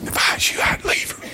If 0.01 0.15
I 0.15 0.33
was 0.33 0.51
you, 0.53 0.61
I'd 0.61 0.85
leave 0.85 1.11
her. 1.11 1.27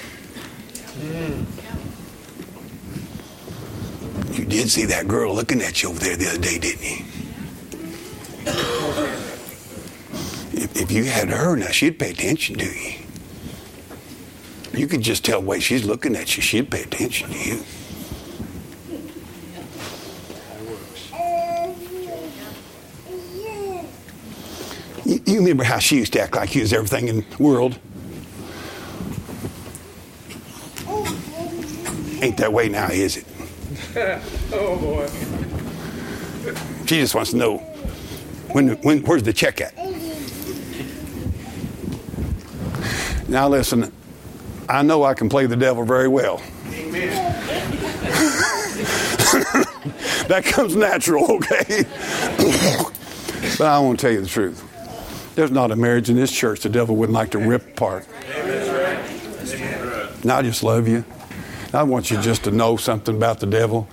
You 4.34 4.46
did 4.46 4.72
see 4.72 4.86
that 4.86 5.08
girl 5.08 5.36
looking 5.36 5.62
at 5.62 5.84
you 5.84 5.90
over 5.90 6.00
there 6.00 6.18
the 6.18 6.30
other 6.30 6.40
day, 6.40 6.58
didn't 6.58 6.82
you? 6.82 7.06
If, 10.64 10.76
if 10.82 10.92
you 10.92 11.04
had 11.04 11.30
her 11.30 11.56
now, 11.56 11.68
she'd 11.68 12.00
pay 12.00 12.10
attention 12.10 12.56
to 12.58 12.66
you. 12.66 13.05
You 14.76 14.88
can 14.88 15.02
just 15.02 15.24
tell 15.24 15.40
the 15.40 15.48
way 15.48 15.60
she's 15.62 15.86
looking 15.86 16.16
at 16.16 16.36
you, 16.36 16.44
she'd 16.44 16.70
pay 16.70 16.84
attention 16.84 17.30
to 17.30 17.38
you. 17.38 17.64
You, 25.06 25.22
you 25.26 25.40
remember 25.40 25.64
how 25.64 25.80
she 25.80 25.98
used 25.98 26.14
to 26.14 26.22
act 26.22 26.36
like 26.36 26.56
you 26.56 26.62
was 26.62 26.74
everything 26.74 27.08
in 27.08 27.18
the 27.18 27.26
world. 27.40 27.80
Ain't 32.22 32.38
that 32.38 32.52
way 32.52 32.68
now, 32.70 32.88
is 32.88 33.18
it? 33.18 33.26
oh 34.54 34.78
boy. 34.78 35.08
She 36.86 37.00
just 37.00 37.16
wants 37.16 37.32
to 37.32 37.38
know 37.38 37.58
when, 38.52 38.70
when 38.82 39.04
where's 39.04 39.24
the 39.24 39.34
check 39.34 39.62
at? 39.62 39.76
Now 43.30 43.48
listen, 43.48 43.92
I 44.68 44.82
know 44.82 45.04
I 45.04 45.14
can 45.14 45.30
play 45.30 45.46
the 45.46 45.56
devil 45.56 45.84
very 45.84 46.08
well. 46.08 46.38
that 50.28 50.44
comes 50.46 50.76
natural, 50.76 51.32
okay? 51.34 51.84
but 53.58 53.68
I 53.68 53.80
want 53.80 54.00
to 54.00 54.06
tell 54.06 54.12
you 54.12 54.22
the 54.22 54.28
truth. 54.28 54.64
There's 55.36 55.52
not 55.52 55.72
a 55.72 55.76
marriage 55.76 56.10
in 56.10 56.16
this 56.16 56.32
church 56.32 56.62
the 56.62 56.70
devil 56.70 56.96
wouldn't 56.96 57.14
like 57.14 57.32
to 57.32 57.38
rip 57.38 57.68
apart. 57.70 58.08
And 60.22 60.32
I 60.32 60.42
just 60.42 60.64
love 60.64 60.88
you. 60.88 61.06
I 61.74 61.84
want 61.84 62.10
you 62.10 62.20
just 62.22 62.46
to 62.46 62.52
know 62.52 62.78
something 62.78 63.16
about 63.16 63.42
the 63.42 63.48
devil. 63.48 63.88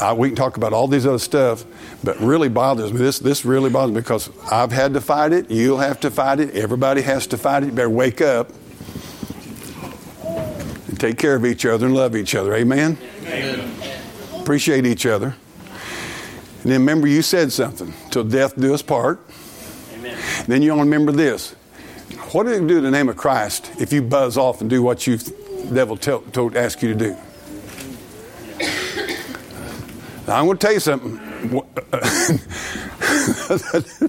I, 0.00 0.14
we 0.14 0.28
can 0.28 0.36
talk 0.36 0.56
about 0.56 0.72
all 0.72 0.88
these 0.88 1.06
other 1.06 1.18
stuff, 1.18 1.64
but 2.02 2.18
really 2.18 2.48
bothers 2.48 2.92
me. 2.92 2.98
This 2.98 3.18
this 3.18 3.44
really 3.44 3.68
bothers 3.68 3.94
me 3.94 4.00
because 4.00 4.30
I've 4.50 4.72
had 4.72 4.94
to 4.94 5.02
fight 5.02 5.32
it. 5.32 5.50
You'll 5.50 5.78
have 5.78 6.00
to 6.00 6.10
fight 6.10 6.40
it. 6.40 6.54
Everybody 6.56 7.02
has 7.02 7.26
to 7.28 7.36
fight 7.36 7.62
it. 7.62 7.66
You 7.66 7.72
better 7.72 7.90
wake 7.90 8.22
up 8.22 8.50
and 10.96 11.00
take 11.02 11.18
care 11.18 11.36
of 11.36 11.44
each 11.44 11.66
other 11.66 11.84
and 11.84 11.94
love 11.94 12.16
each 12.16 12.34
other. 12.34 12.54
Amen. 12.54 12.96
Amen. 13.26 14.00
Appreciate 14.40 14.86
each 14.86 15.04
other. 15.04 15.36
And 16.62 16.72
then 16.72 16.80
remember, 16.80 17.06
you 17.06 17.20
said 17.20 17.52
something 17.52 17.92
till 18.10 18.24
death 18.24 18.58
do 18.58 18.72
us 18.72 18.80
part. 18.80 19.20
Amen. 19.92 20.18
Then 20.46 20.62
you 20.62 20.70
want 20.70 20.80
to 20.80 20.90
remember 20.90 21.12
this. 21.12 21.52
What 22.32 22.44
do 22.44 22.54
you 22.54 22.66
do 22.66 22.78
in 22.78 22.84
the 22.84 22.90
name 22.90 23.10
of 23.10 23.16
Christ 23.18 23.70
if 23.78 23.92
you 23.92 24.00
buzz 24.00 24.38
off 24.38 24.62
and 24.62 24.70
do 24.70 24.82
what 24.82 25.06
you 25.06 25.18
devil 25.70 25.98
tell, 25.98 26.22
told 26.22 26.56
ask 26.56 26.80
you 26.82 26.94
to 26.94 26.98
do? 26.98 27.10
Now, 30.26 30.38
I'm 30.38 30.46
going 30.46 30.56
to 30.56 30.66
tell 30.66 30.72
you 30.72 30.80
something. 30.80 31.20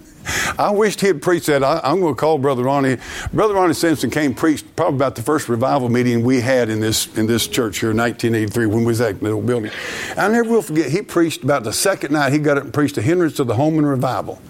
I 0.57 0.71
wished 0.71 1.01
he 1.01 1.07
had 1.07 1.21
preached 1.21 1.47
that. 1.47 1.63
I, 1.63 1.79
am 1.83 1.99
going 1.99 2.15
to 2.15 2.19
call 2.19 2.39
Brother 2.39 2.63
Ronnie. 2.63 2.97
Brother 3.31 3.53
Ronnie 3.53 3.73
Simpson 3.73 4.09
came 4.09 4.33
preached 4.33 4.75
probably 4.75 4.97
about 4.97 5.15
the 5.15 5.21
first 5.21 5.49
revival 5.49 5.89
meeting 5.89 6.23
we 6.23 6.41
had 6.41 6.69
in 6.69 6.79
this 6.79 7.15
in 7.17 7.27
this 7.27 7.47
church 7.47 7.79
here 7.79 7.91
in 7.91 7.97
1983 7.97 8.65
when 8.65 8.79
we 8.79 8.85
was 8.85 9.01
at 9.01 9.19
the 9.19 9.29
old 9.29 9.45
building. 9.45 9.71
I 10.17 10.27
never 10.29 10.49
will 10.49 10.63
forget. 10.63 10.89
He 10.89 11.01
preached 11.01 11.43
about 11.43 11.63
the 11.63 11.73
second 11.73 12.13
night. 12.13 12.33
He 12.33 12.39
got 12.39 12.57
up 12.57 12.63
and 12.63 12.73
preached 12.73 12.95
the 12.95 13.01
hindrance 13.01 13.39
of 13.39 13.47
the 13.47 13.55
home 13.55 13.77
and 13.77 13.87
revival. 13.87 14.41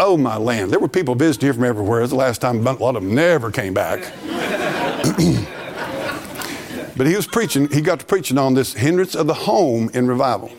Oh 0.00 0.16
my 0.16 0.36
land! 0.36 0.72
There 0.72 0.80
were 0.80 0.88
people 0.88 1.14
visiting 1.14 1.46
here 1.46 1.54
from 1.54 1.64
everywhere. 1.64 2.00
It 2.00 2.02
was 2.02 2.10
the 2.10 2.16
last 2.16 2.40
time 2.40 2.66
a 2.66 2.72
lot 2.72 2.96
of 2.96 3.02
them 3.02 3.14
never 3.14 3.50
came 3.50 3.74
back. 3.74 4.00
but 6.96 7.06
he 7.06 7.14
was 7.14 7.26
preaching. 7.26 7.68
He 7.68 7.80
got 7.80 8.00
to 8.00 8.06
preaching 8.06 8.38
on 8.38 8.54
this 8.54 8.74
hindrance 8.74 9.14
of 9.14 9.26
the 9.26 9.34
home 9.34 9.90
in 9.94 10.08
revival. 10.08 10.50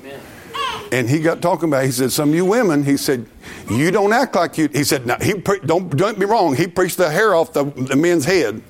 And 0.92 1.08
he 1.08 1.20
got 1.20 1.42
talking 1.42 1.70
about. 1.70 1.86
He 1.86 1.92
said, 1.92 2.12
"Some 2.12 2.30
of 2.30 2.36
you 2.36 2.46
women," 2.46 2.84
he 2.84 2.98
said, 2.98 3.26
"you 3.70 3.92
don't 3.92 4.14
act 4.14 4.36
like 4.36 4.58
you." 4.58 4.70
He 4.72 4.84
said, 4.84 5.06
"Now 5.06 5.18
he 5.22 5.36
pre- 5.36 5.60
don't 5.60 5.96
don't 5.96 6.20
be 6.20 6.26
wrong. 6.26 6.56
He 6.56 6.68
preached 6.68 6.98
the 6.98 7.10
hair 7.10 7.34
off 7.36 7.54
the, 7.54 7.64
the 7.64 7.96
men's 7.96 8.26
head." 8.26 8.62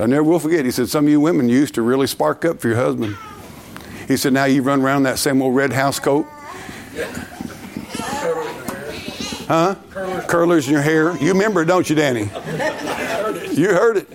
I 0.00 0.06
never 0.06 0.22
will 0.22 0.38
forget. 0.38 0.64
He 0.64 0.70
said, 0.70 0.88
"Some 0.88 1.06
of 1.06 1.10
you 1.10 1.20
women 1.20 1.48
used 1.48 1.74
to 1.74 1.82
really 1.82 2.06
spark 2.06 2.44
up 2.44 2.60
for 2.60 2.68
your 2.68 2.76
husband." 2.76 3.16
He 4.06 4.16
said, 4.16 4.32
"Now 4.32 4.44
you 4.44 4.62
run 4.62 4.80
around 4.80 5.04
that 5.04 5.18
same 5.18 5.42
old 5.42 5.54
red 5.54 5.72
house 5.72 5.98
coat." 5.98 6.26
Huh? 9.48 9.76
Curlers. 10.26 10.66
In 10.66 10.74
your 10.74 10.82
hair. 10.82 11.16
You 11.16 11.32
remember 11.32 11.64
don't 11.64 11.88
you, 11.88 11.96
Danny? 11.96 12.30
You 13.52 13.68
heard 13.68 13.96
it. 13.96 14.08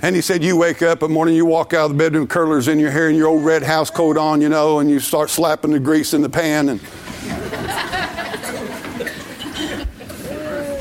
And 0.00 0.16
he 0.16 0.22
said, 0.22 0.42
You 0.42 0.56
wake 0.56 0.82
up 0.82 1.02
in 1.02 1.08
the 1.08 1.14
morning, 1.14 1.34
you 1.34 1.44
walk 1.44 1.74
out 1.74 1.86
of 1.86 1.92
the 1.92 1.98
bedroom, 1.98 2.26
curlers 2.26 2.68
in 2.68 2.78
your 2.78 2.90
hair, 2.90 3.08
and 3.08 3.16
your 3.16 3.28
old 3.28 3.44
red 3.44 3.62
house 3.62 3.90
coat 3.90 4.16
on, 4.16 4.40
you 4.40 4.48
know, 4.48 4.80
and 4.80 4.90
you 4.90 5.00
start 5.00 5.30
slapping 5.30 5.70
the 5.70 5.80
grease 5.80 6.12
in 6.12 6.22
the 6.22 6.28
pan. 6.28 6.68
And, 6.68 6.80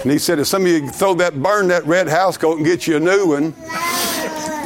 and 0.04 0.12
he 0.12 0.18
said, 0.18 0.40
If 0.40 0.48
some 0.48 0.64
of 0.64 0.68
you 0.68 0.90
throw 0.90 1.14
that, 1.16 1.42
burn 1.42 1.68
that 1.68 1.86
red 1.86 2.08
house 2.08 2.38
coat 2.38 2.58
and 2.58 2.66
get 2.66 2.88
you 2.88 2.98
a 2.98 3.00
new 3.00 3.28
one, 3.28 3.52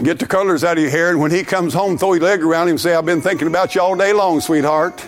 get 0.03 0.19
the 0.19 0.25
colors 0.27 0.63
out 0.63 0.77
of 0.77 0.83
your 0.83 0.91
hair, 0.91 1.09
and 1.09 1.19
when 1.19 1.31
he 1.31 1.43
comes 1.43 1.73
home, 1.73 1.97
throw 1.97 2.13
your 2.13 2.23
leg 2.23 2.41
around 2.41 2.67
him 2.67 2.71
and 2.71 2.81
say, 2.81 2.95
I've 2.95 3.05
been 3.05 3.21
thinking 3.21 3.47
about 3.47 3.75
you 3.75 3.81
all 3.81 3.95
day 3.95 4.13
long, 4.13 4.39
sweetheart. 4.39 5.05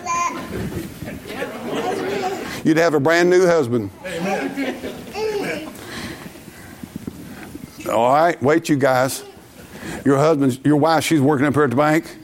You'd 2.64 2.76
have 2.76 2.94
a 2.94 3.00
brand 3.00 3.30
new 3.30 3.46
husband. 3.46 3.90
All 7.90 8.12
right, 8.12 8.42
wait, 8.42 8.68
you 8.68 8.76
guys. 8.76 9.24
Your 10.04 10.18
husband, 10.18 10.60
your 10.64 10.76
wife, 10.76 11.04
she's 11.04 11.20
working 11.20 11.46
up 11.46 11.54
here 11.54 11.64
at 11.64 11.70
the 11.70 11.76
bank. 11.76 12.16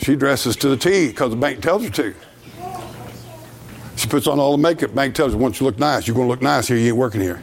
She 0.00 0.16
dresses 0.16 0.56
to 0.56 0.68
the 0.68 0.76
T 0.76 1.08
because 1.08 1.30
the 1.30 1.36
bank 1.36 1.62
tells 1.62 1.84
her 1.84 1.90
to. 1.90 2.14
She 3.98 4.06
puts 4.06 4.28
on 4.28 4.38
all 4.38 4.52
the 4.52 4.58
makeup. 4.58 4.94
Bank 4.94 5.16
tells 5.16 5.32
her, 5.32 5.38
once 5.38 5.58
you 5.58 5.66
look 5.66 5.76
nice, 5.78 6.06
you're 6.06 6.14
going 6.14 6.28
to 6.28 6.30
look 6.30 6.40
nice 6.40 6.68
here. 6.68 6.76
You 6.76 6.86
ain't 6.88 6.96
working 6.96 7.20
here. 7.20 7.42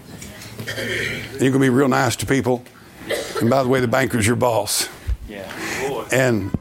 And 0.59 1.41
you're 1.41 1.51
going 1.51 1.53
to 1.53 1.59
be 1.59 1.69
real 1.69 1.89
nice 1.89 2.15
to 2.15 2.25
people. 2.25 2.63
And 3.41 3.49
by 3.49 3.61
the 3.61 3.67
way, 3.67 3.81
the 3.81 3.89
banker's 3.89 4.25
your 4.25 4.37
boss. 4.37 4.87
Yeah. 5.27 5.51
Boy. 5.89 6.05
And 6.13 6.57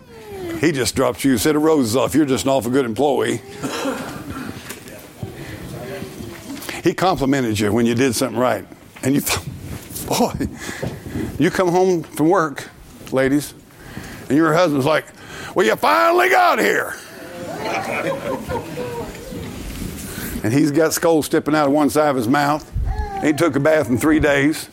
he 0.61 0.73
just 0.73 0.97
drops 0.97 1.25
you 1.25 1.35
a 1.35 1.39
set 1.39 1.55
of 1.55 1.63
roses 1.63 1.95
off. 1.95 2.13
You're 2.13 2.27
just 2.27 2.45
an 2.45 2.51
awful 2.51 2.73
good 2.73 2.85
employee. 2.85 3.41
he 6.83 6.93
complimented 6.93 7.61
you 7.61 7.73
when 7.73 7.87
you 7.87 7.95
did 7.95 8.17
something 8.17 8.39
right. 8.39 8.67
And 9.05 9.15
you 9.15 9.21
thought, 9.21 10.39
boy, 10.39 10.49
you 11.39 11.53
come 11.53 11.69
home 11.69 12.03
from 12.03 12.31
work, 12.31 12.69
ladies, 13.13 13.55
and 14.29 14.37
your 14.37 14.53
husband's 14.55 14.87
like, 14.87 15.07
well, 15.55 15.65
you 15.65 15.77
finally 15.77 16.31
got 16.31 16.59
here. 16.59 16.95
And 20.45 20.53
he's 20.53 20.71
got 20.71 20.93
skulls 20.93 21.25
sticking 21.27 21.55
out 21.55 21.67
of 21.69 21.73
one 21.73 21.89
side 21.89 22.11
of 22.11 22.17
his 22.17 22.29
mouth. 22.29 22.71
He 23.23 23.33
took 23.33 23.57
a 23.57 23.61
bath 23.61 23.89
in 23.89 23.97
three 23.97 24.21
days. 24.21 24.69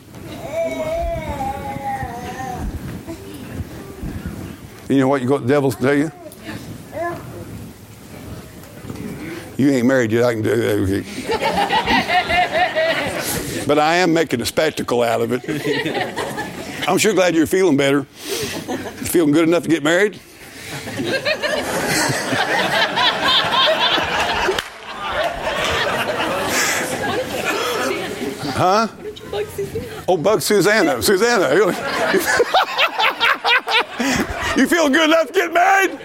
You 4.90 5.00
know 5.00 5.08
what 5.08 5.22
you 5.22 5.30
got 5.30 5.44
the 5.44 5.48
devils 5.48 5.78
to 5.78 5.82
tell 5.82 5.96
you? 5.96 6.12
You 9.56 9.72
ain't 9.72 9.88
married 9.88 10.12
yet. 10.12 10.26
I 10.26 10.34
can 10.34 10.42
do 10.42 10.56
that. 10.58 11.06
but 13.66 13.80
I 13.80 13.96
am 13.96 14.12
making 14.12 14.42
a 14.42 14.46
spectacle 14.46 15.02
out 15.02 15.22
of 15.22 15.32
it. 15.32 15.46
I'm 16.86 16.98
sure 16.98 17.14
glad 17.14 17.34
you're 17.34 17.48
feeling 17.48 17.78
better. 17.78 18.04
Feeling 18.04 19.32
good 19.32 19.48
enough 19.48 19.64
to 19.64 19.70
get 19.70 19.84
married? 19.84 20.20
Huh? 28.62 28.88
Oh, 30.08 30.18
bug 30.18 30.40
Susanna. 30.40 31.02
Susanna. 31.02 31.50
you 34.56 34.68
feel 34.68 34.88
good 34.88 35.10
enough 35.10 35.26
to 35.26 35.34
get 35.34 35.52
married? 35.52 36.00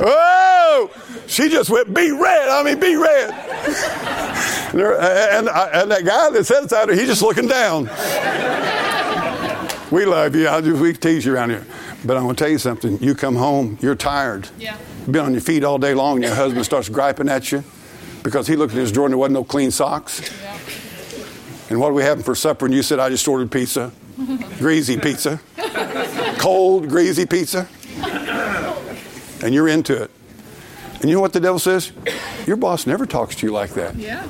oh, 0.00 0.90
she 1.26 1.48
just 1.48 1.70
went 1.70 1.92
beet 1.92 2.12
red. 2.12 2.48
I 2.48 2.62
mean, 2.62 2.78
beet 2.78 2.94
red. 2.94 3.30
and, 4.74 5.48
and, 5.48 5.48
and 5.48 5.90
that 5.90 6.04
guy 6.04 6.30
that 6.30 6.44
sat 6.44 6.62
beside 6.62 6.88
her, 6.88 6.94
he's 6.94 7.08
just 7.08 7.22
looking 7.22 7.48
down. 7.48 7.86
We 9.90 10.04
love 10.04 10.36
you. 10.36 10.48
I 10.48 10.60
just, 10.60 10.80
we 10.80 10.92
tease 10.92 11.26
you 11.26 11.34
around 11.34 11.50
here. 11.50 11.66
But 12.04 12.16
I'm 12.16 12.22
going 12.22 12.36
to 12.36 12.44
tell 12.44 12.52
you 12.52 12.58
something. 12.58 13.02
You 13.02 13.16
come 13.16 13.34
home, 13.34 13.76
you're 13.82 13.96
tired. 13.96 14.48
Yeah. 14.60 14.78
Been 15.10 15.24
on 15.24 15.32
your 15.32 15.40
feet 15.40 15.64
all 15.64 15.78
day 15.78 15.94
long, 15.94 16.18
and 16.18 16.26
your 16.26 16.36
husband 16.36 16.64
starts 16.64 16.88
griping 16.88 17.28
at 17.28 17.50
you 17.50 17.64
because 18.24 18.46
he 18.46 18.56
looked 18.56 18.72
at 18.72 18.78
his 18.78 18.90
drawer 18.90 19.06
and 19.06 19.12
there 19.12 19.18
wasn't 19.18 19.34
no 19.34 19.44
clean 19.44 19.70
socks. 19.70 20.20
And 21.74 21.80
what 21.80 21.90
are 21.90 21.94
we 21.94 22.04
having 22.04 22.22
for 22.22 22.36
supper? 22.36 22.66
And 22.66 22.72
you 22.72 22.84
said, 22.84 23.00
I 23.00 23.08
just 23.08 23.26
ordered 23.26 23.50
pizza. 23.50 23.90
greasy 24.58 24.96
pizza. 24.96 25.40
Cold, 26.38 26.88
greasy 26.88 27.26
pizza. 27.26 27.66
And 29.42 29.52
you're 29.52 29.66
into 29.66 30.00
it. 30.00 30.08
And 31.00 31.10
you 31.10 31.16
know 31.16 31.20
what 31.20 31.32
the 31.32 31.40
devil 31.40 31.58
says? 31.58 31.90
Your 32.46 32.54
boss 32.54 32.86
never 32.86 33.06
talks 33.06 33.34
to 33.34 33.46
you 33.46 33.52
like 33.52 33.70
that. 33.70 33.96
Yeah. 33.96 34.24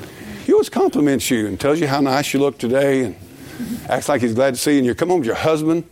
He 0.47 0.53
always 0.53 0.69
compliments 0.69 1.29
you 1.29 1.45
and 1.45 1.59
tells 1.59 1.79
you 1.79 1.85
how 1.85 2.01
nice 2.01 2.33
you 2.33 2.39
look 2.39 2.57
today 2.57 3.03
and 3.03 3.15
acts 3.89 4.09
like 4.09 4.21
he's 4.21 4.33
glad 4.33 4.55
to 4.55 4.59
see 4.59 4.71
you, 4.71 4.77
and 4.79 4.87
you 4.87 4.95
come 4.95 5.09
home 5.09 5.19
with 5.19 5.27
your 5.27 5.35
husband, 5.35 5.83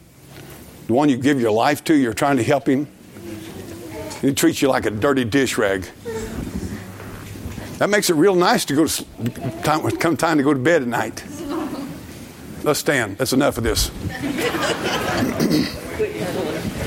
the 0.87 0.93
one 0.93 1.07
you 1.07 1.17
give 1.17 1.39
your 1.39 1.51
life 1.51 1.83
to, 1.83 1.93
you're 1.93 2.15
trying 2.15 2.37
to 2.37 2.43
help 2.43 2.67
him, 2.67 2.87
And 3.15 4.21
he 4.21 4.33
treats 4.33 4.59
you 4.63 4.69
like 4.69 4.87
a 4.87 4.91
dirty 4.91 5.23
dish 5.23 5.59
rag. 5.59 5.85
That 7.77 7.91
makes 7.91 8.09
it 8.09 8.15
real 8.15 8.33
nice 8.33 8.65
to 8.65 8.75
go 8.75 8.87
to 8.87 9.05
time, 9.61 9.87
come 9.97 10.17
time 10.17 10.37
to 10.37 10.43
go 10.43 10.51
to 10.51 10.59
bed 10.59 10.81
at 10.81 10.87
night. 10.87 11.23
Let's 12.63 12.79
stand. 12.79 13.17
That's 13.17 13.33
enough 13.33 13.57
of 13.57 13.63
this. 13.65 13.91